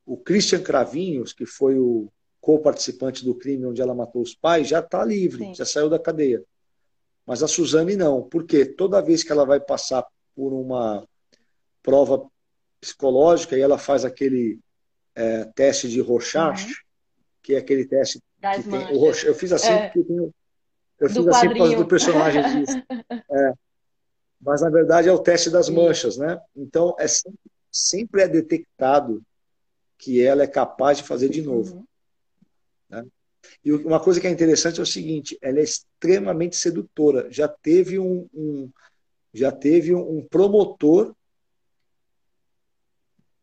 o 0.04 0.16
Christian 0.16 0.62
Cravinhos, 0.62 1.32
que 1.32 1.46
foi 1.46 1.78
o 1.78 2.12
co-participante 2.40 3.24
do 3.24 3.34
crime 3.34 3.66
onde 3.66 3.80
ela 3.80 3.94
matou 3.94 4.22
os 4.22 4.34
pais, 4.34 4.68
já 4.68 4.80
está 4.80 5.04
livre, 5.04 5.44
Sim. 5.44 5.54
já 5.54 5.64
saiu 5.64 5.88
da 5.88 5.98
cadeia. 5.98 6.44
Mas 7.26 7.42
a 7.42 7.48
Suzane 7.48 7.96
não, 7.96 8.22
porque 8.22 8.64
toda 8.64 9.02
vez 9.02 9.22
que 9.22 9.30
ela 9.30 9.44
vai 9.44 9.60
passar 9.60 10.04
por 10.34 10.52
uma 10.52 11.06
prova 11.82 12.26
psicológica 12.80 13.56
e 13.56 13.60
ela 13.60 13.78
faz 13.78 14.04
aquele 14.04 14.58
é, 15.14 15.44
teste 15.44 15.88
de 15.88 16.00
Rorschach, 16.00 16.64
uhum. 16.64 16.74
que 17.42 17.54
é 17.54 17.58
aquele 17.58 17.84
teste 17.84 18.20
das 18.40 18.64
que 18.64 18.70
tem, 18.70 18.96
o 18.96 19.06
eu 19.06 19.34
fiz 19.34 19.52
assim 19.52 19.72
é. 19.72 19.88
porque 19.90 20.12
eu 20.12 21.08
fiz 21.08 21.24
do 21.24 21.30
assim 21.30 21.48
por 21.48 21.58
causa 21.58 21.76
do 21.76 21.86
personagem 21.86 22.42
disso. 22.64 22.82
É. 23.32 23.52
Mas 24.40 24.62
na 24.62 24.70
verdade 24.70 25.08
é 25.08 25.12
o 25.12 25.18
teste 25.18 25.50
das 25.50 25.68
manchas, 25.68 26.16
né? 26.16 26.40
Então 26.56 26.96
é 26.98 27.06
sempre, 27.06 27.38
sempre 27.70 28.22
é 28.22 28.28
detectado 28.28 29.22
que 29.98 30.24
ela 30.24 30.42
é 30.42 30.46
capaz 30.46 30.98
de 30.98 31.04
fazer 31.04 31.28
de 31.28 31.42
novo. 31.42 31.76
Uhum. 31.76 31.84
Né? 32.88 33.06
E 33.64 33.72
uma 33.72 34.00
coisa 34.00 34.20
que 34.20 34.26
é 34.26 34.30
interessante 34.30 34.80
é 34.80 34.82
o 34.82 34.86
seguinte: 34.86 35.38
ela 35.42 35.60
é 35.60 35.62
extremamente 35.62 36.56
sedutora. 36.56 37.30
Já 37.30 37.46
teve 37.46 37.98
um, 37.98 38.26
um 38.32 38.70
já 39.32 39.52
teve 39.52 39.94
um 39.94 40.26
promotor 40.26 41.14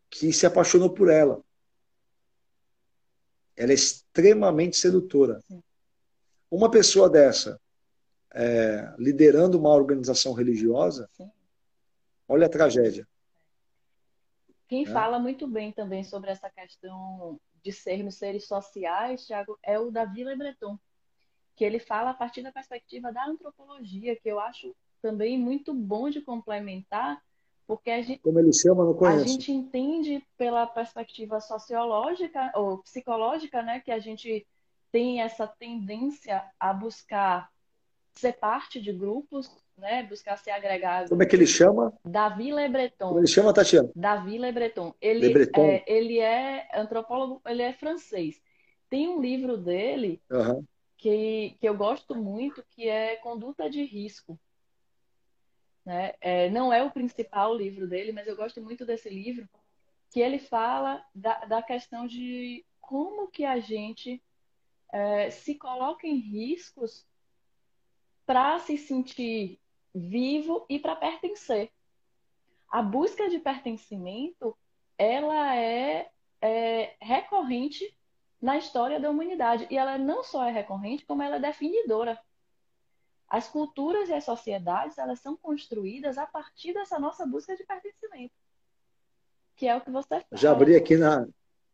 que 0.09 0.33
se 0.33 0.45
apaixonou 0.45 0.89
por 0.89 1.09
ela. 1.09 1.41
Ela 3.57 3.71
é 3.71 3.75
extremamente 3.75 4.77
sedutora. 4.77 5.41
Uma 6.49 6.69
pessoa 6.71 7.09
dessa, 7.09 7.59
é, 8.33 8.93
liderando 8.97 9.57
uma 9.57 9.73
organização 9.73 10.31
religiosa, 10.33 11.09
olha 12.27 12.45
a 12.45 12.49
tragédia. 12.49 13.07
Quem 14.67 14.83
é. 14.83 14.85
fala 14.85 15.17
muito 15.17 15.47
bem 15.47 15.71
também 15.71 16.03
sobre 16.03 16.29
essa 16.29 16.49
questão 16.49 17.39
de 17.63 17.71
sermos 17.71 18.15
seres 18.15 18.45
sociais, 18.45 19.25
Thiago, 19.25 19.57
é 19.63 19.79
o 19.79 19.89
Davi 19.89 20.23
Le 20.23 20.35
Breton, 20.35 20.77
que 21.55 21.65
ele 21.65 21.79
fala 21.79 22.11
a 22.11 22.13
partir 22.13 22.43
da 22.43 22.51
perspectiva 22.51 23.11
da 23.11 23.25
antropologia, 23.25 24.15
que 24.15 24.29
eu 24.29 24.39
acho 24.39 24.75
também 25.01 25.37
muito 25.39 25.73
bom 25.73 26.09
de 26.09 26.21
complementar, 26.21 27.21
porque 27.67 27.91
a 27.91 28.01
gente, 28.01 28.21
Como 28.21 28.39
ele 28.39 28.53
chama, 28.53 28.85
não 28.85 28.93
conheço. 28.93 29.25
a 29.25 29.27
gente 29.27 29.51
entende 29.51 30.25
pela 30.37 30.65
perspectiva 30.65 31.39
sociológica 31.41 32.51
ou 32.55 32.77
psicológica, 32.79 33.61
né, 33.61 33.81
que 33.81 33.91
a 33.91 33.99
gente 33.99 34.47
tem 34.91 35.21
essa 35.21 35.45
tendência 35.45 36.43
a 36.59 36.73
buscar 36.73 37.51
ser 38.15 38.33
parte 38.33 38.81
de 38.81 38.91
grupos 38.91 39.51
né, 39.77 40.03
buscar 40.03 40.37
ser 40.37 40.51
agregado. 40.51 41.09
Como 41.09 41.21
é 41.21 41.25
que 41.25 41.35
ele 41.35 41.45
chama? 41.45 41.93
Davi 42.03 42.51
Lebreton. 42.51 43.09
Como 43.09 43.19
ele 43.19 43.27
chama, 43.27 43.53
Tatiana? 43.53 43.89
Davi 43.95 44.37
Lebreton. 44.37 44.93
Ele, 44.99 45.27
Lebreton. 45.27 45.61
É, 45.61 45.83
ele 45.87 46.19
é 46.19 46.67
antropólogo, 46.73 47.41
ele 47.45 47.61
é 47.61 47.73
francês. 47.73 48.41
Tem 48.89 49.07
um 49.07 49.21
livro 49.21 49.57
dele 49.57 50.21
uhum. 50.31 50.63
que, 50.97 51.55
que 51.59 51.69
eu 51.69 51.75
gosto 51.75 52.15
muito, 52.15 52.63
que 52.71 52.87
é 52.87 53.17
Conduta 53.17 53.69
de 53.69 53.83
Risco. 53.83 54.39
Né? 55.87 56.15
É, 56.19 56.49
não 56.49 56.73
é 56.73 56.83
o 56.83 56.91
principal 56.91 57.55
livro 57.55 57.87
dele, 57.87 58.11
mas 58.11 58.27
eu 58.27 58.35
gosto 58.35 58.61
muito 58.61 58.85
desse 58.85 59.09
livro, 59.09 59.47
que 60.11 60.19
ele 60.19 60.37
fala 60.37 61.01
da, 61.15 61.45
da 61.45 61.63
questão 61.63 62.05
de 62.05 62.65
como 62.81 63.29
que 63.29 63.45
a 63.45 63.57
gente 63.61 64.21
é, 64.91 65.29
se 65.29 65.55
coloca 65.55 66.05
em 66.05 66.17
riscos 66.17 67.07
para 68.25 68.59
se 68.59 68.77
sentir 68.77 69.61
vivo 69.95 70.65
e 70.69 70.77
para 70.77 70.93
pertencer. 70.93 71.71
A 72.69 72.81
busca 72.81 73.29
de 73.29 73.39
pertencimento, 73.39 74.57
ela 74.97 75.55
é, 75.55 76.11
é, 76.41 76.97
recorrente 76.99 77.97
na 78.41 78.57
história 78.57 78.99
da 78.99 79.09
humanidade. 79.09 79.65
E 79.71 79.77
ela 79.77 79.97
não 79.97 80.21
só 80.21 80.43
é 80.43 80.51
recorrente, 80.51 81.05
como 81.05 81.23
ela 81.23 81.37
é 81.37 81.39
definidora. 81.39 82.19
As 83.29 83.47
culturas 83.49 84.09
e 84.09 84.13
as 84.13 84.23
sociedades, 84.23 84.97
elas 84.97 85.19
são 85.19 85.35
construídas 85.35 86.17
a 86.17 86.25
partir 86.25 86.73
dessa 86.73 86.97
nossa 86.97 87.25
busca 87.25 87.55
de 87.55 87.63
pertencimento. 87.65 88.33
Que 89.55 89.67
é 89.67 89.75
o 89.75 89.81
que 89.81 89.91
você 89.91 90.07
fala. 90.07 90.25
Já 90.31 90.51
abri 90.51 90.75
aqui 90.75 90.95
na... 90.97 91.27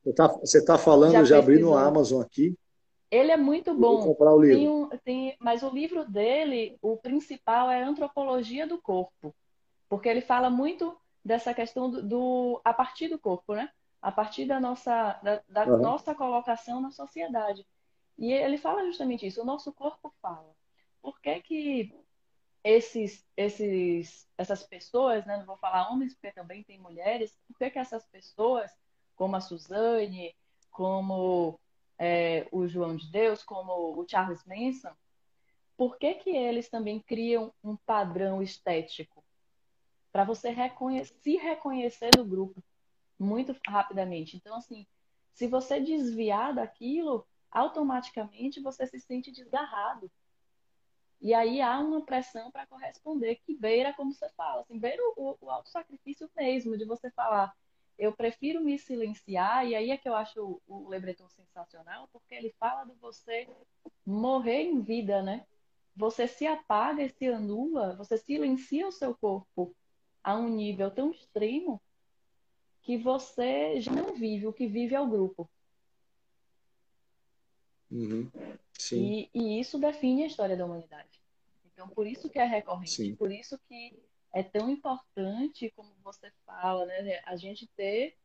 Você 0.04 0.58
está 0.58 0.74
tá 0.74 0.78
falando, 0.78 1.14
já, 1.14 1.24
já 1.24 1.40
abri 1.40 1.60
no 1.60 1.78
Amazon 1.78 2.22
aqui. 2.22 2.58
Ele 3.10 3.32
é 3.32 3.38
muito 3.38 3.74
bom. 3.76 3.98
Vou 3.98 4.08
comprar 4.08 4.34
o 4.34 4.42
livro. 4.42 4.58
Tem 4.58 4.70
um, 4.70 4.90
tem, 5.06 5.38
mas 5.40 5.62
o 5.62 5.70
livro 5.70 6.04
dele, 6.10 6.78
o 6.82 6.98
principal 6.98 7.70
é 7.70 7.84
Antropologia 7.84 8.66
do 8.66 8.82
Corpo. 8.82 9.34
Porque 9.88 10.10
ele 10.10 10.22
fala 10.22 10.50
muito 10.50 10.98
dessa 11.24 11.54
questão 11.54 11.90
do, 11.90 12.02
do 12.02 12.62
a 12.66 12.74
partir 12.74 13.08
do 13.08 13.20
corpo, 13.20 13.54
né? 13.54 13.70
A 14.02 14.12
partir 14.12 14.46
da 14.46 14.60
nossa, 14.60 15.20
da, 15.24 15.42
da 15.48 15.72
uhum. 15.72 15.82
nossa 15.82 16.14
colocação 16.16 16.82
na 16.82 16.90
sociedade. 16.90 17.66
E 18.18 18.34
ele 18.34 18.58
fala 18.58 18.86
justamente 18.86 19.26
isso, 19.26 19.42
o 19.42 19.46
nosso 19.46 19.72
corpo 19.72 20.12
fala. 20.22 20.50
Por 21.04 21.20
que 21.22 21.40
que 21.42 21.96
esses, 22.64 23.24
esses, 23.38 24.28
essas 24.38 24.64
pessoas, 24.64 25.26
né? 25.26 25.38
não 25.38 25.46
vou 25.46 25.58
falar 25.58 25.92
homens, 25.92 26.14
porque 26.16 26.32
também 26.32 26.64
tem 26.64 26.80
mulheres, 26.80 27.38
por 27.46 27.58
que 27.58 27.70
que 27.70 27.78
essas 27.78 28.06
pessoas, 28.08 28.72
como 29.16 29.36
a 29.36 29.42
Suzane, 29.42 30.36
como 30.72 31.60
é, 32.00 32.48
o 32.52 32.66
João 32.68 32.96
de 32.96 33.12
Deus, 33.12 33.44
como 33.44 34.00
o 34.00 34.08
Charles 34.10 34.44
Manson, 34.46 34.96
por 35.76 35.98
que, 35.98 36.14
que 36.16 36.30
eles 36.30 36.70
também 36.70 37.02
criam 37.02 37.54
um 37.64 37.76
padrão 37.76 38.42
estético? 38.42 39.24
Para 40.12 40.24
você 40.24 40.56
se 41.22 41.36
reconhecer 41.36 42.12
no 42.16 42.24
grupo 42.24 42.64
muito 43.20 43.56
rapidamente. 43.68 44.38
Então, 44.38 44.56
assim, 44.56 44.88
se 45.34 45.48
você 45.48 45.80
desviar 45.82 46.54
daquilo, 46.54 47.28
automaticamente 47.52 48.62
você 48.62 48.88
se 48.88 49.00
sente 49.00 49.32
desgarrado. 49.32 50.10
E 51.24 51.34
aí 51.34 51.62
há 51.62 51.80
uma 51.80 52.02
pressão 52.02 52.52
para 52.52 52.68
corresponder 52.68 53.38
que 53.46 53.56
beira, 53.56 53.94
como 53.94 54.14
você 54.14 54.28
fala, 54.36 54.60
assim, 54.60 54.78
beira 54.78 55.02
o, 55.16 55.38
o 55.40 55.50
auto-sacrifício 55.50 56.30
mesmo, 56.36 56.78
de 56.78 56.84
você 56.84 57.10
falar, 57.12 57.56
eu 57.98 58.12
prefiro 58.12 58.62
me 58.62 58.78
silenciar, 58.78 59.66
e 59.66 59.74
aí 59.74 59.90
é 59.90 59.98
que 59.98 60.10
eu 60.10 60.16
acho 60.16 60.62
o 60.68 60.90
Lebreton 60.90 61.30
sensacional, 61.30 62.10
porque 62.12 62.36
ele 62.36 62.54
fala 62.60 62.84
de 62.84 62.94
você 62.96 63.48
morrer 64.06 64.64
em 64.64 64.82
vida, 64.82 65.22
né? 65.22 65.46
Você 65.96 66.28
se 66.28 66.46
apaga 66.46 67.02
e 67.02 67.10
se 67.10 67.28
anula, 67.28 67.96
você 67.96 68.18
silencia 68.18 68.86
o 68.86 68.92
seu 68.92 69.16
corpo 69.16 69.74
a 70.22 70.36
um 70.36 70.50
nível 70.50 70.92
tão 70.92 71.10
extremo 71.10 71.82
que 72.82 72.98
você 72.98 73.80
já 73.80 73.94
não 73.94 74.14
vive, 74.14 74.46
o 74.46 74.52
que 74.52 74.68
vive 74.68 74.94
é 74.94 75.00
o 75.00 75.08
grupo. 75.08 75.50
Uhum. 77.94 78.28
E, 78.92 79.30
e, 79.32 79.60
isso 79.60 79.78
define 79.78 80.24
a 80.24 80.28
história 80.28 80.58
da 80.58 80.66
humanidade. 80.66 81.22
Então, 81.72 81.88
por 81.88 82.08
isso 82.08 82.28
que 82.28 82.40
é 82.40 82.46
recorrente, 82.46 82.92
Sim. 82.92 83.16
por 83.16 83.32
isso 83.32 83.60
que 83.68 83.94
é 84.34 84.42
tão 84.42 84.68
importante, 84.70 85.72
como 85.76 85.94
você 86.04 86.32
fala, 86.44 86.88
né, 86.88 87.22
a 87.26 87.36
gente 87.36 87.68
ter 87.76 88.16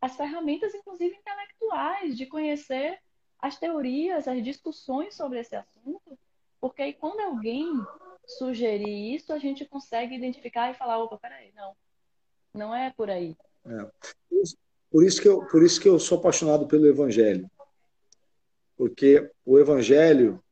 as 0.00 0.16
ferramentas, 0.16 0.72
inclusive 0.72 1.16
intelectuais, 1.16 2.16
de 2.16 2.26
conhecer 2.26 3.00
as 3.40 3.58
teorias, 3.58 4.28
as 4.28 4.42
discussões 4.42 5.16
sobre 5.16 5.40
esse 5.40 5.56
assunto, 5.56 6.16
porque 6.60 6.82
aí 6.82 6.92
quando 6.92 7.20
alguém 7.20 7.66
sugerir 8.24 9.14
isso, 9.14 9.32
a 9.32 9.38
gente 9.38 9.64
consegue 9.64 10.14
identificar 10.14 10.70
e 10.70 10.74
falar, 10.74 10.98
opa, 10.98 11.18
peraí, 11.18 11.52
não, 11.56 11.74
não 12.54 12.74
é 12.74 12.92
por 12.92 13.10
aí. 13.10 13.36
É. 13.66 13.90
Por 14.90 15.04
isso 15.04 15.20
que 15.20 15.28
eu, 15.28 15.44
por 15.46 15.62
isso 15.62 15.80
que 15.80 15.88
eu 15.88 15.98
sou 15.98 16.18
apaixonado 16.18 16.66
pelo 16.66 16.86
Evangelho, 16.86 17.50
porque 18.78 19.28
o 19.44 19.58
Evangelho 19.58 20.42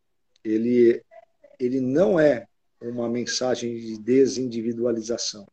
ele 0.45 1.03
ele 1.59 1.81
não 1.81 2.20
é 2.20 2.47
uma 2.83 3.09
mensagem 3.09 3.74
de 3.77 3.99
desindividualização, 3.99 5.47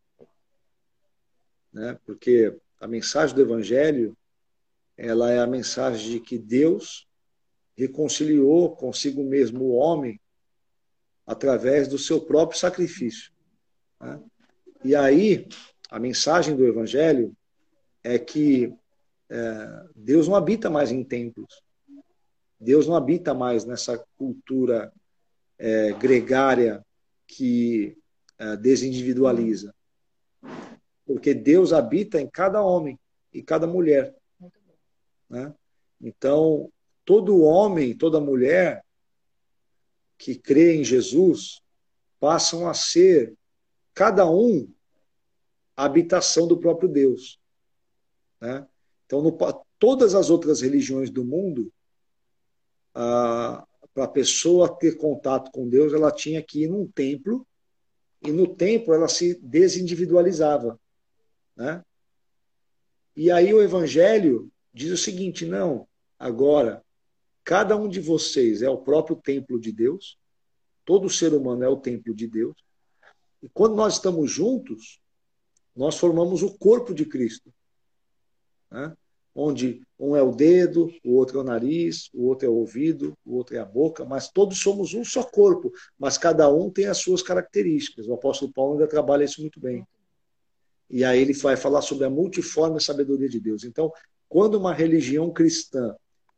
né? 1.71 1.97
Porque 2.05 2.53
a 2.81 2.87
mensagem 2.87 3.33
do 3.33 3.41
Evangelho 3.41 4.17
ela 4.97 5.31
é 5.31 5.39
a 5.39 5.47
mensagem 5.47 6.11
de 6.11 6.19
que 6.19 6.37
Deus 6.37 7.07
reconciliou 7.77 8.75
consigo 8.75 9.23
mesmo 9.23 9.63
o 9.63 9.75
homem 9.75 10.19
através 11.25 11.87
do 11.87 11.97
seu 11.97 12.21
próprio 12.21 12.59
sacrifício. 12.59 13.31
Né? 13.99 14.21
E 14.83 14.95
aí, 14.95 15.47
a 15.89 15.97
mensagem 15.97 16.55
do 16.55 16.67
Evangelho 16.67 17.35
é 18.03 18.19
que 18.19 18.75
é, 19.29 19.85
Deus 19.95 20.27
não 20.27 20.35
habita 20.35 20.69
mais 20.69 20.91
em 20.91 21.03
templos. 21.03 21.63
Deus 22.63 22.87
não 22.87 22.95
habita 22.95 23.33
mais 23.33 23.65
nessa 23.65 23.97
cultura 24.17 24.91
é, 25.59 25.91
gregária 25.93 26.83
que 27.27 27.97
é, 28.39 28.55
desindividualiza. 28.55 29.75
Porque 31.05 31.33
Deus 31.33 31.73
habita 31.73 32.21
em 32.21 32.27
cada 32.27 32.61
homem 32.61 32.97
e 33.33 33.43
cada 33.43 33.67
mulher. 33.67 34.15
Né? 35.29 35.53
Então, 36.01 36.71
todo 37.03 37.41
homem, 37.41 37.95
toda 37.95 38.19
mulher 38.21 38.83
que 40.17 40.35
crê 40.35 40.75
em 40.75 40.83
Jesus 40.83 41.61
passam 42.19 42.69
a 42.69 42.73
ser, 42.73 43.33
cada 43.93 44.29
um, 44.29 44.71
a 45.75 45.83
habitação 45.83 46.47
do 46.47 46.57
próprio 46.57 46.87
Deus. 46.87 47.37
Né? 48.39 48.65
Então, 49.05 49.21
no, 49.21 49.37
todas 49.77 50.15
as 50.15 50.29
outras 50.29 50.61
religiões 50.61 51.09
do 51.09 51.25
mundo, 51.25 51.69
para 52.93 53.65
a 53.97 54.07
pessoa 54.07 54.73
ter 54.77 54.97
contato 54.97 55.51
com 55.51 55.67
Deus, 55.67 55.93
ela 55.93 56.11
tinha 56.11 56.41
que 56.41 56.63
ir 56.63 56.67
num 56.67 56.87
templo, 56.87 57.45
e 58.21 58.31
no 58.31 58.55
templo 58.55 58.93
ela 58.93 59.07
se 59.07 59.35
desindividualizava. 59.41 60.79
Né? 61.55 61.83
E 63.15 63.29
aí 63.29 63.53
o 63.53 63.61
Evangelho 63.61 64.49
diz 64.73 64.91
o 64.91 64.97
seguinte: 64.97 65.45
não, 65.45 65.87
agora, 66.17 66.83
cada 67.43 67.75
um 67.75 67.89
de 67.89 67.99
vocês 67.99 68.61
é 68.61 68.69
o 68.69 68.81
próprio 68.81 69.15
templo 69.15 69.59
de 69.59 69.71
Deus, 69.71 70.17
todo 70.85 71.09
ser 71.09 71.33
humano 71.33 71.63
é 71.63 71.69
o 71.69 71.77
templo 71.77 72.13
de 72.13 72.27
Deus, 72.27 72.55
e 73.41 73.49
quando 73.49 73.75
nós 73.75 73.95
estamos 73.95 74.31
juntos, 74.31 75.01
nós 75.75 75.97
formamos 75.97 76.43
o 76.43 76.57
corpo 76.57 76.93
de 76.93 77.05
Cristo. 77.05 77.53
Né? 78.71 78.95
Onde 79.35 79.81
um 79.99 80.15
é 80.15 80.21
o 80.21 80.31
dedo, 80.31 80.91
o 81.03 81.13
outro 81.15 81.39
é 81.39 81.41
o 81.41 81.45
nariz, 81.45 82.09
o 82.13 82.25
outro 82.25 82.45
é 82.45 82.49
o 82.49 82.53
ouvido, 82.53 83.17
o 83.25 83.35
outro 83.35 83.55
é 83.55 83.59
a 83.59 83.65
boca, 83.65 84.05
mas 84.05 84.29
todos 84.29 84.59
somos 84.59 84.93
um 84.93 85.03
só 85.03 85.23
corpo, 85.23 85.71
mas 85.97 86.17
cada 86.17 86.51
um 86.53 86.69
tem 86.69 86.85
as 86.85 86.99
suas 86.99 87.23
características. 87.23 88.07
O 88.07 88.13
apóstolo 88.13 88.51
Paulo 88.53 88.73
ainda 88.73 88.87
trabalha 88.87 89.23
isso 89.23 89.41
muito 89.41 89.59
bem. 89.59 89.87
E 90.89 91.03
aí 91.03 91.19
ele 91.19 91.33
vai 91.33 91.57
falar 91.57 91.81
sobre 91.81 92.05
a 92.05 92.09
multiforme 92.09 92.79
sabedoria 92.79 93.27
de 93.27 93.39
Deus. 93.39 93.63
Então, 93.63 93.91
quando 94.29 94.55
uma 94.55 94.73
religião 94.73 95.31
cristã 95.31 95.95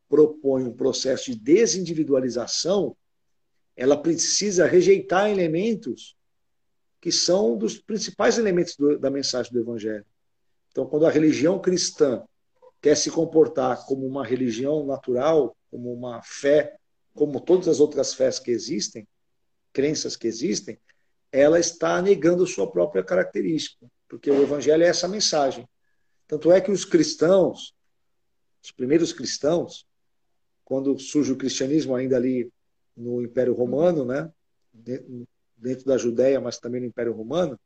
propõe 0.07 0.63
um 0.63 0.73
processo 0.73 1.31
de 1.31 1.37
desindividualização, 1.37 2.95
ela 3.75 3.97
precisa 3.97 4.65
rejeitar 4.65 5.29
elementos 5.29 6.15
que 7.01 7.11
são 7.11 7.57
dos 7.57 7.77
principais 7.77 8.37
elementos 8.37 8.75
do, 8.77 8.97
da 8.97 9.09
mensagem 9.09 9.51
do 9.51 9.59
Evangelho. 9.59 10.05
Então, 10.71 10.85
quando 10.85 11.05
a 11.05 11.11
religião 11.11 11.59
cristã 11.59 12.23
quer 12.85 12.95
se 12.95 13.09
comportar 13.09 13.83
como 13.87 14.05
uma 14.05 14.23
religião 14.23 14.85
natural, 14.85 15.57
como 15.71 15.91
uma 15.91 16.21
fé, 16.21 16.77
como 17.15 17.41
todas 17.41 17.67
as 17.67 17.79
outras 17.79 18.13
fés 18.13 18.37
que 18.37 18.51
existem, 18.51 19.07
crenças 19.73 20.15
que 20.15 20.27
existem, 20.27 20.77
ela 21.31 21.59
está 21.59 21.99
negando 21.99 22.45
sua 22.45 22.69
própria 22.69 23.03
característica, 23.03 23.87
porque 24.07 24.29
o 24.29 24.39
Evangelho 24.39 24.83
é 24.83 24.87
essa 24.87 25.07
mensagem. 25.07 25.67
Tanto 26.27 26.51
é 26.51 26.61
que 26.61 26.69
os 26.69 26.85
cristãos, 26.85 27.73
os 28.63 28.69
primeiros 28.69 29.11
cristãos, 29.11 29.87
quando 30.63 30.99
surge 30.99 31.31
o 31.31 31.37
cristianismo 31.37 31.95
ainda 31.95 32.17
ali 32.17 32.51
no 32.95 33.19
Império 33.19 33.55
Romano, 33.55 34.05
né? 34.05 34.31
dentro 35.57 35.85
da 35.85 35.97
Judéia, 35.97 36.39
mas 36.39 36.59
também 36.59 36.81
no 36.81 36.87
Império 36.87 37.13
Romano, 37.13 37.59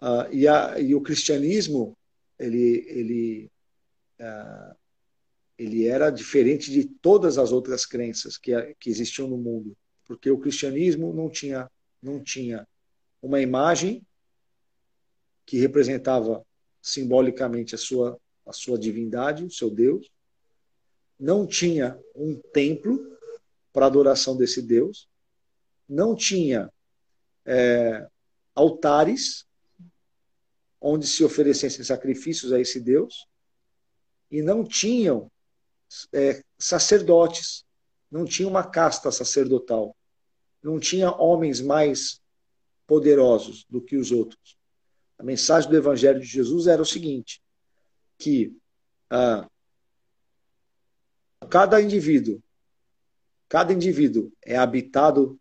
uh, 0.00 0.30
e, 0.30 0.46
a, 0.46 0.78
e, 0.78 0.94
o 0.94 1.00
cristianismo 1.00 1.98
ele 2.38 2.86
ele 2.88 3.50
ele 5.58 5.86
era 5.86 6.10
diferente 6.10 6.70
de 6.70 6.84
todas 6.84 7.38
as 7.38 7.52
outras 7.52 7.86
crenças 7.86 8.36
que, 8.36 8.52
que 8.74 8.90
existiam 8.90 9.28
no 9.28 9.36
mundo, 9.36 9.76
porque 10.04 10.30
o 10.30 10.38
cristianismo 10.38 11.12
não 11.12 11.30
tinha 11.30 11.70
não 12.02 12.22
tinha 12.22 12.68
uma 13.22 13.40
imagem 13.40 14.06
que 15.46 15.58
representava 15.58 16.44
simbolicamente 16.82 17.74
a 17.74 17.78
sua 17.78 18.18
a 18.46 18.52
sua 18.52 18.78
divindade, 18.78 19.44
o 19.44 19.50
seu 19.50 19.70
Deus, 19.70 20.10
não 21.18 21.46
tinha 21.46 21.98
um 22.14 22.38
templo 22.52 23.16
para 23.72 23.86
adoração 23.86 24.36
desse 24.36 24.60
Deus, 24.60 25.08
não 25.88 26.14
tinha 26.14 26.70
é, 27.46 28.06
altares 28.54 29.46
onde 30.80 31.06
se 31.06 31.24
oferecessem 31.24 31.82
sacrifícios 31.82 32.52
a 32.52 32.60
esse 32.60 32.78
Deus, 32.78 33.26
e 34.30 34.42
não 34.42 34.64
tinham 34.64 35.30
é, 36.12 36.42
sacerdotes, 36.58 37.64
não 38.10 38.24
tinha 38.24 38.48
uma 38.48 38.64
casta 38.64 39.10
sacerdotal, 39.10 39.96
não 40.62 40.80
tinha 40.80 41.10
homens 41.12 41.60
mais 41.60 42.20
poderosos 42.86 43.64
do 43.68 43.80
que 43.80 43.96
os 43.96 44.10
outros. 44.10 44.56
A 45.18 45.22
mensagem 45.22 45.70
do 45.70 45.76
Evangelho 45.76 46.20
de 46.20 46.26
Jesus 46.26 46.66
era 46.66 46.82
o 46.82 46.86
seguinte: 46.86 47.42
que 48.18 48.56
ah, 49.10 49.48
cada 51.50 51.80
indivíduo, 51.80 52.42
cada 53.48 53.72
indivíduo 53.72 54.32
é 54.42 54.56
habitado 54.56 55.38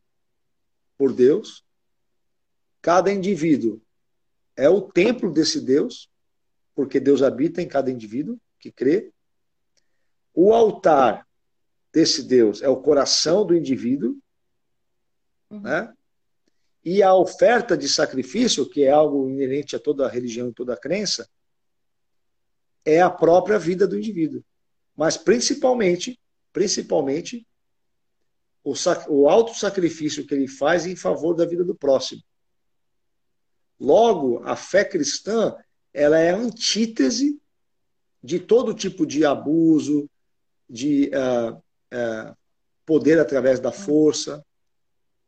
por 0.98 1.14
Deus, 1.14 1.64
cada 2.82 3.12
indivíduo 3.12 3.82
é 4.56 4.70
o 4.70 4.82
templo 4.82 5.32
desse 5.32 5.60
Deus, 5.60 6.10
porque 6.76 7.00
Deus 7.00 7.22
habita 7.22 7.62
em 7.62 7.68
cada 7.68 7.90
indivíduo 7.90 8.40
que 8.64 8.72
crê. 8.72 9.12
O 10.34 10.54
altar 10.54 11.28
desse 11.92 12.24
Deus 12.24 12.62
é 12.62 12.70
o 12.70 12.82
coração 12.82 13.46
do 13.46 13.54
indivíduo, 13.54 14.18
uhum. 15.50 15.60
né? 15.60 15.94
E 16.86 17.04
a 17.04 17.14
oferta 17.14 17.78
de 17.78 17.88
sacrifício, 17.88 18.70
que 18.70 18.84
é 18.84 18.90
algo 18.90 19.30
inerente 19.30 19.76
a 19.76 19.80
toda 19.80 20.08
religião 20.08 20.50
e 20.50 20.54
toda 20.54 20.78
crença, 20.78 21.30
é 22.86 23.02
a 23.02 23.10
própria 23.10 23.60
vida 23.60 23.88
do 23.88 23.98
indivíduo. 23.98 24.44
Mas 24.96 25.16
principalmente, 25.16 26.20
principalmente, 26.52 27.48
o, 28.64 28.74
o 29.08 29.30
alto 29.30 29.58
sacrifício 29.58 30.26
que 30.26 30.34
ele 30.34 30.48
faz 30.48 30.86
em 30.86 30.96
favor 30.96 31.34
da 31.34 31.46
vida 31.46 31.64
do 31.64 31.76
próximo. 31.76 32.22
Logo, 33.80 34.42
a 34.44 34.56
fé 34.56 34.84
cristã 34.84 35.56
ela 35.94 36.18
é 36.18 36.32
a 36.32 36.38
antítese 36.38 37.42
de 38.24 38.40
todo 38.40 38.74
tipo 38.74 39.06
de 39.06 39.26
abuso, 39.26 40.10
de 40.70 41.12
uh, 41.14 41.54
uh, 41.54 42.38
poder 42.86 43.20
através 43.20 43.60
da 43.60 43.72
força, 43.72 44.44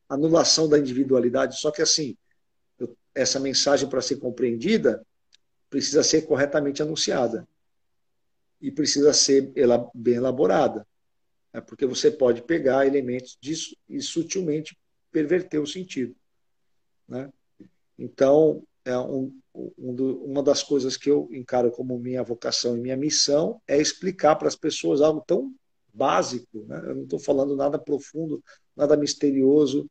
anulação 0.08 0.70
da 0.70 0.80
individualidade. 0.80 1.60
Só 1.60 1.72
que 1.72 1.82
assim, 1.82 2.18
eu, 2.80 2.96
essa 3.14 3.40
mensagem 3.40 3.90
para 3.90 4.02
ser 4.02 4.18
compreendida 4.18 5.06
precisa 5.70 6.04
ser 6.04 6.22
corretamente 6.22 6.82
anunciada 6.82 7.48
e 8.62 8.72
precisa 8.72 9.14
ser 9.14 9.54
bem 9.94 10.16
elaborada, 10.16 10.88
né? 11.54 11.60
porque 11.60 11.86
você 11.86 12.10
pode 12.10 12.42
pegar 12.42 12.88
elementos 12.88 13.38
disso 13.42 13.76
e 13.90 14.02
sutilmente 14.02 14.78
perverter 15.12 15.60
o 15.60 15.68
sentido. 15.68 16.16
Né? 17.08 17.30
Então, 18.00 18.66
é 18.86 18.98
um, 18.98 19.36
um 19.78 19.94
do, 19.96 20.24
uma 20.24 20.44
das 20.44 20.62
coisas 20.62 20.96
que 20.96 21.10
eu 21.10 21.28
encaro 21.32 21.72
como 21.72 21.98
minha 21.98 22.24
vocação 22.24 22.78
e 22.78 22.80
minha 22.80 22.96
missão 22.96 23.60
é 23.68 23.82
explicar 23.82 24.36
para 24.36 24.48
as 24.48 24.56
pessoas 24.56 25.02
algo 25.02 25.22
tão 25.26 25.54
básico. 25.92 26.64
Né? 26.66 26.78
Eu 26.86 26.96
não 26.96 27.04
estou 27.04 27.20
falando 27.20 27.56
nada 27.56 27.80
profundo, 27.80 28.44
nada 28.76 28.96
misterioso, 28.96 29.90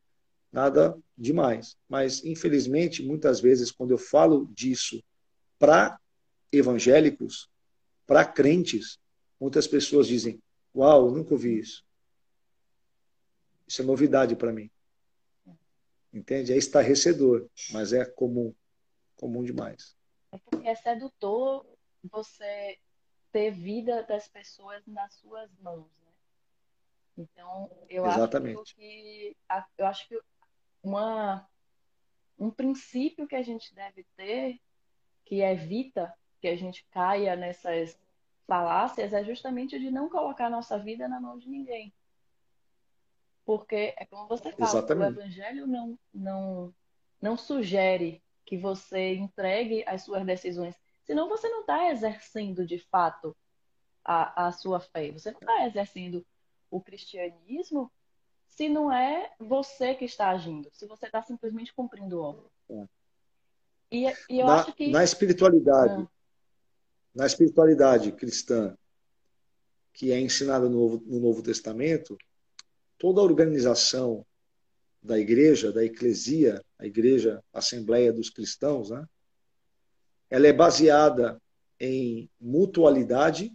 nada 0.53 0.97
demais. 1.19 1.77
Mas, 1.89 2.25
infelizmente, 2.25 3.03
muitas 3.03 3.41
vezes, 3.41 3.73
quando 3.73 3.91
eu 3.91 3.99
falo 3.99 4.49
disso 4.55 5.03
para 5.59 5.99
evangélicos, 6.53 7.49
para 8.07 8.25
crentes, 8.25 8.99
muitas 9.41 9.67
pessoas 9.67 10.07
dizem: 10.07 10.41
Uau, 10.75 11.11
nunca 11.11 11.35
ouvi 11.35 11.59
isso. 11.59 11.85
Isso 13.67 13.83
é 13.83 13.85
novidade 13.85 14.37
para 14.37 14.53
mim. 14.53 14.71
Entende? 16.13 16.53
É 16.53 16.57
estarrecedor, 16.57 17.49
mas 17.73 17.93
é 17.93 18.05
comum, 18.05 18.55
comum 19.17 19.43
demais. 19.45 19.97
É 20.33 20.39
porque 20.39 20.67
é 20.67 20.75
sedutor 20.75 21.67
você 22.11 22.79
ter 23.33 23.51
vida 23.51 24.03
das 24.05 24.29
pessoas 24.29 24.85
nas 24.87 25.15
suas 25.15 25.51
mãos, 25.59 25.91
né? 25.99 26.13
Então, 27.17 27.71
eu 27.89 28.05
Exatamente. 28.07 28.61
acho 28.61 28.75
que 28.75 29.37
eu 29.79 29.87
acho 29.87 30.09
que 30.09 30.21
uma 30.83 31.49
um 32.39 32.51
princípio 32.51 33.27
que 33.27 33.37
a 33.37 33.43
gente 33.43 33.75
deve 33.75 34.05
ter 34.17 34.61
que 35.25 35.41
evita 35.41 36.13
que 36.41 36.49
a 36.49 36.57
gente 36.57 36.85
caia 36.91 37.37
nessas 37.37 37.99
falácias 38.47 39.13
é 39.13 39.25
justamente 39.25 39.79
de 39.79 39.91
não 39.91 40.09
colocar 40.09 40.47
a 40.47 40.51
nossa 40.51 40.79
vida 40.79 41.09
na 41.09 41.21
mão 41.21 41.39
de 41.39 41.49
ninguém. 41.49 41.95
Porque 43.45 43.95
é 43.97 44.07
como 44.07 44.27
você 44.27 44.53
fala, 44.53 44.71
Exatamente. 44.71 45.19
o 45.19 45.21
evangelho 45.21 45.67
não, 45.67 45.99
não, 46.13 46.75
não 47.21 47.37
sugere 47.37 48.23
que 48.45 48.57
você 48.57 49.15
entregue 49.15 49.85
as 49.87 50.03
suas 50.03 50.25
decisões. 50.25 50.75
Senão 51.05 51.29
você 51.29 51.49
não 51.49 51.61
está 51.61 51.91
exercendo 51.91 52.67
de 52.67 52.79
fato 52.79 53.37
a, 54.05 54.47
a 54.47 54.53
sua 54.53 54.81
fé. 54.81 55.11
Você 55.13 55.31
não 55.31 55.41
está 55.41 55.67
exercendo 55.67 56.25
o 56.71 56.81
cristianismo 56.81 57.91
se 58.47 58.69
não 58.69 58.93
é 58.93 59.33
você 59.39 59.95
que 59.95 60.05
está 60.05 60.31
agindo, 60.31 60.71
se 60.73 60.87
você 60.87 61.07
está 61.07 61.23
simplesmente 61.23 61.75
cumprindo 61.75 62.21
o 62.21 62.23
obra. 62.23 62.45
É. 62.71 62.89
E, 63.91 64.07
e, 64.31 64.41
eu 64.41 64.47
na, 64.47 64.61
acho 64.61 64.73
que. 64.73 64.91
Na 64.91 65.03
espiritualidade, 65.03 66.03
ah. 66.03 66.09
na 67.15 67.27
espiritualidade 67.27 68.13
cristã, 68.13 68.77
que 69.93 70.13
é 70.13 70.21
ensinada 70.21 70.69
no 70.69 71.01
no 71.01 71.21
Novo 71.21 71.43
Testamento, 71.43 72.17
toda 72.99 73.21
a 73.21 73.25
organização 73.25 74.25
da 75.05 75.19
igreja, 75.19 75.71
da 75.71 75.85
eclesia, 75.85 76.65
a 76.79 76.87
igreja 76.87 77.45
Assembleia 77.53 78.11
dos 78.11 78.31
Cristãos, 78.31 78.89
né? 78.89 79.07
ela 80.31 80.47
é 80.47 80.53
baseada 80.53 81.39
em 81.79 82.31
mutualidade, 82.41 83.53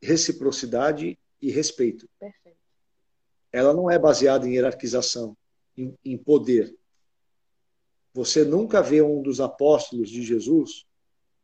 reciprocidade 0.00 1.18
e 1.42 1.50
respeito. 1.50 2.08
Perfeito. 2.20 2.56
Ela 3.50 3.74
não 3.74 3.90
é 3.90 3.98
baseada 3.98 4.46
em 4.46 4.52
hierarquização, 4.52 5.36
em, 5.76 5.92
em 6.04 6.16
poder. 6.16 6.72
Você 8.14 8.44
nunca 8.44 8.80
vê 8.80 9.02
um 9.02 9.20
dos 9.20 9.40
apóstolos 9.40 10.08
de 10.08 10.22
Jesus 10.22 10.86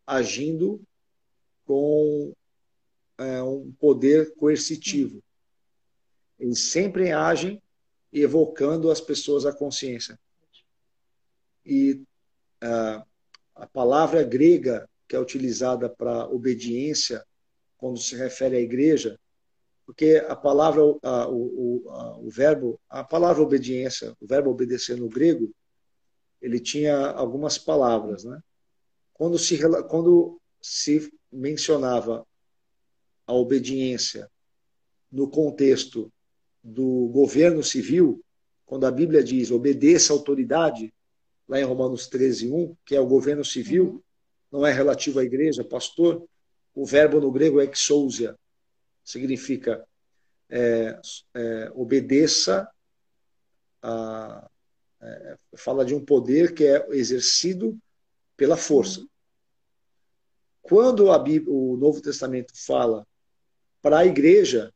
agindo 0.07 0.81
com 1.65 2.33
é, 3.19 3.43
um 3.43 3.73
poder 3.73 4.35
coercitivo. 4.37 5.21
Eles 6.39 6.71
sempre 6.71 7.11
agem 7.11 7.61
evocando 8.23 8.91
as 8.91 9.01
pessoas 9.01 9.45
à 9.45 9.53
consciência. 9.53 10.19
E 11.67 12.03
uh, 12.63 13.05
a 13.55 13.67
palavra 13.67 14.23
grega 14.23 14.89
que 15.09 15.17
é 15.17 15.19
utilizada 15.19 15.89
para 15.89 16.27
obediência, 16.29 17.25
quando 17.77 17.99
se 17.99 18.17
refere 18.17 18.57
à 18.57 18.61
igreja, 18.61 19.19
porque 19.85 20.25
a 20.29 20.35
palavra, 20.35 20.81
a, 21.03 21.29
o, 21.29 21.85
a, 21.91 22.19
o 22.19 22.31
verbo, 22.31 22.81
a 22.89 23.05
palavra 23.05 23.43
obediência, 23.43 24.17
o 24.21 24.27
verbo 24.27 24.51
obedecer 24.51 24.97
no 24.97 25.09
grego, 25.09 25.55
ele 26.41 26.59
tinha 26.59 27.11
algumas 27.11 27.59
palavras, 27.59 28.25
né? 28.25 28.41
Quando 29.13 29.39
se, 29.39 29.59
quando 29.89 30.41
se 30.61 31.13
mencionava 31.31 32.27
a 33.27 33.33
obediência 33.33 34.31
no 35.11 35.29
contexto 35.29 36.13
do 36.65 37.09
governo 37.09 37.63
civil, 37.63 38.25
quando 38.65 38.87
a 38.87 38.91
Bíblia 38.91 39.23
diz 39.23 39.51
obedeça 39.51 40.13
à 40.13 40.17
autoridade, 40.17 40.93
lá 41.47 41.61
em 41.61 41.65
Romanos 41.65 42.07
13, 42.07 42.51
1, 42.51 42.77
que 42.87 42.97
é 42.97 43.01
o 43.01 43.07
governo 43.07 43.45
civil, 43.45 44.03
não 44.51 44.67
é 44.67 44.73
relativo 44.73 45.19
à 45.19 45.25
igreja, 45.25 45.63
pastor, 45.63 46.27
o 46.75 46.87
verbo 46.87 47.21
no 47.21 47.31
grego 47.31 47.61
é 47.61 47.67
exousia, 47.67 48.35
significa 49.05 49.87
é, 50.49 50.99
é, 51.35 51.71
obedeça 51.75 52.69
a, 53.83 54.49
é, 55.03 55.37
fala 55.57 55.85
de 55.85 55.95
um 55.95 56.03
poder 56.03 56.55
que 56.55 56.65
é 56.65 56.87
exercido 56.91 57.79
pela 58.37 58.57
força. 58.57 59.07
Quando 60.63 61.11
a 61.11 61.19
Bíblia, 61.19 61.55
o 61.55 61.77
Novo 61.77 62.01
Testamento 62.01 62.53
fala 62.57 63.07
para 63.83 63.99
a 63.99 64.07
igreja, 64.07 64.73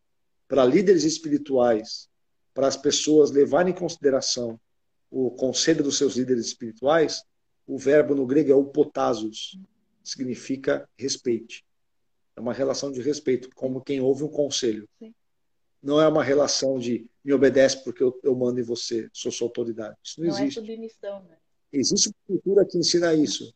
para 0.48 0.64
líderes 0.64 1.04
espirituais, 1.04 2.08
para 2.54 2.66
as 2.66 2.76
pessoas 2.76 3.30
levarem 3.30 3.72
em 3.72 3.76
consideração 3.76 4.58
o 5.10 5.30
conselho 5.30 5.84
dos 5.84 5.96
seus 5.96 6.16
líderes 6.16 6.46
espirituais, 6.46 7.22
o 7.66 7.78
verbo 7.78 8.14
no 8.14 8.26
grego 8.26 8.50
é 8.50 8.54
o 8.54 8.64
potasos, 8.64 9.58
significa 10.02 10.88
respeite. 10.96 11.64
É 12.34 12.40
uma 12.40 12.52
relação 12.52 12.90
de 12.90 13.00
respeito, 13.00 13.48
como 13.54 13.80
quem 13.80 14.00
ouve 14.00 14.24
um 14.24 14.28
conselho. 14.28 14.88
Sim. 14.98 15.14
Não 15.82 16.00
é 16.00 16.08
uma 16.08 16.24
relação 16.24 16.78
de 16.78 17.06
me 17.24 17.32
obedece 17.32 17.84
porque 17.84 18.02
eu, 18.02 18.18
eu 18.22 18.34
mando 18.34 18.58
em 18.58 18.64
você, 18.64 19.08
sou 19.12 19.30
sua 19.30 19.46
autoridade. 19.46 19.96
Isso 20.02 20.20
não, 20.20 20.28
não 20.28 20.36
é 20.36 20.40
existe. 20.40 20.58
É 20.58 20.62
submissão, 20.62 21.22
né? 21.24 21.36
Existe 21.72 22.08
uma 22.08 22.14
cultura 22.26 22.66
que 22.66 22.78
ensina 22.78 23.14
isso 23.14 23.54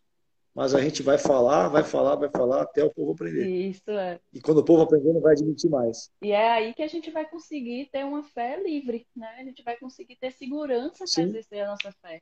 mas 0.55 0.74
a 0.74 0.80
gente 0.80 1.03
vai 1.03 1.16
falar, 1.16 1.68
vai 1.68 1.82
falar, 1.82 2.16
vai 2.16 2.28
falar 2.28 2.62
até 2.62 2.84
o 2.84 2.92
povo 2.92 3.12
aprender. 3.12 3.46
Isso 3.48 3.90
é. 3.90 4.20
E 4.32 4.40
quando 4.40 4.59
o 4.59 4.64
povo 4.64 4.82
aprender, 4.82 5.12
não 5.12 5.20
vai 5.20 5.32
admitir 5.32 5.70
mais. 5.70 6.11
E 6.20 6.30
é 6.30 6.50
aí 6.50 6.74
que 6.74 6.82
a 6.82 6.88
gente 6.88 7.11
vai 7.11 7.28
conseguir 7.28 7.88
ter 7.90 8.05
uma 8.05 8.22
fé 8.22 8.62
livre, 8.62 9.07
né? 9.16 9.36
A 9.38 9.44
gente 9.44 9.62
vai 9.62 9.76
conseguir 9.78 10.16
ter 10.16 10.30
segurança 10.32 11.05
para 11.11 11.24
exercer 11.24 11.64
a 11.64 11.68
nossa 11.68 11.90
fé. 12.03 12.20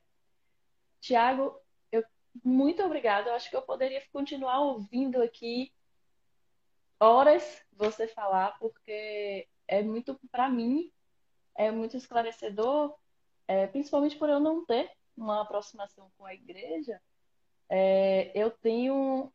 Tiago, 1.01 1.59
eu 1.91 2.03
muito 2.43 2.81
obrigada. 2.83 3.29
Eu 3.29 3.35
acho 3.35 3.49
que 3.49 3.55
eu 3.55 3.61
poderia 3.63 4.01
continuar 4.13 4.61
ouvindo 4.61 5.21
aqui 5.21 5.69
horas 7.01 7.43
você 7.73 8.07
falar, 8.07 8.57
porque 8.59 9.45
é 9.67 9.83
muito 9.83 10.17
para 10.31 10.49
mim 10.49 10.89
é 11.57 11.69
muito 11.69 11.97
esclarecedor, 11.97 12.95
é, 13.45 13.67
principalmente 13.67 14.17
por 14.17 14.29
eu 14.29 14.39
não 14.39 14.65
ter 14.65 14.89
uma 15.17 15.41
aproximação 15.41 16.09
com 16.17 16.25
a 16.25 16.33
igreja 16.33 16.99
é, 17.73 18.29
eu 18.35 18.51
tenho. 18.51 19.31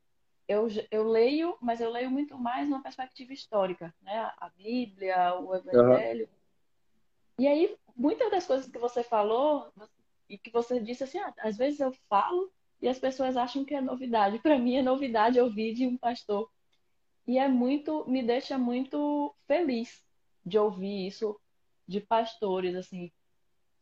Eu, 0.47 0.69
eu 0.91 1.09
leio, 1.09 1.57
mas 1.61 1.81
eu 1.81 1.91
leio 1.91 2.11
muito 2.11 2.39
mais 2.39 2.69
numa 2.69 2.83
perspectiva 2.83 3.33
histórica, 3.33 3.93
né? 4.03 4.31
A 4.37 4.51
Bíblia, 4.51 5.35
o 5.41 5.55
Evangelho. 5.55 6.27
Uhum. 6.27 7.45
E 7.45 7.49
aí, 7.49 7.77
muitas 7.97 8.31
das 8.31 8.47
coisas 8.47 8.71
que 8.71 8.79
você 8.79 9.03
falou 9.03 9.73
e 10.29 10.37
que 10.37 10.51
você 10.51 10.79
disse 10.79 11.03
assim, 11.03 11.19
ah, 11.19 11.33
às 11.39 11.57
vezes 11.57 11.81
eu 11.81 11.93
falo 12.09 12.53
e 12.81 12.89
as 12.89 12.99
pessoas 12.99 13.37
acham 13.37 13.65
que 13.65 13.75
é 13.75 13.81
novidade. 13.81 14.39
Para 14.39 14.59
mim 14.59 14.77
é 14.77 14.83
novidade 14.83 15.41
ouvir 15.41 15.75
de 15.75 15.87
um 15.87 15.97
pastor. 15.97 16.49
E 17.27 17.39
é 17.39 17.49
muito, 17.49 18.05
me 18.07 18.23
deixa 18.23 18.59
muito 18.59 19.35
feliz 19.49 20.05
de 20.45 20.59
ouvir 20.59 21.07
isso 21.07 21.41
de 21.89 22.01
pastores, 22.01 22.75
assim, 22.77 23.11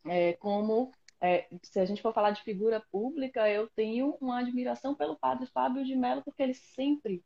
é, 0.05 0.33
como 0.33 0.91
é, 1.25 1.47
se 1.63 1.79
a 1.79 1.85
gente 1.85 2.01
for 2.01 2.13
falar 2.13 2.31
de 2.31 2.43
figura 2.43 2.79
pública, 2.91 3.49
eu 3.49 3.67
tenho 3.69 4.15
uma 4.21 4.39
admiração 4.39 4.93
pelo 4.93 5.17
padre 5.17 5.47
Fábio 5.47 5.83
de 5.83 5.95
Mello, 5.95 6.21
porque 6.23 6.43
ele 6.43 6.53
sempre, 6.53 7.23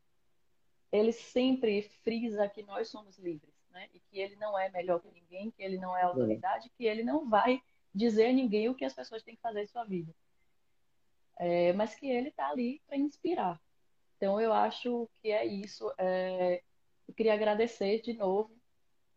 ele 0.92 1.12
sempre 1.12 1.82
frisa 2.04 2.48
que 2.48 2.64
nós 2.64 2.88
somos 2.88 3.18
livres, 3.18 3.54
né? 3.72 3.90
E 3.94 4.00
que 4.00 4.20
ele 4.20 4.36
não 4.38 4.58
é 4.58 4.70
melhor 4.70 5.02
que 5.02 5.12
ninguém, 5.12 5.52
que 5.52 5.62
ele 5.62 5.78
não 5.78 5.98
é 5.98 6.04
autoridade, 6.04 6.72
que 6.78 6.86
ele 6.86 7.04
não 7.04 7.30
vai 7.30 7.62
dizer 7.94 8.28
a 8.28 8.34
ninguém 8.34 8.70
o 8.70 8.76
que 8.76 8.86
as 8.86 8.94
pessoas 8.94 9.22
têm 9.22 9.36
que 9.36 9.42
fazer 9.42 9.64
em 9.64 9.68
sua 9.68 9.84
vida. 9.84 10.14
É, 11.38 11.74
mas 11.74 11.96
que 11.96 12.10
ele 12.10 12.30
está 12.30 12.50
ali 12.50 12.82
para 12.88 12.98
inspirar. 12.98 13.60
Então, 14.18 14.40
eu 14.40 14.54
acho 14.54 15.10
que 15.22 15.32
é 15.32 15.46
isso. 15.46 15.92
É, 15.98 16.62
eu 17.08 17.14
queria 17.14 17.34
agradecer 17.34 18.02
de 18.02 18.14
novo 18.14 18.52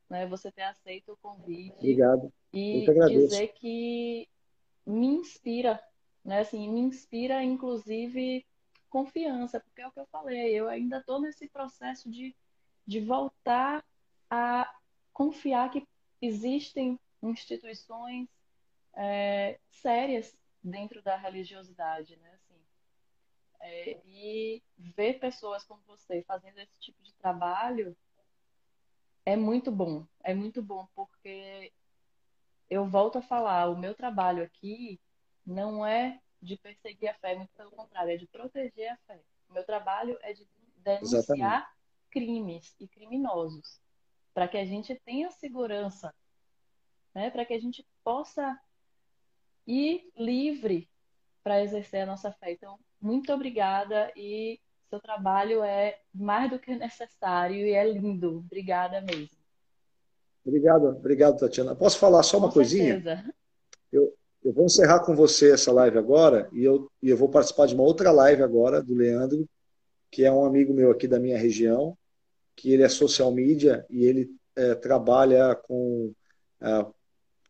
né, 0.09 0.27
você 0.27 0.51
ter 0.51 0.63
aceito 0.63 1.13
o 1.13 1.17
convite. 1.17 1.77
Obrigado. 1.79 2.33
E 2.53 2.85
dizer 3.09 3.49
que 3.55 4.29
me 4.87 5.07
inspira, 5.07 5.83
né? 6.25 6.41
Assim, 6.41 6.69
me 6.69 6.81
inspira, 6.81 7.43
inclusive, 7.43 8.47
confiança, 8.89 9.61
porque 9.61 9.81
é 9.81 9.89
o 9.89 9.93
que 9.93 10.01
eu 10.01 10.07
falei, 10.07 10.53
eu 10.55 10.69
ainda 10.69 10.99
estou 10.99 11.21
nesse 11.21 11.49
processo 11.49 12.11
de, 12.11 12.37
de 12.87 13.01
voltar 13.01 13.85
a 14.31 14.73
confiar 15.13 15.71
que 15.71 15.87
existem 16.21 16.99
instituições 17.23 18.29
é, 18.95 19.59
sérias 19.71 20.37
dentro 20.63 21.03
da 21.03 21.17
religiosidade, 21.17 22.17
né? 22.17 22.31
Assim, 22.35 22.61
é, 23.61 24.01
e 24.07 24.63
ver 24.77 25.21
pessoas 25.21 25.65
como 25.65 25.81
você 25.87 26.23
fazendo 26.23 26.59
esse 26.59 26.79
tipo 26.81 27.03
de 27.03 27.13
trabalho 27.15 27.97
é 29.25 29.37
muito 29.37 29.71
bom, 29.71 30.05
é 30.23 30.35
muito 30.35 30.61
bom, 30.61 30.87
porque 30.95 31.73
eu 32.69 32.87
volto 32.87 33.19
a 33.19 33.23
falar, 33.23 33.69
o 33.69 33.79
meu 33.79 33.95
trabalho 33.95 34.43
aqui 34.43 35.01
não 35.45 35.85
é 35.85 36.21
de 36.41 36.57
perseguir 36.57 37.09
a 37.09 37.15
fé, 37.15 37.35
muito 37.37 37.53
pelo 37.55 37.71
contrário, 37.71 38.13
é 38.13 38.17
de 38.17 38.27
proteger 38.27 38.93
a 38.93 38.97
fé. 39.07 39.23
O 39.49 39.53
meu 39.53 39.65
trabalho 39.65 40.19
é 40.23 40.33
de 40.33 40.47
denunciar 40.77 41.03
Exatamente. 41.03 41.67
crimes 42.11 42.75
e 42.81 42.89
criminosos, 42.89 43.81
para 44.35 44.49
que 44.49 44.57
a 44.57 44.65
gente 44.65 44.95
tenha 45.05 45.31
segurança, 45.31 46.13
né? 47.15 47.31
para 47.31 47.45
que 47.45 47.55
a 47.55 47.61
gente 47.61 47.87
possa 48.03 48.59
e 49.67 50.11
livre 50.17 50.89
para 51.43 51.63
exercer 51.63 52.03
a 52.03 52.07
nossa 52.07 52.33
fé. 52.33 52.53
Então, 52.53 52.79
muito 53.01 53.33
obrigada 53.33 54.13
e 54.17 54.61
seu 54.89 55.01
trabalho 55.01 55.63
é 55.63 56.01
mais 56.13 56.51
do 56.51 56.59
que 56.59 56.75
necessário 56.75 57.67
e 57.67 57.73
é 57.73 57.85
lindo. 57.91 58.39
Obrigada 58.39 59.01
mesmo. 59.01 59.42
Obrigado, 60.45 60.89
obrigado, 60.89 61.39
Tatiana. 61.39 61.75
Posso 61.75 61.99
falar 61.99 62.23
só 62.23 62.39
uma 62.39 62.49
com 62.49 62.55
coisinha? 62.55 62.95
Certeza. 62.95 63.35
Eu, 63.93 64.15
eu 64.45 64.53
vou 64.53 64.65
encerrar 64.65 65.01
com 65.01 65.15
você 65.15 65.53
essa 65.53 65.73
live 65.73 65.99
agora 65.99 66.49
e 66.53 66.65
eu, 66.65 66.91
e 67.03 67.09
eu 67.09 67.17
vou 67.17 67.29
participar 67.29 67.67
de 67.67 67.75
uma 67.75 67.85
outra 67.85 68.11
live 68.11 68.43
agora 68.43 68.83
do 68.83 68.95
Leandro, 68.95 69.49
que 70.11 70.25
é 70.25 70.33
um 70.33 70.45
amigo 70.45 70.75
meu 70.75 70.91
aqui 70.91 71.07
da 71.07 71.21
minha 71.21 71.39
região, 71.39 71.97
que 72.57 72.73
ele 72.73 72.83
é 72.83 72.89
social 72.89 73.33
media 73.33 73.87
e 73.89 74.05
ele 74.05 74.31
é, 74.57 74.75
trabalha 74.75 75.55
com, 75.55 76.13
é, 76.61 76.87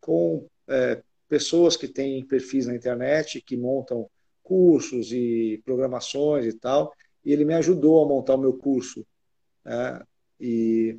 com 0.00 0.46
é, 0.68 1.02
pessoas 1.28 1.76
que 1.76 1.88
têm 1.88 2.24
perfis 2.24 2.66
na 2.66 2.74
internet, 2.74 3.40
que 3.40 3.56
montam 3.56 4.08
cursos 4.42 5.12
e 5.12 5.62
programações 5.64 6.44
e 6.44 6.52
tal, 6.52 6.92
e 7.24 7.32
ele 7.32 7.44
me 7.44 7.54
ajudou 7.54 8.04
a 8.04 8.08
montar 8.08 8.34
o 8.34 8.38
meu 8.38 8.52
curso. 8.52 9.06
Né? 9.64 10.02
E 10.38 10.98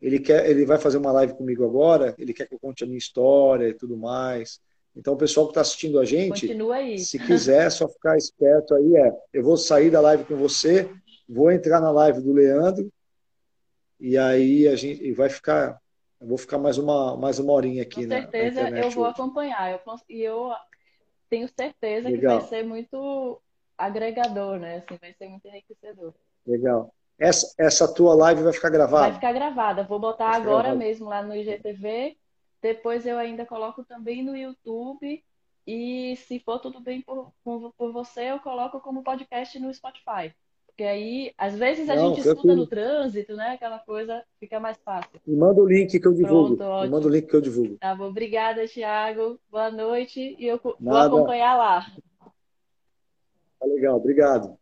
ele 0.00 0.18
quer, 0.18 0.48
ele 0.48 0.64
vai 0.64 0.78
fazer 0.78 0.98
uma 0.98 1.12
live 1.12 1.34
comigo 1.34 1.64
agora, 1.64 2.14
ele 2.18 2.32
quer 2.32 2.46
que 2.46 2.54
eu 2.54 2.58
conte 2.58 2.84
a 2.84 2.86
minha 2.86 2.98
história 2.98 3.68
e 3.68 3.74
tudo 3.74 3.96
mais. 3.96 4.60
Então, 4.96 5.14
o 5.14 5.16
pessoal 5.16 5.46
que 5.46 5.52
está 5.52 5.60
assistindo 5.60 6.00
a 6.00 6.04
gente, 6.04 6.48
se 6.98 7.18
quiser, 7.18 7.66
é 7.66 7.70
só 7.70 7.88
ficar 7.88 8.16
esperto 8.16 8.74
aí. 8.74 8.96
É, 8.96 9.12
eu 9.32 9.42
vou 9.42 9.56
sair 9.56 9.90
da 9.90 10.00
live 10.00 10.24
com 10.24 10.36
você, 10.36 10.90
vou 11.28 11.50
entrar 11.50 11.80
na 11.80 11.90
live 11.90 12.20
do 12.20 12.32
Leandro, 12.32 12.90
e 14.00 14.16
aí 14.16 14.66
a 14.66 14.74
gente 14.74 15.12
vai 15.12 15.28
ficar. 15.28 15.78
Eu 16.20 16.26
vou 16.26 16.38
ficar 16.38 16.58
mais 16.58 16.76
uma, 16.76 17.16
mais 17.16 17.38
uma 17.38 17.52
horinha 17.52 17.82
aqui. 17.82 18.02
Com 18.02 18.08
certeza, 18.08 18.62
na, 18.64 18.70
na 18.70 18.78
eu 18.80 18.90
vou 18.90 19.04
hoje. 19.04 19.12
acompanhar. 19.12 19.70
Eu, 19.72 19.80
e 20.08 20.22
eu 20.22 20.50
tenho 21.28 21.48
certeza 21.48 22.08
Legal. 22.08 22.36
que 22.36 22.40
vai 22.40 22.48
ser 22.48 22.66
muito 22.66 23.40
agregador, 23.78 24.58
né? 24.58 24.76
Assim, 24.76 24.98
vai 25.00 25.14
ser 25.14 25.28
muito 25.28 25.46
enriquecedor. 25.46 26.12
Legal. 26.46 26.92
Essa, 27.20 27.54
essa 27.58 27.92
tua 27.92 28.14
live 28.14 28.42
vai 28.42 28.52
ficar 28.52 28.70
gravada? 28.70 29.02
Vai 29.02 29.14
ficar 29.14 29.32
gravada. 29.32 29.84
Vou 29.84 29.98
botar 29.98 30.30
agora 30.30 30.68
gravada. 30.68 30.76
mesmo 30.76 31.06
lá 31.06 31.22
no 31.22 31.36
IGTV. 31.36 32.16
Depois 32.62 33.04
eu 33.06 33.18
ainda 33.18 33.44
coloco 33.44 33.84
também 33.84 34.24
no 34.24 34.34
YouTube. 34.34 35.22
E 35.66 36.16
se 36.16 36.40
for 36.40 36.58
tudo 36.58 36.80
bem 36.80 37.02
por, 37.02 37.30
por, 37.44 37.72
por 37.76 37.92
você, 37.92 38.30
eu 38.30 38.40
coloco 38.40 38.80
como 38.80 39.02
podcast 39.04 39.58
no 39.58 39.72
Spotify. 39.72 40.34
Porque 40.66 40.82
aí, 40.82 41.34
às 41.36 41.54
vezes, 41.54 41.90
a 41.90 41.94
Não, 41.94 42.08
gente 42.08 42.26
escuta 42.26 42.56
no 42.56 42.66
trânsito, 42.66 43.36
né? 43.36 43.50
Aquela 43.50 43.78
coisa 43.80 44.24
fica 44.38 44.58
mais 44.58 44.78
fácil. 44.78 45.20
Me 45.26 45.36
manda 45.36 45.60
o 45.60 45.66
link 45.66 46.00
que 46.00 46.08
eu 46.08 46.14
divulgo. 46.14 46.56
Pronto, 46.56 46.82
Me 46.84 46.88
manda 46.88 47.06
o 47.06 47.10
link 47.10 47.26
que 47.28 47.36
eu 47.36 47.40
divulgo. 47.42 47.76
Tá 47.76 47.94
bom. 47.94 48.08
Obrigada, 48.08 48.66
Thiago. 48.66 49.38
Boa 49.50 49.70
noite. 49.70 50.34
E 50.38 50.46
eu 50.46 50.58
Nada. 50.80 51.10
vou 51.10 51.18
acompanhar 51.18 51.58
lá. 51.58 51.86
Tá 53.58 53.66
legal. 53.66 53.96
Obrigado. 53.98 54.59